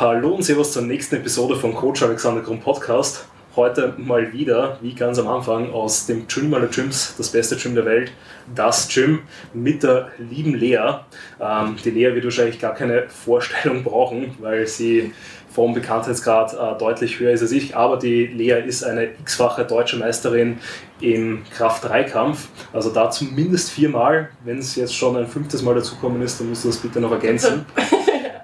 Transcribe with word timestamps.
Hallo 0.00 0.28
und 0.28 0.44
Servus 0.44 0.74
zur 0.74 0.82
nächsten 0.82 1.16
Episode 1.16 1.56
von 1.56 1.74
Coach 1.74 2.04
Alexander 2.04 2.40
Grund 2.40 2.62
Podcast. 2.62 3.24
Heute 3.56 3.94
mal 3.96 4.32
wieder, 4.32 4.78
wie 4.80 4.94
ganz 4.94 5.18
am 5.18 5.26
Anfang, 5.26 5.72
aus 5.72 6.06
dem 6.06 6.28
Gym 6.28 6.54
aller 6.54 6.68
Gyms, 6.68 7.16
das 7.18 7.30
beste 7.30 7.56
Gym 7.56 7.74
der 7.74 7.84
Welt, 7.84 8.12
das 8.54 8.86
Gym 8.86 9.22
mit 9.54 9.82
der 9.82 10.12
lieben 10.18 10.54
Lea. 10.54 11.00
Ähm, 11.40 11.74
die 11.84 11.90
Lea 11.90 12.14
wird 12.14 12.22
wahrscheinlich 12.22 12.60
gar 12.60 12.74
keine 12.74 13.08
Vorstellung 13.08 13.82
brauchen, 13.82 14.36
weil 14.38 14.68
sie 14.68 15.12
vom 15.50 15.74
Bekanntheitsgrad 15.74 16.54
äh, 16.54 16.78
deutlich 16.78 17.18
höher 17.18 17.32
ist 17.32 17.42
als 17.42 17.50
ich, 17.50 17.74
aber 17.74 17.96
die 17.96 18.26
Lea 18.26 18.62
ist 18.64 18.84
eine 18.84 19.06
x-fache 19.18 19.64
deutsche 19.64 19.96
Meisterin 19.96 20.58
im 21.00 21.42
Kraft-3-Kampf, 21.56 22.46
also 22.72 22.90
da 22.90 23.10
zumindest 23.10 23.72
viermal. 23.72 24.28
Wenn 24.44 24.58
es 24.58 24.76
jetzt 24.76 24.94
schon 24.94 25.16
ein 25.16 25.26
fünftes 25.26 25.62
Mal 25.62 25.74
dazukommen 25.74 26.22
ist, 26.22 26.38
dann 26.38 26.50
musst 26.50 26.62
du 26.62 26.68
das 26.68 26.76
bitte 26.76 27.00
noch 27.00 27.10
ergänzen. 27.10 27.66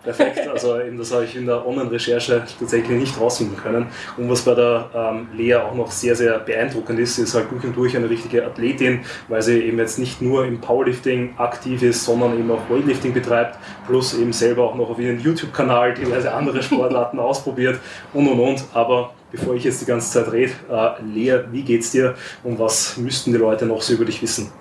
Perfekt, 0.04 0.46
also 0.48 0.78
eben 0.78 0.98
das 0.98 1.12
habe 1.14 1.24
ich 1.24 1.34
in 1.34 1.46
der 1.46 1.66
Online-Recherche 1.66 2.42
tatsächlich 2.58 2.98
nicht 2.98 3.18
rausfinden 3.18 3.56
können. 3.56 3.86
Und 4.18 4.28
was 4.28 4.42
bei 4.42 4.54
der 4.54 4.90
ähm, 4.94 5.28
Lea 5.34 5.54
auch 5.54 5.74
noch 5.74 5.90
sehr, 5.90 6.14
sehr 6.14 6.38
beeindruckend 6.40 6.98
ist, 7.00 7.16
sie 7.16 7.22
ist 7.22 7.34
halt 7.34 7.50
durch 7.50 7.64
und 7.64 7.74
durch 7.74 7.96
eine 7.96 8.10
richtige 8.10 8.44
Athletin, 8.44 9.00
weil 9.28 9.40
sie 9.40 9.60
eben 9.60 9.78
jetzt 9.78 9.98
nicht 9.98 10.20
nur 10.20 10.44
im 10.44 10.60
Powerlifting 10.60 11.38
aktiv 11.38 11.82
ist, 11.82 12.04
sondern 12.04 12.38
eben 12.38 12.50
auch 12.50 12.68
Weightlifting 12.68 13.14
betreibt, 13.14 13.58
plus 13.86 14.12
eben 14.12 14.34
selber 14.34 14.64
auch 14.64 14.74
noch 14.74 14.90
auf 14.90 14.98
ihren 14.98 15.18
YouTube-Kanal 15.18 15.94
diverse 15.94 16.30
andere 16.34 16.62
Sportarten 16.62 17.18
ausprobiert 17.18 17.80
und 18.12 18.28
und 18.28 18.40
und. 18.40 18.64
Aber 18.74 19.14
bevor 19.32 19.54
ich 19.54 19.64
jetzt 19.64 19.80
die 19.80 19.86
ganze 19.86 20.12
Zeit 20.12 20.30
rede, 20.30 20.52
äh, 20.70 21.02
Lea, 21.02 21.44
wie 21.50 21.62
geht's 21.62 21.92
dir 21.92 22.14
und 22.42 22.58
was 22.58 22.98
müssten 22.98 23.32
die 23.32 23.38
Leute 23.38 23.64
noch 23.64 23.80
so 23.80 23.94
über 23.94 24.04
dich 24.04 24.20
wissen? 24.20 24.52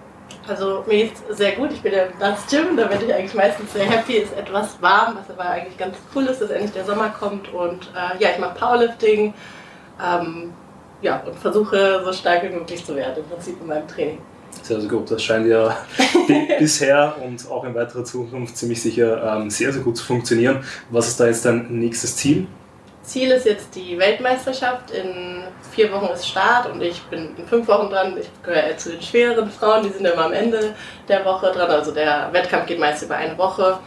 Also 0.47 0.83
mir 0.87 1.05
geht's 1.05 1.21
sehr 1.29 1.53
gut. 1.53 1.71
Ich 1.71 1.81
bin 1.81 1.93
ja 1.93 2.03
das 2.19 2.45
Gym, 2.47 2.75
da 2.75 2.87
bin 2.87 2.99
ich 3.05 3.13
eigentlich 3.13 3.33
meistens 3.33 3.71
sehr 3.73 3.85
happy. 3.85 4.13
Ist 4.13 4.35
etwas 4.37 4.81
warm, 4.81 5.17
was 5.17 5.29
aber 5.29 5.49
eigentlich 5.49 5.77
ganz 5.77 5.97
cool 6.13 6.25
ist, 6.25 6.41
dass 6.41 6.49
endlich 6.49 6.73
der 6.73 6.85
Sommer 6.85 7.09
kommt. 7.09 7.53
Und 7.53 7.89
äh, 7.95 8.21
ja, 8.21 8.29
ich 8.31 8.39
mache 8.39 8.57
Powerlifting 8.59 9.33
ähm, 10.03 10.53
ja, 11.01 11.21
und 11.25 11.35
versuche 11.37 12.01
so 12.03 12.11
stark 12.11 12.43
wie 12.43 12.49
möglich 12.49 12.83
zu 12.85 12.95
werden, 12.95 13.23
im 13.23 13.29
Prinzip 13.29 13.59
in 13.61 13.67
meinem 13.67 13.87
Training. 13.87 14.17
Sehr, 14.61 14.79
sehr 14.79 14.89
gut. 14.89 15.09
Das 15.09 15.21
scheint 15.21 15.47
ja 15.47 15.75
bisher 16.59 17.15
und 17.23 17.49
auch 17.49 17.63
in 17.63 17.73
weiterer 17.73 18.03
Zukunft 18.03 18.57
ziemlich 18.57 18.81
sicher 18.81 19.37
ähm, 19.37 19.49
sehr, 19.49 19.73
sehr 19.73 19.81
gut 19.81 19.97
zu 19.97 20.05
funktionieren. 20.05 20.63
Was 20.89 21.07
ist 21.07 21.19
da 21.19 21.27
jetzt 21.27 21.45
dein 21.45 21.67
nächstes 21.79 22.15
Ziel? 22.15 22.47
Ziel 23.03 23.31
ist 23.31 23.45
jetzt 23.45 23.75
die 23.75 23.99
Weltmeisterschaft. 23.99 24.91
In 24.91 25.43
vier 25.71 25.91
Wochen 25.91 26.11
ist 26.13 26.27
Start 26.27 26.69
und 26.69 26.81
ich 26.81 27.01
bin 27.03 27.35
in 27.37 27.45
fünf 27.45 27.67
Wochen 27.67 27.89
dran. 27.89 28.17
Ich 28.17 28.29
gehöre 28.43 28.77
zu 28.77 28.91
den 28.91 29.01
schwereren 29.01 29.51
Frauen, 29.51 29.83
die 29.83 29.89
sind 29.89 30.05
immer 30.05 30.25
am 30.25 30.33
Ende 30.33 30.73
der 31.07 31.23
Woche 31.25 31.51
dran. 31.51 31.69
Also 31.69 31.91
der 31.91 32.29
Wettkampf 32.31 32.65
geht 32.65 32.79
meist 32.79 33.03
über 33.03 33.15
eine 33.15 33.37
Woche. 33.37 33.77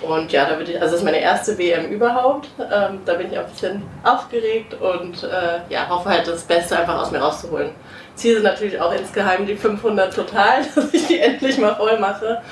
Und 0.00 0.32
ja, 0.32 0.46
da 0.46 0.58
ich, 0.58 0.74
also 0.74 0.92
das 0.92 0.94
ist 0.94 1.04
meine 1.04 1.20
erste 1.20 1.56
WM 1.58 1.86
überhaupt. 1.90 2.48
Ähm, 2.58 3.00
da 3.04 3.14
bin 3.14 3.30
ich 3.30 3.38
auch 3.38 3.44
ein 3.44 3.50
bisschen 3.50 3.82
aufgeregt 4.02 4.74
und 4.74 5.22
äh, 5.22 5.60
ja, 5.68 5.88
hoffe 5.88 6.08
halt 6.08 6.26
das 6.26 6.42
Beste 6.42 6.76
einfach 6.76 7.00
aus 7.00 7.12
mir 7.12 7.18
rauszuholen. 7.18 7.70
Ziel 8.16 8.34
sind 8.34 8.44
natürlich 8.44 8.80
auch 8.80 8.92
insgeheim 8.92 9.46
die 9.46 9.54
500 9.54 10.12
total, 10.12 10.62
dass 10.74 10.92
ich 10.92 11.06
die 11.06 11.20
endlich 11.20 11.58
mal 11.58 11.76
voll 11.76 11.98
mache. 12.00 12.42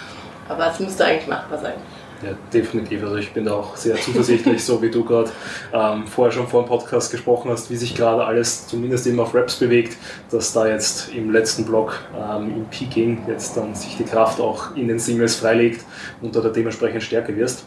Aber 0.49 0.69
es 0.69 0.79
müsste 0.81 1.05
eigentlich 1.05 1.27
machbar 1.27 1.59
sein. 1.59 1.75
Ja, 2.23 2.33
definitiv. 2.53 3.03
Also 3.03 3.17
ich 3.17 3.33
bin 3.33 3.47
da 3.47 3.55
auch 3.55 3.77
sehr 3.77 3.97
zuversichtlich, 3.97 4.63
so 4.63 4.83
wie 4.83 4.91
du 4.91 5.05
gerade 5.05 5.31
ähm, 5.73 6.07
vorher 6.07 6.33
schon 6.33 6.47
vor 6.47 6.63
dem 6.63 6.69
Podcast 6.69 7.11
gesprochen 7.11 7.51
hast, 7.51 7.71
wie 7.71 7.77
sich 7.77 7.95
gerade 7.95 8.23
alles 8.25 8.67
zumindest 8.67 9.07
eben 9.07 9.19
auf 9.21 9.35
Raps 9.35 9.57
bewegt, 9.57 9.97
dass 10.31 10.53
da 10.53 10.67
jetzt 10.67 11.15
im 11.15 11.31
letzten 11.31 11.65
Block 11.65 11.99
ähm, 12.15 12.55
im 12.55 12.65
Peaking 12.67 13.23
jetzt 13.27 13.57
dann 13.57 13.75
sich 13.75 13.97
die 13.97 14.05
Kraft 14.05 14.39
auch 14.39 14.77
in 14.77 14.89
den 14.89 14.99
Singles 14.99 15.37
freilegt 15.37 15.85
und 16.21 16.37
da 16.37 16.41
dementsprechend 16.41 17.03
stärker 17.03 17.35
wirst. 17.37 17.65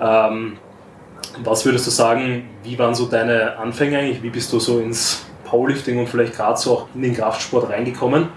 Ähm, 0.00 0.58
was 1.42 1.64
würdest 1.64 1.86
du 1.88 1.90
sagen, 1.90 2.48
wie 2.62 2.78
waren 2.78 2.94
so 2.94 3.06
deine 3.06 3.58
Anfänge 3.58 3.98
eigentlich? 3.98 4.22
Wie 4.22 4.30
bist 4.30 4.52
du 4.52 4.60
so 4.60 4.78
ins 4.78 5.24
Powerlifting 5.44 5.98
und 5.98 6.08
vielleicht 6.08 6.36
gerade 6.36 6.58
so 6.58 6.72
auch 6.72 6.88
in 6.94 7.02
den 7.02 7.14
Kraftsport 7.14 7.68
reingekommen? 7.70 8.28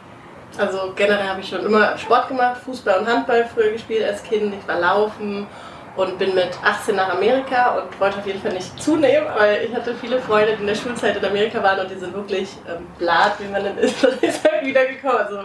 Also 0.60 0.92
generell 0.94 1.28
habe 1.28 1.40
ich 1.40 1.48
schon 1.48 1.66
immer 1.66 1.98
Sport 1.98 2.28
gemacht, 2.28 2.62
Fußball 2.66 3.00
und 3.00 3.08
Handball 3.08 3.48
früher 3.54 3.72
gespielt 3.72 4.04
als 4.04 4.22
Kind. 4.24 4.54
Ich 4.54 4.68
war 4.68 4.78
laufen 4.78 5.48
und 5.96 6.20
bin 6.20 6.36
mit 6.36 6.50
18 6.62 6.98
nach 6.98 7.16
Amerika 7.16 7.78
und 7.78 7.98
wollte 7.98 8.18
auf 8.18 8.28
jeden 8.28 8.42
Fall 8.42 8.52
nicht 8.52 8.82
zunehmen, 8.82 9.28
weil 9.38 9.64
ich 9.64 9.74
hatte 9.74 9.96
viele 9.96 10.20
Freunde, 10.20 10.56
die 10.56 10.62
in 10.62 10.68
der 10.68 10.76
Schulzeit 10.76 11.16
in 11.16 11.24
Amerika 11.24 11.64
waren 11.64 11.80
und 11.80 11.90
die 11.90 11.96
sind 11.96 12.14
wirklich 12.14 12.50
ähm, 12.68 12.86
blatt, 12.98 13.36
wie 13.40 13.48
man. 13.48 13.64
Dann 13.64 13.78
ist 13.78 14.04
halt 14.52 14.66
wiedergekommen. 14.66 15.18
Also 15.18 15.38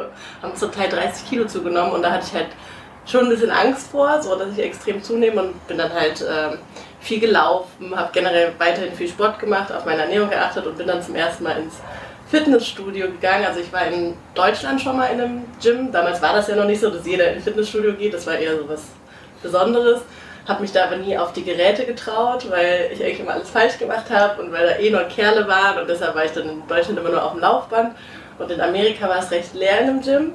haben 0.43 0.57
zum 0.57 0.73
Teil 0.73 0.89
30 0.89 1.29
Kilo 1.29 1.47
zugenommen 1.47 1.93
und 1.93 2.03
da 2.03 2.11
hatte 2.11 2.27
ich 2.27 2.35
halt 2.35 2.49
schon 3.07 3.25
ein 3.25 3.29
bisschen 3.29 3.53
Angst 3.53 3.93
vor, 3.93 4.21
so 4.21 4.37
dass 4.37 4.49
ich 4.57 4.65
extrem 4.65 5.01
zunehme 5.01 5.43
und 5.43 5.69
bin 5.69 5.79
dann 5.79 5.93
halt 5.93 6.25
ähm, 6.29 6.59
viel 7.01 7.21
gelaufen, 7.21 7.95
habe 7.95 8.11
generell 8.13 8.53
weiterhin 8.59 8.93
viel 8.95 9.09
Sport 9.09 9.39
gemacht, 9.39 9.71
auf 9.71 9.85
meine 9.85 10.03
Ernährung 10.03 10.31
geachtet 10.31 10.67
und 10.67 10.77
bin 10.77 10.87
dann 10.89 11.03
zum 11.03 11.15
ersten 11.15 11.45
Mal 11.45 11.59
ins 11.59 11.75
Fitnessstudio 12.35 13.07
gegangen. 13.07 13.47
Also 13.47 13.61
ich 13.61 13.73
war 13.73 13.87
in 13.87 14.15
Deutschland 14.35 14.81
schon 14.81 14.97
mal 14.97 15.07
in 15.07 15.21
einem 15.21 15.45
Gym. 15.63 15.93
Damals 15.93 16.21
war 16.21 16.33
das 16.33 16.49
ja 16.49 16.57
noch 16.57 16.65
nicht 16.65 16.81
so, 16.81 16.91
dass 16.91 17.07
jeder 17.07 17.33
ins 17.33 17.45
Fitnessstudio 17.45 17.93
geht. 17.93 18.13
Das 18.13 18.27
war 18.27 18.37
eher 18.37 18.57
so 18.57 18.69
was 18.69 18.83
Besonderes. 19.41 20.01
Habe 20.49 20.63
mich 20.63 20.73
da 20.73 20.87
aber 20.87 20.97
nie 20.97 21.17
auf 21.17 21.33
die 21.33 21.45
Geräte 21.45 21.87
getraut, 21.87 22.51
weil 22.51 22.91
ich 22.93 23.03
eigentlich 23.03 23.21
immer 23.21 23.35
alles 23.35 23.51
falsch 23.51 23.79
gemacht 23.79 24.11
habe 24.11 24.43
und 24.43 24.53
weil 24.53 24.67
da 24.67 24.77
eh 24.79 24.91
nur 24.91 25.05
Kerle 25.05 25.47
waren 25.47 25.81
und 25.81 25.89
deshalb 25.89 26.15
war 26.15 26.25
ich 26.25 26.33
dann 26.33 26.49
in 26.49 26.63
Deutschland 26.67 26.99
immer 26.99 27.09
nur 27.09 27.23
auf 27.23 27.33
dem 27.33 27.41
Laufband. 27.41 27.95
Und 28.39 28.51
in 28.51 28.61
Amerika 28.61 29.09
war 29.09 29.21
es 29.21 29.31
recht 29.31 29.55
leer 29.55 29.81
in 29.83 29.89
einem 29.89 30.01
Gym. 30.03 30.33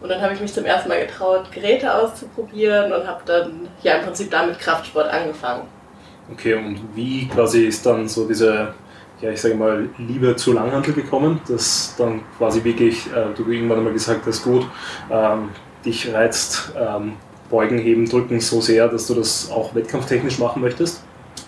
Und 0.00 0.08
dann 0.08 0.22
habe 0.22 0.32
ich 0.32 0.40
mich 0.40 0.54
zum 0.54 0.64
ersten 0.64 0.88
Mal 0.88 1.06
getraut, 1.06 1.52
Geräte 1.52 1.94
auszuprobieren 1.94 2.92
und 2.92 3.06
habe 3.06 3.20
dann 3.26 3.68
ja 3.82 3.96
im 3.96 4.04
Prinzip 4.04 4.30
damit 4.30 4.58
Kraftsport 4.58 5.08
angefangen. 5.12 5.68
Okay, 6.32 6.54
und 6.54 6.80
wie 6.94 7.28
quasi 7.28 7.66
ist 7.66 7.84
dann 7.84 8.08
so 8.08 8.26
diese 8.26 8.74
ja, 9.22 9.30
ich 9.30 9.40
sage 9.40 9.54
mal, 9.54 9.88
Liebe 9.98 10.36
zu 10.36 10.52
Langhantel 10.52 10.92
bekommen, 10.92 11.40
dass 11.48 11.94
dann 11.96 12.20
quasi 12.36 12.62
wirklich 12.64 13.06
äh, 13.06 13.32
du 13.36 13.50
irgendwann 13.50 13.78
einmal 13.78 13.92
gesagt 13.92 14.26
hast, 14.26 14.42
gut, 14.42 14.66
ähm, 15.10 15.50
dich 15.84 16.12
reizt 16.12 16.72
ähm, 16.76 17.14
Beugen, 17.48 17.78
Heben, 17.78 18.08
Drücken 18.08 18.40
so 18.40 18.60
sehr, 18.60 18.88
dass 18.88 19.06
du 19.06 19.14
das 19.14 19.50
auch 19.50 19.74
wettkampftechnisch 19.74 20.38
machen 20.38 20.60
möchtest? 20.60 21.04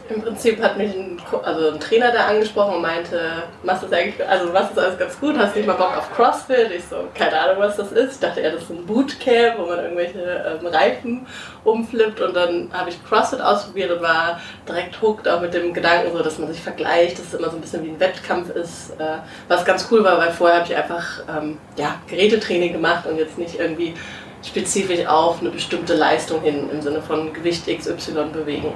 Im 0.06 0.20
Prinzip 0.20 0.62
hat 0.62 0.76
mich 0.76 0.94
ein, 0.94 1.18
also 1.42 1.70
ein 1.70 1.80
Trainer 1.80 2.12
da 2.12 2.26
angesprochen 2.26 2.74
und 2.74 2.82
meinte, 2.82 3.44
machst 3.62 3.84
das 3.84 3.92
eigentlich, 3.92 4.28
also 4.28 4.52
machst 4.52 4.76
das 4.76 4.84
alles 4.84 4.98
ganz 4.98 5.18
gut, 5.18 5.38
hast 5.38 5.56
nicht 5.56 5.66
mal 5.66 5.76
Bock 5.76 5.96
auf 5.96 6.14
CrossFit? 6.14 6.70
Ich 6.76 6.84
so, 6.84 6.96
keine 7.14 7.40
Ahnung, 7.40 7.56
was 7.58 7.76
das 7.76 7.90
ist. 7.90 8.14
Ich 8.14 8.20
dachte 8.20 8.40
eher, 8.40 8.50
das 8.50 8.64
ist 8.64 8.70
ein 8.70 8.84
Bootcamp, 8.84 9.58
wo 9.58 9.64
man 9.64 9.78
irgendwelche 9.78 10.20
ähm, 10.20 10.66
Reifen 10.66 11.26
umflippt 11.64 12.20
und 12.20 12.36
dann 12.36 12.68
habe 12.74 12.90
ich 12.90 13.02
CrossFit 13.08 13.40
ausprobiert 13.40 13.92
und 13.92 14.02
war 14.02 14.40
direkt 14.68 15.00
hooked, 15.00 15.26
auch 15.26 15.40
mit 15.40 15.54
dem 15.54 15.72
Gedanken, 15.72 16.14
so, 16.14 16.22
dass 16.22 16.38
man 16.38 16.52
sich 16.52 16.60
vergleicht, 16.60 17.18
dass 17.18 17.28
es 17.28 17.34
immer 17.34 17.48
so 17.48 17.56
ein 17.56 17.62
bisschen 17.62 17.82
wie 17.82 17.88
ein 17.88 18.00
Wettkampf 18.00 18.50
ist, 18.50 18.90
äh, 18.98 19.18
was 19.48 19.64
ganz 19.64 19.88
cool 19.90 20.04
war, 20.04 20.18
weil 20.18 20.32
vorher 20.32 20.60
habe 20.60 20.70
ich 20.70 20.76
einfach 20.76 21.22
ähm, 21.34 21.56
ja, 21.78 21.94
Gerätetraining 22.08 22.74
gemacht 22.74 23.06
und 23.06 23.16
jetzt 23.16 23.38
nicht 23.38 23.58
irgendwie 23.58 23.94
spezifisch 24.42 25.06
auf 25.06 25.40
eine 25.40 25.48
bestimmte 25.48 25.94
Leistung 25.94 26.42
hin 26.42 26.68
im 26.70 26.82
Sinne 26.82 27.00
von 27.00 27.32
Gewicht 27.32 27.66
XY 27.66 28.26
bewegen. 28.34 28.74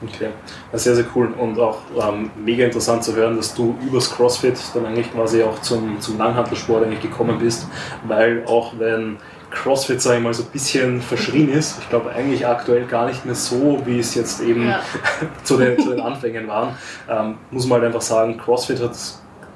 Okay, 0.00 0.28
ja, 0.72 0.78
sehr, 0.78 0.94
sehr 0.94 1.06
cool 1.16 1.32
und 1.36 1.58
auch 1.58 1.78
ähm, 2.00 2.30
mega 2.36 2.64
interessant 2.64 3.02
zu 3.02 3.16
hören, 3.16 3.36
dass 3.36 3.52
du 3.54 3.76
übers 3.84 4.10
CrossFit 4.10 4.56
dann 4.74 4.86
eigentlich 4.86 5.12
quasi 5.12 5.42
auch 5.42 5.60
zum, 5.60 6.00
zum 6.00 6.18
Langhantelsport 6.18 6.84
eigentlich 6.84 7.02
gekommen 7.02 7.38
bist, 7.40 7.66
weil 8.06 8.44
auch 8.46 8.74
wenn 8.78 9.16
CrossFit, 9.50 10.00
sage 10.00 10.18
ich 10.18 10.22
mal, 10.22 10.34
so 10.34 10.44
ein 10.44 10.50
bisschen 10.50 11.00
verschrien 11.00 11.50
ist, 11.50 11.78
ich 11.80 11.88
glaube 11.88 12.10
eigentlich 12.10 12.46
aktuell 12.46 12.84
gar 12.84 13.06
nicht 13.06 13.24
mehr 13.24 13.34
so, 13.34 13.80
wie 13.86 13.98
es 13.98 14.14
jetzt 14.14 14.40
eben 14.40 14.68
ja. 14.68 14.80
zu, 15.42 15.56
den, 15.56 15.80
zu 15.80 15.90
den 15.90 16.00
Anfängen 16.00 16.46
waren, 16.46 16.76
ähm, 17.08 17.38
muss 17.50 17.66
man 17.66 17.80
halt 17.80 17.86
einfach 17.86 18.02
sagen, 18.02 18.38
CrossFit 18.38 18.80
hat 18.80 18.96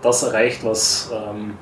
das 0.03 0.23
erreicht, 0.25 0.65
was 0.65 1.13
ähm, 1.13 1.55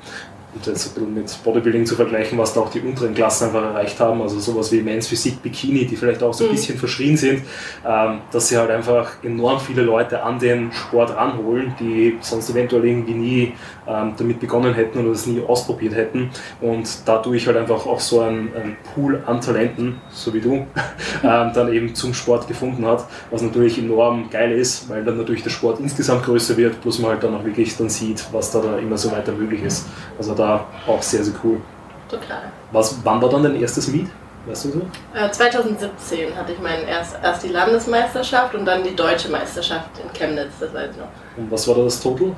und 0.53 0.65
bisschen 0.65 1.13
mit 1.13 1.43
Bodybuilding 1.43 1.85
zu 1.85 1.95
vergleichen, 1.95 2.37
was 2.37 2.53
da 2.53 2.61
auch 2.61 2.69
die 2.69 2.81
unteren 2.81 3.13
Klassen 3.13 3.45
einfach 3.47 3.63
erreicht 3.63 3.99
haben, 3.99 4.21
also 4.21 4.39
sowas 4.39 4.71
wie 4.71 4.81
Men's 4.81 5.07
Physik, 5.07 5.41
Bikini, 5.41 5.85
die 5.85 5.95
vielleicht 5.95 6.21
auch 6.23 6.33
so 6.33 6.45
ein 6.45 6.49
mhm. 6.49 6.55
bisschen 6.55 6.77
verschrien 6.77 7.17
sind, 7.17 7.43
ähm, 7.87 8.19
dass 8.31 8.49
sie 8.49 8.57
halt 8.57 8.69
einfach 8.69 9.23
enorm 9.23 9.59
viele 9.59 9.83
Leute 9.83 10.23
an 10.23 10.39
den 10.39 10.71
Sport 10.71 11.15
ranholen, 11.15 11.73
die 11.79 12.17
sonst 12.21 12.49
eventuell 12.49 12.85
irgendwie 12.85 13.13
nie 13.13 13.53
ähm, 13.87 14.13
damit 14.17 14.39
begonnen 14.39 14.73
hätten 14.73 14.99
oder 14.99 15.11
das 15.11 15.25
nie 15.25 15.41
ausprobiert 15.41 15.95
hätten 15.95 16.29
und 16.59 16.87
dadurch 17.05 17.47
halt 17.47 17.57
einfach 17.57 17.85
auch 17.85 17.99
so 17.99 18.19
ein, 18.21 18.49
ein 18.55 18.77
Pool 18.93 19.23
an 19.25 19.41
Talenten, 19.41 20.01
so 20.09 20.33
wie 20.33 20.41
du, 20.41 20.53
ähm, 21.23 21.51
dann 21.53 21.73
eben 21.73 21.95
zum 21.95 22.13
Sport 22.13 22.47
gefunden 22.47 22.85
hat, 22.85 23.05
was 23.29 23.41
natürlich 23.41 23.77
enorm 23.77 24.29
geil 24.29 24.51
ist, 24.51 24.89
weil 24.89 25.03
dann 25.03 25.17
natürlich 25.17 25.43
der 25.43 25.49
Sport 25.49 25.79
insgesamt 25.79 26.23
größer 26.23 26.57
wird, 26.57 26.81
plus 26.81 26.99
man 26.99 27.11
halt 27.11 27.23
dann 27.23 27.35
auch 27.35 27.43
wirklich 27.45 27.75
dann 27.77 27.89
sieht, 27.89 28.25
was 28.31 28.51
da, 28.51 28.59
da 28.59 28.77
immer 28.77 28.97
so 28.97 29.11
weiter 29.11 29.31
möglich 29.31 29.63
ist. 29.63 29.87
Also 30.17 30.33
da 30.41 30.65
auch 30.87 31.01
sehr, 31.01 31.23
sehr 31.23 31.35
cool. 31.43 31.61
Total. 32.09 32.51
Was, 32.71 32.97
wann 33.03 33.21
war 33.21 33.29
dann 33.29 33.43
dein 33.43 33.55
erstes 33.55 33.87
Meet? 33.87 34.09
Weißt 34.45 34.65
du 34.65 34.71
so? 34.71 34.81
Äh, 35.13 35.29
2017 35.29 36.35
hatte 36.35 36.53
ich 36.53 36.59
meine 36.59 36.83
erst, 36.83 37.15
erst 37.21 37.43
die 37.43 37.49
Landesmeisterschaft 37.49 38.55
und 38.55 38.65
dann 38.65 38.83
die 38.83 38.95
deutsche 38.95 39.29
Meisterschaft 39.29 39.89
in 40.03 40.11
Chemnitz, 40.13 40.53
das 40.59 40.73
weiß 40.73 40.91
ich 40.91 40.97
noch. 40.97 41.09
Und 41.37 41.51
was 41.51 41.67
war 41.67 41.75
da 41.75 41.83
das 41.83 42.01
Total? 42.01 42.31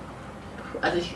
Also 0.82 0.98
ich 0.98 1.16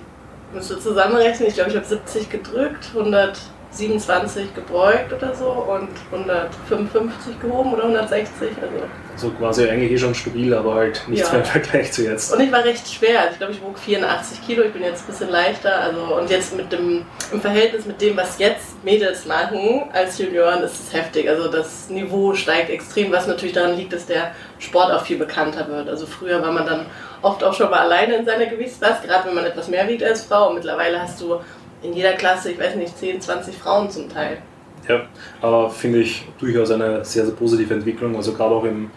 müsste 0.53 0.79
zusammenrechnen, 0.79 1.49
ich 1.49 1.55
glaube, 1.55 1.71
ich 1.71 1.75
habe 1.75 1.85
70 1.85 2.29
gedrückt, 2.29 2.89
100 2.95 3.37
27 3.71 4.55
gebeugt 4.55 5.11
oder 5.13 5.35
so 5.35 5.49
und 5.49 5.89
155 6.11 7.39
gehoben 7.39 7.73
oder 7.73 7.83
160. 7.83 8.49
Also, 8.61 8.83
also 9.13 9.29
quasi 9.31 9.69
eigentlich 9.69 9.91
eh 9.91 9.97
schon 9.97 10.15
stabil, 10.15 10.53
aber 10.53 10.75
halt 10.75 11.03
nichts 11.07 11.27
ja. 11.27 11.33
mehr 11.33 11.43
im 11.43 11.49
Vergleich 11.49 11.91
zu 11.91 12.03
jetzt. 12.03 12.33
Und 12.33 12.39
ich 12.39 12.51
war 12.51 12.63
recht 12.63 12.87
schwer. 12.87 13.19
Also 13.19 13.31
ich 13.33 13.37
glaube, 13.37 13.53
ich 13.53 13.61
wog 13.61 13.77
84 13.77 14.45
Kilo. 14.45 14.63
Ich 14.63 14.73
bin 14.73 14.83
jetzt 14.83 15.03
ein 15.03 15.07
bisschen 15.07 15.29
leichter. 15.29 15.79
Also, 15.79 16.15
und 16.15 16.29
jetzt 16.29 16.55
mit 16.55 16.71
dem, 16.71 17.05
im 17.31 17.41
Verhältnis 17.41 17.85
mit 17.85 18.01
dem, 18.01 18.15
was 18.15 18.39
jetzt 18.39 18.83
Mädels 18.83 19.25
machen 19.25 19.83
als 19.91 20.17
Junioren, 20.17 20.63
ist 20.63 20.79
es 20.79 20.93
heftig. 20.93 21.29
Also 21.29 21.49
das 21.49 21.89
Niveau 21.89 22.33
steigt 22.33 22.69
extrem, 22.69 23.11
was 23.11 23.27
natürlich 23.27 23.55
daran 23.55 23.75
liegt, 23.75 23.93
dass 23.93 24.05
der 24.05 24.31
Sport 24.59 24.91
auch 24.91 25.03
viel 25.03 25.17
bekannter 25.17 25.67
wird. 25.67 25.89
Also 25.89 26.05
früher 26.05 26.41
war 26.41 26.51
man 26.51 26.65
dann 26.65 26.85
oft 27.21 27.43
auch 27.43 27.53
schon 27.53 27.69
mal 27.69 27.79
alleine 27.79 28.15
in 28.17 28.25
seiner 28.25 28.45
Gewichtsklasse, 28.45 29.05
gerade 29.05 29.27
wenn 29.27 29.35
man 29.35 29.45
etwas 29.45 29.67
mehr 29.67 29.87
wiegt 29.87 30.03
als 30.03 30.23
Frau. 30.23 30.49
Und 30.49 30.55
mittlerweile 30.55 31.01
hast 31.01 31.19
du 31.21 31.39
in 31.81 31.93
jeder 31.93 32.13
Klasse, 32.13 32.51
ich 32.51 32.59
weiß 32.59 32.75
nicht, 32.75 32.97
10, 32.97 33.21
20 33.21 33.55
Frauen 33.55 33.89
zum 33.89 34.09
Teil. 34.09 34.39
Ja, 34.87 35.01
aber 35.41 35.69
finde 35.69 35.99
ich 35.99 36.25
durchaus 36.39 36.71
eine 36.71 37.03
sehr, 37.03 37.25
sehr 37.25 37.35
positive 37.35 37.73
Entwicklung. 37.73 38.15
Also 38.15 38.33
gerade 38.33 38.55
auch 38.55 38.63
im 38.63 38.89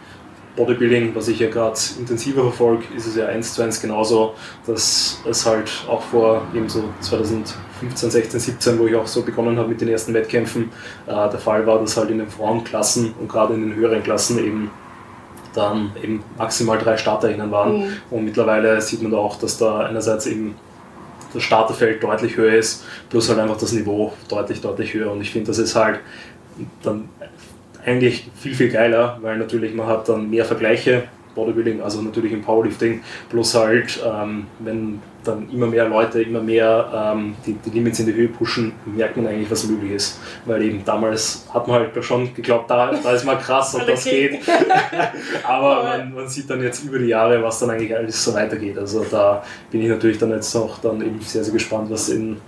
Bodybuilding, 0.57 1.15
was 1.15 1.29
ich 1.29 1.39
ja 1.39 1.49
gerade 1.49 1.79
intensiver 1.99 2.43
verfolge, 2.43 2.85
ist 2.97 3.07
es 3.07 3.17
ja 3.17 3.27
eins 3.27 3.55
zu 3.55 3.63
eins 3.63 3.81
genauso, 3.81 4.35
dass 4.67 5.21
es 5.29 5.47
halt 5.47 5.71
auch 5.89 6.03
vor 6.03 6.43
eben 6.55 6.69
so 6.69 6.85
2015, 7.01 8.11
16, 8.11 8.41
17, 8.41 8.79
wo 8.79 8.87
ich 8.87 8.95
auch 8.95 9.07
so 9.07 9.23
begonnen 9.23 9.59
habe 9.59 9.69
mit 9.69 9.81
den 9.81 9.89
ersten 9.89 10.13
Wettkämpfen, 10.13 10.71
äh, 11.07 11.11
der 11.11 11.39
Fall 11.39 11.67
war, 11.67 11.79
dass 11.79 11.97
halt 11.97 12.11
in 12.11 12.19
den 12.19 12.29
Frauenklassen 12.29 13.15
und 13.19 13.29
gerade 13.29 13.55
in 13.55 13.63
den 13.63 13.75
höheren 13.75 14.03
Klassen 14.03 14.39
eben 14.39 14.71
dann 15.55 15.93
eben 16.03 16.23
maximal 16.39 16.79
drei 16.79 16.97
StarterInnen 16.97 17.51
waren. 17.51 17.79
Mhm. 17.79 17.93
Und 18.11 18.25
mittlerweile 18.25 18.81
sieht 18.81 19.03
man 19.03 19.13
da 19.13 19.19
auch, 19.19 19.37
dass 19.37 19.59
da 19.59 19.81
einerseits 19.81 20.27
eben 20.27 20.55
das 21.33 21.43
Starterfeld 21.43 22.03
deutlich 22.03 22.37
höher 22.37 22.55
ist, 22.55 22.85
plus 23.09 23.29
halt 23.29 23.39
einfach 23.39 23.59
das 23.59 23.73
Niveau 23.73 24.13
deutlich, 24.29 24.61
deutlich 24.61 24.95
höher. 24.95 25.11
Und 25.13 25.21
ich 25.21 25.31
finde, 25.31 25.49
das 25.49 25.59
ist 25.59 25.75
halt 25.75 26.01
dann 26.83 27.09
eigentlich 27.85 28.31
viel, 28.37 28.55
viel 28.55 28.71
geiler, 28.71 29.19
weil 29.23 29.39
natürlich 29.39 29.75
man 29.75 29.87
hat 29.87 30.09
dann 30.09 30.29
mehr 30.31 30.45
Vergleiche, 30.45 31.05
Bodybuilding, 31.41 31.81
also 31.81 32.03
natürlich 32.03 32.33
im 32.33 32.43
Powerlifting, 32.43 33.03
plus 33.29 33.55
halt, 33.55 34.03
ähm, 34.07 34.47
wenn 34.59 35.01
dann 35.25 35.49
immer 35.51 35.67
mehr 35.67 35.89
Leute, 35.89 36.23
immer 36.23 36.41
mehr 36.41 37.13
ähm, 37.15 37.35
die, 37.47 37.53
die, 37.53 37.71
Limits 37.71 38.01
in 38.01 38.07
die 38.07 38.15
Höhe 38.15 38.29
pushen, 38.29 38.73
merkt 38.87 39.17
man 39.17 39.27
eigentlich, 39.27 39.51
was 39.51 39.65
möglich 39.65 39.93
ist. 39.93 40.19
Weil 40.47 40.63
eben 40.63 40.85
damals 40.85 41.47
hat 41.53 41.69
man 41.69 41.81
halt 41.81 42.05
schon 42.05 42.33
geglaubt, 42.35 42.71
da, 42.71 42.93
da 42.93 43.13
ist 43.13 43.25
mal 43.25 43.37
krass, 43.37 43.75
ob 43.75 43.87
das 43.87 44.05
geht. 44.05 44.41
Aber 45.45 45.83
man, 45.83 46.15
man, 46.15 46.29
sieht 46.29 46.49
dann 46.49 46.63
jetzt 46.63 46.85
über 46.85 46.99
die 46.99 47.07
Jahre, 47.07 47.43
was 47.43 47.59
dann 47.59 47.71
eigentlich 47.71 47.95
alles 47.95 48.23
so 48.25 48.33
weitergeht. 48.35 48.79
Also 48.79 49.05
da 49.11 49.43
bin 49.71 49.83
ich 49.83 49.89
natürlich 49.89 50.19
dann 50.19 50.31
jetzt 50.31 50.55
auch 50.57 50.79
dann 50.79 51.01
eben 51.03 51.21
sehr, 51.21 51.45
sehr 51.45 51.53
gespannt, 51.53 51.91
was 51.91 52.09
in 52.09 52.39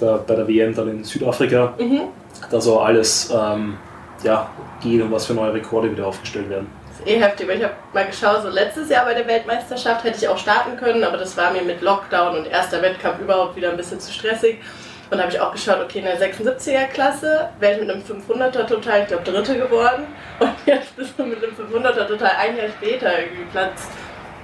der, 0.00 0.18
bei 0.26 0.34
der 0.34 0.48
WM 0.48 0.74
dann 0.74 0.88
in 0.88 1.04
Südafrika 1.04 1.74
mhm. 1.78 2.00
da 2.50 2.60
so 2.60 2.80
alles 2.80 3.32
ähm, 3.32 3.74
ja, 4.24 4.50
geht 4.82 5.00
und 5.00 5.12
was 5.12 5.26
für 5.26 5.34
neue 5.34 5.54
Rekorde 5.54 5.90
wieder 5.90 6.06
aufgestellt 6.06 6.50
werden 6.50 6.66
eh 7.06 7.18
heftig, 7.18 7.48
weil 7.48 7.58
ich 7.58 7.64
habe 7.64 7.74
mal 7.92 8.06
geschaut, 8.06 8.42
so 8.42 8.48
letztes 8.48 8.88
Jahr 8.88 9.04
bei 9.04 9.14
der 9.14 9.26
Weltmeisterschaft 9.26 10.04
hätte 10.04 10.18
ich 10.18 10.28
auch 10.28 10.38
starten 10.38 10.76
können, 10.76 11.04
aber 11.04 11.16
das 11.16 11.36
war 11.36 11.52
mir 11.52 11.62
mit 11.62 11.80
Lockdown 11.80 12.38
und 12.38 12.46
erster 12.46 12.82
Wettkampf 12.82 13.20
überhaupt 13.20 13.56
wieder 13.56 13.70
ein 13.70 13.76
bisschen 13.76 14.00
zu 14.00 14.12
stressig. 14.12 14.58
Und 15.08 15.18
da 15.18 15.24
habe 15.24 15.32
ich 15.32 15.40
auch 15.40 15.52
geschaut, 15.52 15.78
okay, 15.80 16.00
in 16.00 16.04
der 16.04 16.18
76er 16.20 16.86
Klasse 16.88 17.48
wäre 17.60 17.74
ich 17.74 17.80
mit 17.80 17.90
einem 17.90 18.02
500er 18.02 18.66
total, 18.66 19.02
ich 19.02 19.06
glaube, 19.06 19.22
Dritte 19.22 19.56
geworden. 19.56 20.06
Und 20.40 20.50
jetzt 20.66 20.96
bist 20.96 21.12
du 21.16 21.24
mit 21.24 21.38
einem 21.42 21.54
500er 21.54 22.08
total 22.08 22.32
ein 22.40 22.56
Jahr 22.56 22.68
später 22.68 23.16
irgendwie 23.16 23.44
Platz 23.52 23.86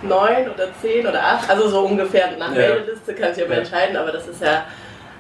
9 0.03 0.51
oder 0.51 0.69
10 0.81 1.07
oder 1.07 1.21
8. 1.21 1.51
Also 1.51 1.69
so 1.69 1.81
ungefähr 1.81 2.31
nach 2.39 2.55
ja. 2.55 2.75
Meldeliste 2.75 3.15
kann 3.15 3.33
ich 3.33 3.43
aber 3.43 3.55
ja. 3.55 3.59
entscheiden, 3.59 3.97
aber 3.97 4.13
das 4.13 4.29
ist 4.29 4.41
ja, 4.41 4.65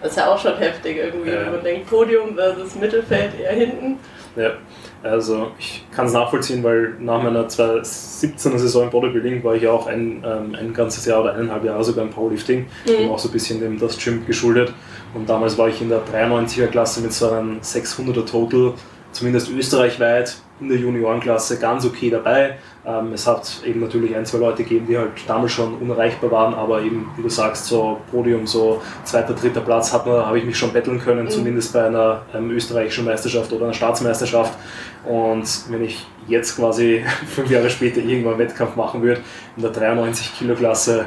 das 0.00 0.12
ist 0.12 0.18
ja 0.18 0.28
auch 0.28 0.38
schon 0.38 0.56
heftig 0.58 0.98
irgendwie, 0.98 1.30
ja. 1.30 1.40
wenn 1.40 1.52
man 1.52 1.64
denkt, 1.64 1.90
Podium 1.90 2.36
versus 2.36 2.76
Mittelfeld 2.76 3.38
eher 3.40 3.52
hinten. 3.52 3.98
Ja, 4.36 4.52
also 5.02 5.52
ich 5.58 5.84
kann 5.90 6.06
es 6.06 6.12
nachvollziehen, 6.12 6.62
weil 6.62 6.94
nach 7.00 7.22
meiner 7.22 7.46
2017er 7.48 8.58
Saison 8.58 8.84
im 8.84 8.90
Bodybuilding 8.90 9.42
war 9.42 9.54
ich 9.54 9.66
auch 9.66 9.86
ein, 9.86 10.22
ähm, 10.24 10.54
ein 10.54 10.72
ganzes 10.72 11.04
Jahr 11.06 11.22
oder 11.22 11.34
eineinhalb 11.34 11.64
Jahre 11.64 11.82
sogar 11.82 12.04
im 12.04 12.10
Powerlifting, 12.10 12.66
mhm. 12.86 13.10
auch 13.10 13.18
so 13.18 13.28
ein 13.28 13.32
bisschen 13.32 13.60
dem 13.60 13.78
das 13.78 13.98
Gym 13.98 14.26
geschuldet. 14.26 14.72
Und 15.14 15.28
damals 15.28 15.58
war 15.58 15.68
ich 15.68 15.80
in 15.82 15.88
der 15.88 16.02
93er 16.06 16.68
Klasse 16.68 17.00
mit 17.00 17.12
so 17.12 17.30
einem 17.30 17.60
600er 17.60 18.24
Total, 18.24 18.74
zumindest 19.12 19.50
österreichweit 19.50 20.36
in 20.62 20.68
der 20.68 20.78
Juniorenklasse 20.78 21.58
ganz 21.58 21.84
okay 21.84 22.10
dabei. 22.10 22.56
Ähm, 22.84 23.12
es 23.12 23.26
hat 23.26 23.62
eben 23.64 23.80
natürlich 23.80 24.14
ein, 24.16 24.24
zwei 24.24 24.38
Leute 24.38 24.62
gegeben, 24.62 24.86
die 24.88 24.98
halt 24.98 25.12
damals 25.26 25.52
schon 25.52 25.74
unerreichbar 25.74 26.30
waren, 26.30 26.54
aber 26.54 26.82
eben, 26.82 27.10
wie 27.16 27.22
du 27.22 27.28
sagst, 27.28 27.66
so 27.66 28.00
Podium, 28.10 28.46
so 28.46 28.80
zweiter, 29.04 29.34
dritter 29.34 29.60
Platz 29.60 29.92
hat 29.92 30.06
man, 30.06 30.24
habe 30.24 30.38
ich 30.38 30.44
mich 30.44 30.56
schon 30.56 30.72
betteln 30.72 31.00
können, 31.00 31.24
mhm. 31.24 31.30
zumindest 31.30 31.72
bei 31.72 31.84
einer 31.84 32.22
ähm, 32.34 32.50
österreichischen 32.50 33.04
Meisterschaft 33.04 33.52
oder 33.52 33.64
einer 33.64 33.74
Staatsmeisterschaft. 33.74 34.54
Und 35.04 35.48
wenn 35.70 35.84
ich 35.84 36.06
jetzt 36.26 36.56
quasi 36.56 37.04
fünf 37.28 37.50
Jahre 37.50 37.70
später 37.70 38.00
irgendwann 38.00 38.34
einen 38.34 38.40
Wettkampf 38.40 38.76
machen 38.76 39.02
würde, 39.02 39.20
in 39.56 39.62
der 39.62 39.72
93 39.72 40.38
Kilo 40.38 40.54
Klasse, 40.54 41.06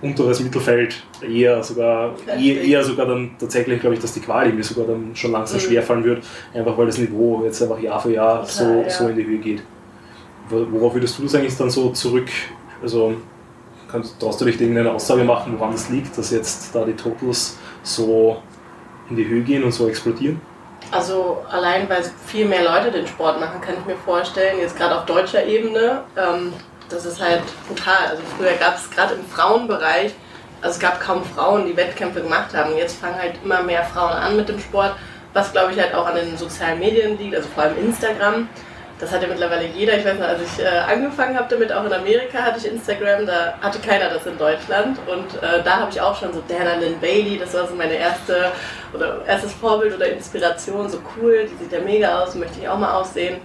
unteres 0.00 0.40
Mittelfeld 0.40 1.02
eher 1.20 1.62
sogar 1.62 2.14
eher, 2.26 2.62
eher, 2.62 2.84
sogar 2.84 3.06
dann 3.06 3.32
tatsächlich 3.38 3.80
glaube 3.80 3.96
ich, 3.96 4.00
dass 4.00 4.12
die 4.12 4.20
Quali 4.20 4.52
mir 4.52 4.62
sogar 4.62 4.86
dann 4.86 5.14
schon 5.14 5.32
langsam 5.32 5.58
mhm. 5.58 5.62
schwerfallen 5.62 6.04
wird, 6.04 6.24
einfach 6.54 6.76
weil 6.78 6.86
das 6.86 6.98
Niveau 6.98 7.42
jetzt 7.44 7.62
einfach 7.62 7.80
Jahr 7.80 8.00
für 8.00 8.12
Jahr 8.12 8.44
so, 8.44 8.82
ja. 8.82 8.90
so 8.90 9.08
in 9.08 9.16
die 9.16 9.26
Höhe 9.26 9.38
geht. 9.38 9.62
Worauf 10.50 10.94
würdest 10.94 11.18
du 11.18 11.24
das 11.24 11.34
eigentlich 11.34 11.56
dann 11.56 11.70
so 11.70 11.90
zurück, 11.90 12.28
also 12.82 13.14
kannst, 13.90 14.18
traust 14.20 14.40
du 14.40 14.44
dich 14.44 14.60
irgendeine 14.60 14.92
Aussage 14.92 15.24
machen, 15.24 15.54
woran 15.58 15.72
das 15.72 15.90
liegt, 15.90 16.16
dass 16.16 16.30
jetzt 16.30 16.74
da 16.74 16.84
die 16.84 16.94
Totals 16.94 17.58
so 17.82 18.40
in 19.10 19.16
die 19.16 19.26
Höhe 19.26 19.42
gehen 19.42 19.64
und 19.64 19.72
so 19.72 19.88
explodieren? 19.88 20.40
Also 20.90 21.44
allein 21.50 21.88
weil 21.88 22.02
viel 22.26 22.46
mehr 22.46 22.64
Leute 22.64 22.90
den 22.90 23.06
Sport 23.06 23.40
machen, 23.40 23.60
kann 23.60 23.74
ich 23.78 23.84
mir 23.84 23.96
vorstellen, 23.96 24.58
jetzt 24.60 24.76
gerade 24.76 24.96
auf 24.96 25.04
deutscher 25.04 25.44
Ebene. 25.44 26.02
Ähm, 26.16 26.52
das 26.88 27.04
ist 27.04 27.20
halt 27.20 27.42
brutal. 27.66 28.06
Also 28.10 28.22
früher 28.36 28.54
gab 28.54 28.76
es 28.76 28.90
gerade 28.90 29.14
im 29.14 29.24
Frauenbereich, 29.26 30.12
also 30.60 30.74
es 30.74 30.80
gab 30.80 31.00
kaum 31.00 31.24
Frauen, 31.24 31.66
die 31.66 31.76
Wettkämpfe 31.76 32.20
gemacht 32.20 32.54
haben. 32.54 32.76
Jetzt 32.76 33.00
fangen 33.00 33.18
halt 33.18 33.34
immer 33.44 33.62
mehr 33.62 33.84
Frauen 33.84 34.12
an 34.12 34.36
mit 34.36 34.48
dem 34.48 34.58
Sport, 34.58 34.94
was 35.32 35.52
glaube 35.52 35.72
ich 35.72 35.80
halt 35.80 35.94
auch 35.94 36.06
an 36.06 36.16
den 36.16 36.36
sozialen 36.36 36.78
Medien 36.78 37.18
liegt, 37.18 37.36
also 37.36 37.48
vor 37.54 37.64
allem 37.64 37.78
Instagram. 37.78 38.48
Das 39.00 39.12
hat 39.12 39.22
ja 39.22 39.28
mittlerweile 39.28 39.64
jeder. 39.66 39.96
Ich 39.96 40.04
weiß 40.04 40.18
noch, 40.18 40.26
als 40.26 40.40
ich 40.42 40.64
äh, 40.64 40.66
angefangen 40.66 41.38
habe 41.38 41.46
damit, 41.48 41.72
auch 41.72 41.84
in 41.84 41.92
Amerika 41.92 42.38
hatte 42.38 42.58
ich 42.58 42.66
Instagram, 42.66 43.26
da 43.26 43.54
hatte 43.60 43.78
keiner 43.78 44.10
das 44.10 44.26
in 44.26 44.36
Deutschland. 44.36 44.98
Und 45.06 45.40
äh, 45.40 45.62
da 45.62 45.76
habe 45.76 45.92
ich 45.92 46.00
auch 46.00 46.18
schon 46.18 46.32
so 46.32 46.42
Dana 46.48 46.74
Lynn 46.80 46.98
Bailey, 46.98 47.38
das 47.38 47.54
war 47.54 47.68
so 47.68 47.76
meine 47.76 47.94
erste 47.94 48.50
oder 48.92 49.24
erstes 49.24 49.52
Vorbild 49.52 49.94
oder 49.94 50.08
Inspiration, 50.08 50.88
so 50.88 50.98
cool, 51.16 51.48
die 51.48 51.62
sieht 51.62 51.72
ja 51.72 51.78
mega 51.78 52.22
aus, 52.22 52.34
möchte 52.34 52.58
ich 52.60 52.68
auch 52.68 52.78
mal 52.78 52.92
aussehen. 52.92 53.40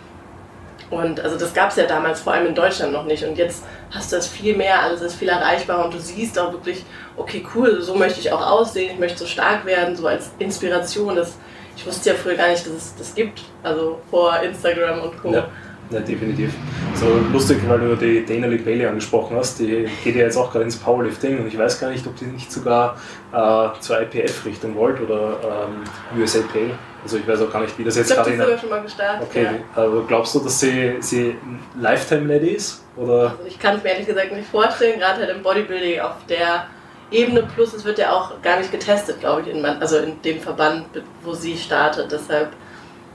Und 0.94 1.20
also 1.20 1.38
das 1.38 1.54
gab 1.54 1.70
es 1.70 1.76
ja 1.76 1.86
damals 1.86 2.22
vor 2.22 2.34
allem 2.34 2.48
in 2.48 2.56
Deutschland 2.56 2.94
noch 2.94 3.06
nicht. 3.06 3.24
Und 3.24 3.38
jetzt 3.38 3.64
hast 3.92 4.12
du 4.12 4.16
das 4.16 4.28
viel 4.28 4.56
mehr, 4.56 4.82
alles 4.82 5.02
ist 5.02 5.16
viel 5.16 5.30
erreichbar 5.30 5.86
und 5.86 5.94
du 5.94 6.00
siehst 6.00 6.38
auch 6.40 6.52
wirklich, 6.52 6.84
okay, 7.18 7.46
cool, 7.56 7.82
so 7.82 7.96
möchte 7.96 8.20
ich 8.20 8.32
auch 8.32 8.46
aussehen, 8.46 8.92
ich 8.94 9.00
möchte 9.00 9.20
so 9.20 9.26
stark 9.26 9.66
werden, 9.66 9.96
so 9.96 10.08
als 10.08 10.32
Inspiration. 10.40 11.16
Das, 11.16 11.38
ich 11.76 11.86
wusste 11.86 12.12
ja 12.12 12.16
früher 12.16 12.36
gar 12.36 12.50
nicht, 12.50 12.66
dass 12.66 12.74
es 12.74 12.96
das 12.96 13.16
gibt, 13.16 13.42
also 13.64 14.00
vor 14.10 14.40
Instagram 14.40 15.02
und 15.02 15.22
Co. 15.22 15.34
Ja. 15.34 15.48
Ja, 15.92 16.00
definitiv. 16.00 16.54
So 16.96 17.06
lustig, 17.32 17.60
weil 17.68 17.80
du 17.80 17.96
die 17.96 18.26
Dana 18.26 18.48
Lee 18.48 18.58
Bailey 18.58 18.86
angesprochen 18.86 19.36
hast, 19.38 19.60
die 19.60 19.88
geht 20.04 20.16
ja 20.16 20.24
jetzt 20.24 20.38
auch 20.38 20.52
gerade 20.52 20.64
ins 20.64 20.78
Powerlifting 20.78 21.40
und 21.40 21.48
ich 21.48 21.58
weiß 21.58 21.80
gar 21.80 21.90
nicht, 21.90 22.08
ob 22.08 22.16
die 22.16 22.26
nicht 22.26 22.52
sogar 22.52 22.98
äh, 23.32 23.80
zur 23.80 24.02
IPF 24.02 24.46
richten 24.46 24.76
wollt 24.76 25.02
oder 25.02 25.38
ähm, 25.44 26.20
USA 26.20 26.40
Pale. 26.52 26.72
Also 27.04 27.18
ich 27.18 27.28
weiß 27.28 27.42
auch 27.42 27.52
gar 27.52 27.62
nicht, 27.62 27.78
wie 27.78 27.84
das 27.84 27.98
jetzt 27.98 28.14
gerade 28.14 28.32
in 28.32 28.40
sogar 28.40 28.58
schon 28.58 28.70
mal 28.70 28.82
gestartet. 28.82 29.28
Okay, 29.30 29.44
ja. 29.44 29.52
also 29.76 30.04
glaubst 30.08 30.34
du, 30.36 30.40
dass 30.40 30.60
sie, 30.60 30.96
sie 31.02 31.36
Lifetime-Lady 31.80 32.50
ist? 32.50 32.84
Oder? 32.96 33.32
Also 33.32 33.44
ich 33.46 33.60
kann 33.60 33.78
es 33.78 33.84
mir 33.84 33.90
ehrlich 33.90 34.08
gesagt 34.08 34.32
nicht 34.32 34.50
vorstellen, 34.50 35.00
gerade 35.00 35.20
halt 35.20 35.30
im 35.30 35.44
Bodybuilding 35.44 36.00
auf 36.00 36.16
der 36.30 36.68
Ebene, 37.12 37.44
plus 37.56 37.74
es 37.74 37.84
wird 37.84 38.00
ja 38.00 38.12
auch 38.12 38.42
gar 38.42 38.58
nicht 38.58 38.72
getestet, 38.72 39.20
glaube 39.20 39.42
ich, 39.42 39.48
in, 39.48 39.64
also 39.66 39.98
in 39.98 40.22
dem 40.22 40.40
Verband, 40.40 40.86
wo 41.24 41.34
sie 41.34 41.58
startet. 41.58 42.12
Deshalb, 42.12 42.50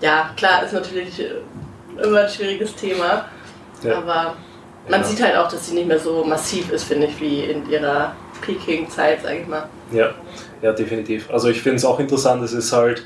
ja, 0.01 0.31
klar, 0.37 0.63
ist 0.65 0.73
natürlich 0.73 1.25
immer 2.01 2.21
ein 2.21 2.29
schwieriges 2.29 2.75
Thema. 2.75 3.25
Ja. 3.83 3.99
Aber 3.99 4.37
man 4.89 5.01
ja. 5.01 5.07
sieht 5.07 5.23
halt 5.23 5.37
auch, 5.37 5.49
dass 5.49 5.67
sie 5.67 5.75
nicht 5.75 5.89
mehr 5.89 5.99
so 5.99 6.25
massiv 6.25 6.71
ist, 6.71 6.85
finde 6.85 7.07
ich, 7.07 7.21
wie 7.21 7.45
in 7.45 7.69
ihrer 7.69 8.15
Peking-Zeit, 8.43 9.23
sage 9.23 9.41
ich 9.41 9.49
mal. 9.49 9.69
Ja, 9.93 10.15
ja, 10.63 10.73
definitiv. 10.73 11.31
Also 11.31 11.49
ich 11.49 11.61
finde 11.61 11.77
es 11.77 11.85
auch 11.85 11.99
interessant, 11.99 12.43
es 12.43 12.53
ist 12.53 12.73
halt 12.73 13.05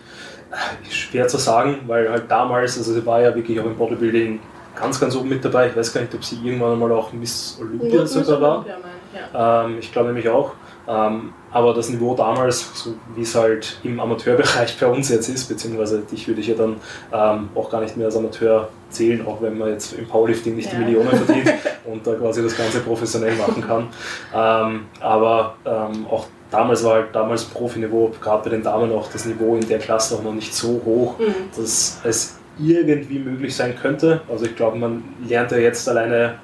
schwer 0.91 1.29
zu 1.29 1.39
sagen, 1.39 1.81
weil 1.87 2.11
halt 2.11 2.31
damals, 2.31 2.77
also 2.79 2.93
sie 2.93 3.05
war 3.07 3.21
ja 3.21 3.35
wirklich 3.35 3.59
auch 3.61 3.65
im 3.65 3.77
Bodybuilding 3.77 4.41
ganz, 4.75 5.01
ganz 5.01 5.17
oben 5.17 5.29
mit 5.29 5.45
dabei. 5.45 5.69
Ich 5.69 5.77
weiß 5.77 5.93
gar 5.93 6.01
nicht, 6.01 6.15
ob 6.15 6.25
sie 6.25 6.37
irgendwann 6.43 6.79
mal 6.79 6.93
auch 6.93 7.13
Miss 7.13 7.59
Olympia 7.61 8.07
sogar 8.07 8.41
war. 8.41 8.67
Ja. 9.15 9.65
ähm, 9.65 9.79
ich 9.79 9.93
glaube 9.93 10.09
nämlich 10.09 10.29
auch. 10.29 10.53
Ähm, 10.89 11.33
aber 11.53 11.75
das 11.75 11.91
Niveau 11.91 12.15
damals, 12.15 12.71
so 12.75 12.95
wie 13.15 13.23
es 13.23 13.35
halt 13.35 13.79
im 13.85 14.01
Amateurbereich 14.01 14.77
bei 14.81 14.87
uns 14.87 15.11
jetzt 15.11 15.29
ist, 15.29 15.49
beziehungsweise 15.49 16.01
dich 16.01 16.27
würde 16.27 16.41
ich 16.41 16.49
ja 16.49 16.55
dann 16.55 16.77
ähm, 17.13 17.51
auch 17.55 17.71
gar 17.71 17.81
nicht 17.83 17.97
mehr 17.97 18.07
als 18.07 18.17
Amateur 18.17 18.69
zählen, 18.89 19.25
auch 19.27 19.41
wenn 19.41 19.59
man 19.59 19.69
jetzt 19.69 19.93
im 19.93 20.07
Powerlifting 20.09 20.57
nicht 20.57 20.73
ja. 20.73 20.79
die 20.79 20.85
Millionen 20.85 21.11
verdient 21.11 21.53
und 21.85 22.07
da 22.07 22.15
quasi 22.15 22.43
das 22.43 22.57
Ganze 22.57 22.81
professionell 22.81 23.37
machen 23.37 23.63
kann. 23.63 23.89
Ähm, 24.35 24.87
aber 25.01 25.55
ähm, 25.65 26.07
auch 26.11 26.27
damals 26.53 26.85
war 26.85 26.95
halt 26.95 27.15
damals 27.15 27.45
Profiniveau, 27.45 28.13
gerade 28.21 28.45
bei 28.45 28.51
den 28.51 28.63
Damen 28.63 28.93
auch 28.93 29.11
das 29.11 29.25
Niveau 29.25 29.57
in 29.57 29.67
der 29.67 29.79
Klasse 29.79 30.15
auch 30.15 30.23
noch 30.23 30.35
nicht 30.35 30.55
so 30.55 30.81
hoch, 30.85 31.19
mhm. 31.19 31.35
dass 31.57 32.01
es 32.05 32.39
irgendwie 32.59 33.19
möglich 33.19 33.57
sein 33.57 33.75
könnte. 33.75 34.21
Also 34.31 34.45
ich 34.45 34.55
glaube, 34.55 34.79
man 34.79 35.03
lernt 35.27 35.51
ja 35.51 35.59
jetzt 35.59 35.89
alleine 35.89 36.35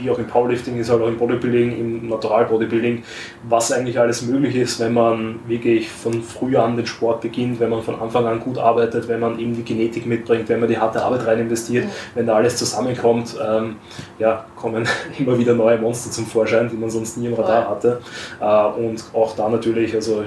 wie 0.00 0.10
auch 0.10 0.18
im 0.18 0.26
Powerlifting 0.26 0.78
ist, 0.78 0.90
halt 0.90 1.02
auch 1.02 1.08
im 1.08 1.18
Bodybuilding, 1.18 1.78
im 1.78 2.08
Natural 2.08 2.44
Bodybuilding, 2.46 3.02
was 3.48 3.72
eigentlich 3.72 3.98
alles 3.98 4.22
möglich 4.22 4.56
ist, 4.56 4.80
wenn 4.80 4.94
man 4.94 5.40
wirklich 5.46 5.88
von 5.88 6.22
früh 6.22 6.56
an 6.56 6.76
den 6.76 6.86
Sport 6.86 7.20
beginnt, 7.20 7.60
wenn 7.60 7.70
man 7.70 7.82
von 7.82 8.00
Anfang 8.00 8.26
an 8.26 8.40
gut 8.40 8.58
arbeitet, 8.58 9.08
wenn 9.08 9.20
man 9.20 9.38
eben 9.38 9.54
die 9.54 9.64
Genetik 9.64 10.06
mitbringt, 10.06 10.48
wenn 10.48 10.60
man 10.60 10.68
die 10.68 10.78
harte 10.78 11.02
Arbeit 11.02 11.26
rein 11.26 11.40
investiert, 11.40 11.86
mhm. 11.86 11.90
wenn 12.14 12.26
da 12.26 12.34
alles 12.34 12.56
zusammenkommt, 12.56 13.36
ähm, 13.44 13.76
ja, 14.18 14.44
kommen 14.56 14.86
immer 15.18 15.38
wieder 15.38 15.54
neue 15.54 15.78
Monster 15.78 16.10
zum 16.10 16.26
Vorschein, 16.26 16.68
die 16.68 16.76
man 16.76 16.90
sonst 16.90 17.16
nie 17.16 17.26
im 17.26 17.34
Radar 17.34 17.68
hatte. 17.68 18.00
Äh, 18.40 18.80
und 18.80 19.04
auch 19.14 19.34
da 19.36 19.48
natürlich, 19.48 19.94
also 19.94 20.24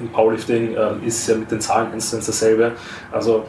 im 0.00 0.08
Powerlifting 0.08 0.74
äh, 0.74 1.06
ist 1.06 1.20
es 1.20 1.26
ja 1.28 1.36
mit 1.36 1.50
den 1.50 1.60
Zahlen 1.60 1.92
eins 1.92 2.10
dasselbe. 2.10 2.72
Also 3.10 3.44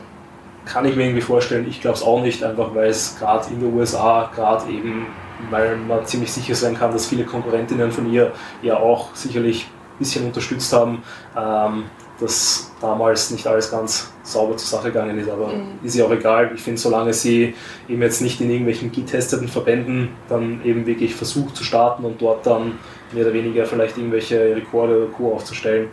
kann 0.66 0.86
ich 0.86 0.96
mir 0.96 1.04
irgendwie 1.04 1.22
vorstellen, 1.22 1.66
ich 1.70 1.82
glaube 1.82 1.98
es 1.98 2.04
auch 2.04 2.22
nicht, 2.22 2.44
einfach 2.44 2.75
weil 2.75 2.89
es 2.89 3.18
gerade 3.18 3.48
in 3.51 3.60
den 3.60 3.74
USA, 3.74 4.30
gerade 4.36 4.70
eben 4.72 5.08
weil 5.50 5.77
man 5.77 6.06
ziemlich 6.06 6.32
sicher 6.32 6.56
sein 6.56 6.77
kann, 6.77 6.91
dass 6.91 7.08
viele 7.08 7.24
Konkurrentinnen 7.24 7.91
von 7.91 8.12
ihr 8.12 8.32
ja 8.62 8.77
auch 8.77 9.15
sicherlich 9.15 9.65
ein 9.65 10.00
bisschen 10.00 10.25
unterstützt 10.25 10.74
haben, 10.74 11.03
ähm, 11.36 11.84
dass 12.20 12.72
damals 12.82 13.32
nicht 13.32 13.46
alles 13.46 13.70
ganz 13.70 14.12
sauber 14.24 14.58
zur 14.58 14.79
Sache 14.79 14.91
gegangen 14.91 15.17
ist, 15.20 15.29
aber 15.29 15.48
mhm. 15.48 15.79
ist 15.84 15.96
ja 15.96 16.06
auch 16.06 16.12
egal. 16.12 16.51
Ich 16.56 16.62
finde, 16.62 16.79
solange 16.79 17.13
sie 17.13 17.53
eben 17.88 18.01
jetzt 18.01 18.22
nicht 18.22 18.41
in 18.41 18.50
irgendwelchen 18.50 18.91
getesteten 18.91 19.48
Verbänden 19.48 20.10
dann 20.27 20.62
eben 20.63 20.86
wirklich 20.86 21.15
versucht 21.15 21.56
zu 21.56 21.63
starten 21.63 22.03
und 22.06 22.22
dort 22.22 22.46
dann 22.46 22.79
mehr 23.13 23.25
oder 23.25 23.34
weniger 23.34 23.65
vielleicht 23.65 23.98
irgendwelche 23.98 24.56
Rekorde 24.56 24.98
oder 24.98 25.13
Co. 25.13 25.34
aufzustellen, 25.34 25.89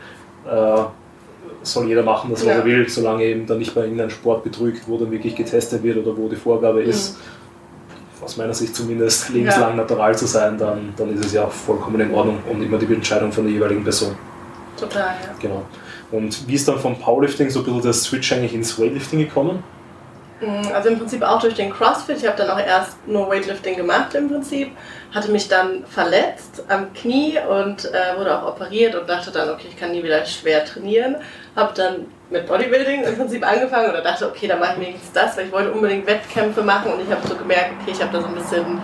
äh, 0.47 0.83
soll 1.63 1.89
jeder 1.89 2.03
machen, 2.03 2.31
was 2.31 2.45
ja. 2.45 2.53
er 2.53 2.65
will, 2.65 2.89
solange 2.89 3.25
eben 3.25 3.47
dann 3.47 3.59
nicht 3.59 3.75
bei 3.75 3.83
irgendeinem 3.83 4.11
Sport 4.11 4.45
betrügt, 4.45 4.83
wo 4.87 4.99
dann 4.99 5.11
wirklich 5.11 5.35
getestet 5.35 5.83
wird 5.83 5.97
oder 5.99 6.17
wo 6.17 6.29
die 6.29 6.37
Vorgabe 6.37 6.83
mhm. 6.83 6.91
ist 6.91 7.19
aus 8.25 8.37
meiner 8.37 8.55
Sicht 8.55 8.75
zumindest, 8.75 9.29
lebenslang 9.31 9.71
ja. 9.71 9.77
natural 9.77 10.17
zu 10.17 10.27
sein, 10.27 10.59
dann, 10.59 10.95
dann 10.97 11.15
ist 11.15 11.25
es 11.25 11.33
ja 11.33 11.45
auch 11.45 11.53
vollkommen 11.53 12.01
in 12.01 12.15
Ordnung 12.15 12.39
und 12.51 12.63
immer 12.63 12.79
die 12.79 12.93
Entscheidung 12.93 13.33
von 13.33 13.45
der 13.45 13.53
jeweiligen 13.53 13.85
Person. 13.85 14.17
Total, 14.79 15.15
ja. 15.23 15.35
Genau. 15.41 15.63
Und 16.11 16.47
wie 16.49 16.55
ist 16.55 16.69
dann 16.69 16.79
vom 16.79 16.99
Powerlifting 16.99 17.51
so 17.51 17.61
ein 17.61 17.65
bisschen 17.65 17.83
der 17.83 17.93
Switch 17.93 18.33
eigentlich 18.33 18.55
ins 18.55 18.79
Weightlifting 18.79 19.21
gekommen? 19.21 19.63
Mm, 20.41 20.73
also 20.75 20.89
im 20.89 20.99
Prinzip 20.99 21.23
auch 21.23 21.41
durch 21.41 21.55
den 21.55 21.73
CrossFit. 21.73 22.19
Ich 22.19 22.27
habe 22.27 22.37
dann 22.37 22.51
auch 22.51 22.59
erst 22.59 23.07
nur 23.07 23.29
Weightlifting 23.29 23.77
gemacht 23.77 24.15
im 24.15 24.29
Prinzip, 24.29 24.71
hatte 25.15 25.31
mich 25.31 25.49
dann 25.49 25.85
verletzt 25.87 26.65
am 26.69 26.93
Knie 26.93 27.39
und 27.49 27.85
äh, 27.87 28.19
wurde 28.19 28.37
auch 28.37 28.49
operiert 28.49 28.95
und 28.95 29.09
dachte 29.09 29.31
dann, 29.31 29.51
okay, 29.51 29.69
ich 29.69 29.77
kann 29.77 29.93
nie 29.93 30.03
wieder 30.03 30.25
schwer 30.27 30.65
trainieren. 30.65 31.17
Habe 31.57 31.73
dann 31.75 32.07
mit 32.31 32.47
Bodybuilding 32.47 33.05
im 33.05 33.17
Prinzip 33.17 33.47
angefangen 33.47 33.91
oder 33.91 34.01
dachte, 34.01 34.29
okay, 34.29 34.49
dann 34.49 34.61
mache 34.61 34.75
ich 34.75 34.89
wenigstens 34.89 35.13
das, 35.13 35.37
weil 35.37 35.47
ich 35.47 35.53
wollte 35.53 35.73
unbedingt 35.73 36.07
Wettkämpfe 36.07 36.63
machen 36.63 36.93
und 36.93 37.01
ich 37.01 37.11
habe 37.11 37.27
so 37.27 37.37
gemerkt, 37.37 37.73
okay, 37.81 37.93
ich 37.93 38.01
habe 38.01 38.13
da 38.13 38.21
so 38.21 38.29
ein 38.29 38.35
bisschen 38.35 38.81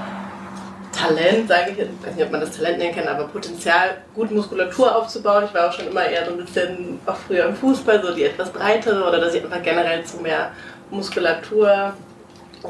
Talent, 0.93 1.49
sage 1.49 1.71
ich, 1.73 1.79
ich 1.79 2.07
weiß 2.07 2.15
nicht, 2.15 2.25
ob 2.27 2.33
man 2.33 2.41
das 2.41 2.57
Talent 2.57 2.79
nennen 2.79 2.95
kann, 2.95 3.09
aber 3.09 3.27
Potenzial, 3.29 3.99
gut 4.15 4.31
Muskulatur 4.31 4.95
aufzubauen. 4.95 5.45
Ich 5.47 5.55
war 5.55 5.69
auch 5.69 5.73
schon 5.73 5.89
immer 5.89 6.05
eher 6.05 6.27
so 6.27 6.33
ein 6.33 6.39
bisschen, 6.39 7.01
auch 7.07 7.17
früher 7.17 7.47
im 7.47 7.57
Fußball, 7.57 8.03
so 8.03 8.15
die 8.15 8.25
etwas 8.25 8.51
breitere 8.51 9.07
oder 9.07 9.19
dass 9.19 9.35
ich 9.35 9.43
einfach 9.43 9.63
generell 9.63 10.05
zu 10.05 10.19
mehr 10.19 10.51
Muskulatur, 10.91 11.95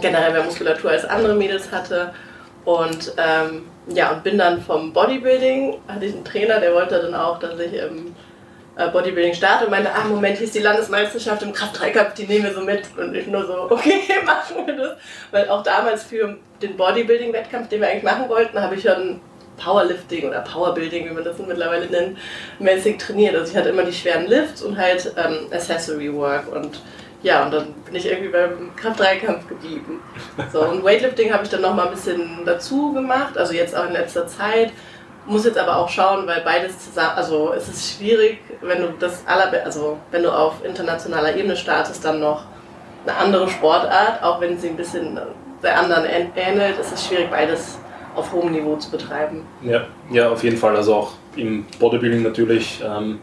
generell 0.01 0.33
mehr 0.33 0.45
Muskulatur 0.45 0.91
als 0.91 1.05
andere 1.05 1.35
Mädels 1.35 1.73
hatte. 1.73 2.13
Und 2.65 3.15
ähm, 3.17 3.65
ja, 3.89 4.13
und 4.13 4.23
bin 4.23 4.39
dann 4.39 4.63
vom 4.63 4.93
Bodybuilding, 4.93 5.79
hatte 5.89 6.05
ich 6.05 6.15
einen 6.15 6.25
Trainer, 6.25 6.61
der 6.61 6.75
wollte 6.75 7.01
dann 7.01 7.15
auch, 7.15 7.39
dass 7.39 7.59
ich 7.59 7.73
im 7.73 8.09
äh, 8.09 8.11
Bodybuilding 8.77 9.35
starte 9.35 9.65
und 9.65 9.71
meinte, 9.71 9.93
ah 9.93 10.05
Moment, 10.05 10.39
hier 10.39 10.47
ist 10.47 10.55
die 10.55 10.61
Landesmeisterschaft 10.61 11.43
im 11.43 11.53
Kraft 11.53 11.79
3 11.81 11.91
Cup, 11.91 12.15
die 12.15 12.27
nehmen 12.27 12.45
wir 12.45 12.55
so 12.55 12.63
mit. 12.63 12.83
Und 12.97 13.15
ich 13.15 13.27
nur 13.27 13.47
so, 13.47 13.63
okay, 13.71 14.03
machen 14.25 14.67
wir 14.67 14.77
das. 14.77 14.97
Weil 15.31 15.49
auch 15.49 15.63
damals 15.63 16.05
für 16.05 16.37
den 16.63 16.77
Bodybuilding-Wettkampf, 16.77 17.69
den 17.69 17.81
wir 17.81 17.89
eigentlich 17.89 18.05
machen 18.05 18.29
wollten, 18.29 18.61
habe 18.61 18.77
ich 18.77 18.83
schon 18.83 19.21
Powerlifting 19.57 20.29
oder 20.29 20.41
Powerbuilding, 20.41 21.09
wie 21.09 21.13
man 21.13 21.25
das 21.25 21.39
mittlerweile 21.39 21.87
nennt, 21.87 22.19
mäßig 22.59 22.99
trainiert. 22.99 23.35
Also 23.35 23.53
ich 23.53 23.57
hatte 23.57 23.69
immer 23.69 23.85
die 23.85 23.93
schweren 23.93 24.27
Lifts 24.27 24.63
und 24.63 24.79
halt 24.79 25.13
ähm, 25.17 25.49
Accessory 25.53 26.13
Work 26.15 26.51
und 26.53 26.81
ja, 27.23 27.45
und 27.45 27.53
dann 27.53 27.75
bin 27.85 27.97
ich 27.97 28.07
irgendwie 28.07 28.31
beim 28.31 28.75
Kraft-3-Kampf 28.77 29.47
geblieben. 29.47 30.01
So, 30.53 30.65
und 30.65 30.83
Weightlifting 30.83 31.31
habe 31.33 31.45
ich 31.45 31.51
dann 31.51 31.61
nochmal 31.61 31.89
ein 31.89 31.93
bisschen 31.93 32.47
dazu 32.47 32.95
gemacht, 32.95 33.37
also 33.37 33.53
jetzt 33.53 33.77
auch 33.77 33.87
in 33.87 33.93
letzter 33.93 34.27
Zeit. 34.27 34.73
Muss 35.27 35.45
jetzt 35.45 35.59
aber 35.59 35.77
auch 35.77 35.89
schauen, 35.89 36.27
weil 36.27 36.41
beides 36.43 36.79
zusammen, 36.79 37.13
also 37.17 37.53
es 37.53 37.69
ist 37.69 37.97
schwierig, 37.97 38.39
wenn 38.63 38.81
du 38.81 38.89
das 38.99 39.23
aller, 39.27 39.53
also 39.65 39.99
wenn 40.11 40.23
du 40.23 40.31
auf 40.31 40.65
internationaler 40.65 41.37
Ebene 41.37 41.57
startest, 41.57 42.05
dann 42.05 42.21
noch 42.21 42.45
eine 43.07 43.17
andere 43.17 43.49
Sportart, 43.49 44.23
auch 44.23 44.41
wenn 44.41 44.59
sie 44.59 44.69
ein 44.69 44.77
bisschen 44.77 45.19
der 45.63 45.79
anderen 45.79 46.05
ähnelt, 46.35 46.79
ist 46.79 46.93
es 46.93 47.07
schwierig, 47.07 47.31
beides 47.31 47.79
auf 48.17 48.33
hohem 48.33 48.51
Niveau 48.53 48.77
zu 48.77 48.91
betreiben. 48.91 49.47
Ja, 49.63 49.83
ja, 50.11 50.31
auf 50.31 50.43
jeden 50.43 50.57
Fall. 50.57 50.77
Also 50.77 50.95
auch 50.95 51.13
im 51.37 51.67
Bodybuilding 51.79 52.23
natürlich. 52.23 52.83
Ähm, 52.85 53.21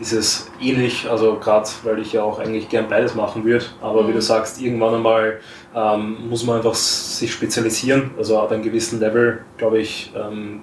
ist 0.00 0.12
es 0.12 0.50
ähnlich, 0.60 1.08
also 1.08 1.38
gerade 1.38 1.68
weil 1.82 1.98
ich 2.00 2.12
ja 2.12 2.22
auch 2.22 2.38
eigentlich 2.38 2.68
gern 2.68 2.88
beides 2.88 3.14
machen 3.14 3.44
würde, 3.44 3.64
aber 3.80 4.02
mhm. 4.02 4.08
wie 4.08 4.12
du 4.12 4.20
sagst, 4.20 4.60
irgendwann 4.60 4.94
einmal 4.94 5.40
ähm, 5.76 6.28
muss 6.30 6.44
man 6.44 6.56
einfach 6.56 6.74
sich 6.74 7.32
spezialisieren, 7.32 8.12
also 8.16 8.40
ab 8.40 8.50
einem 8.50 8.62
gewissen 8.62 8.98
Level, 8.98 9.40
glaube 9.58 9.78
ich, 9.78 10.10
ähm, 10.16 10.62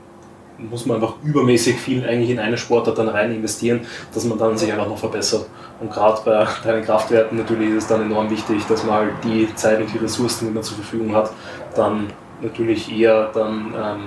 muss 0.58 0.86
man 0.86 0.96
einfach 0.96 1.15
übermäßig 1.24 1.79
viel 1.79 2.05
eigentlich 2.08 2.32
in 2.32 2.39
eine 2.39 2.58
Sportart 2.58 2.98
dann 2.98 3.10
rein 3.10 3.32
investieren, 3.32 3.82
dass 4.13 4.24
man 4.25 4.38
dann 4.38 4.58
sich 4.58 4.72
einfach 4.72 4.88
noch 4.88 4.98
verbessert. 4.98 5.48
Und 5.79 5.91
gerade 5.91 6.22
bei 6.25 6.48
deinen 6.63 6.84
Kraftwerten 6.84 7.38
natürlich 7.38 7.70
ist 7.70 7.84
es 7.84 7.88
dann 7.88 8.01
enorm 8.01 8.29
wichtig, 8.29 8.65
dass 8.67 8.84
man 8.84 8.96
halt 8.96 9.12
die 9.24 9.53
Zeit 9.55 9.79
und 9.79 9.93
die 9.93 10.00
Ressourcen, 10.00 10.48
die 10.48 10.53
man 10.53 10.63
zur 10.63 10.77
Verfügung 10.77 11.15
hat, 11.15 11.32
dann 11.75 12.08
natürlich 12.41 12.91
eher 12.91 13.29
dann 13.34 13.74
ähm, 13.75 14.00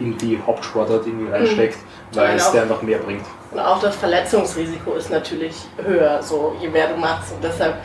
in 0.00 0.18
die 0.18 0.38
Hauptsportart 0.44 1.06
irgendwie 1.06 1.30
reinsteckt, 1.30 1.76
mhm. 1.76 2.16
weil 2.16 2.36
es 2.36 2.50
dir 2.50 2.62
einfach 2.62 2.82
mehr 2.82 2.98
bringt. 2.98 3.24
Und 3.52 3.58
auch 3.58 3.80
das 3.80 3.96
Verletzungsrisiko 3.96 4.94
ist 4.94 5.10
natürlich 5.10 5.54
höher, 5.84 6.22
so 6.22 6.56
je 6.60 6.68
mehr 6.68 6.88
du 6.88 6.96
machst. 6.96 7.32
Und 7.32 7.42
deshalb, 7.42 7.76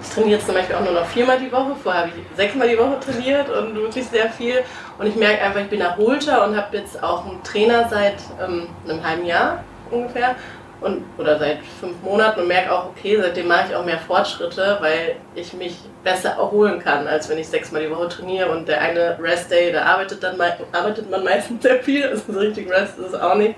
ich 0.00 0.08
trainiere 0.10 0.36
jetzt 0.36 0.46
zum 0.46 0.54
Beispiel 0.54 0.76
auch 0.76 0.84
nur 0.84 0.92
noch 0.92 1.06
viermal 1.06 1.38
die 1.38 1.50
Woche. 1.50 1.74
Vorher 1.82 2.02
habe 2.02 2.12
ich 2.14 2.36
sechsmal 2.36 2.68
die 2.68 2.78
Woche 2.78 2.98
trainiert 3.00 3.48
und 3.50 3.74
wirklich 3.74 4.06
sehr 4.06 4.30
viel. 4.30 4.62
Und 4.98 5.06
ich 5.06 5.16
merke 5.16 5.42
einfach, 5.42 5.60
ich 5.60 5.68
bin 5.68 5.80
erholter 5.80 6.46
und 6.46 6.56
habe 6.56 6.76
jetzt 6.76 7.02
auch 7.02 7.26
einen 7.26 7.42
Trainer 7.42 7.88
seit 7.88 8.16
ähm, 8.42 8.68
einem 8.86 9.06
halben 9.06 9.26
Jahr 9.26 9.64
ungefähr 9.90 10.36
und, 10.80 11.04
oder 11.18 11.38
seit 11.38 11.58
fünf 11.80 12.00
Monaten 12.02 12.40
und 12.40 12.48
merke 12.48 12.72
auch, 12.72 12.86
okay, 12.86 13.18
seitdem 13.20 13.48
mache 13.48 13.68
ich 13.70 13.74
auch 13.74 13.84
mehr 13.84 13.98
Fortschritte, 13.98 14.78
weil 14.80 15.16
ich 15.34 15.52
mich 15.52 15.76
besser 16.04 16.30
erholen 16.30 16.78
kann, 16.78 17.06
als 17.08 17.28
wenn 17.28 17.38
ich 17.38 17.48
sechsmal 17.48 17.82
die 17.82 17.90
Woche 17.90 18.08
trainiere 18.08 18.50
und 18.50 18.68
der 18.68 18.80
eine 18.80 19.18
Rest-Day, 19.20 19.72
da 19.72 19.82
arbeitet, 19.82 20.22
dann, 20.22 20.40
arbeitet 20.72 21.10
man 21.10 21.24
meistens 21.24 21.62
sehr 21.64 21.82
viel, 21.82 22.06
also 22.06 22.32
so 22.32 22.38
richtig 22.38 22.70
Rest 22.70 22.98
ist 22.98 23.14
es 23.14 23.14
auch 23.14 23.34
nicht. 23.34 23.56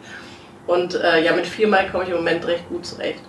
Und 0.67 0.95
äh, 0.95 1.23
ja, 1.23 1.33
mit 1.33 1.47
viermal 1.47 1.89
komme 1.91 2.05
ich 2.05 2.11
im 2.11 2.17
Moment 2.17 2.47
recht 2.47 2.69
gut 2.69 2.87
zurecht. 2.87 3.23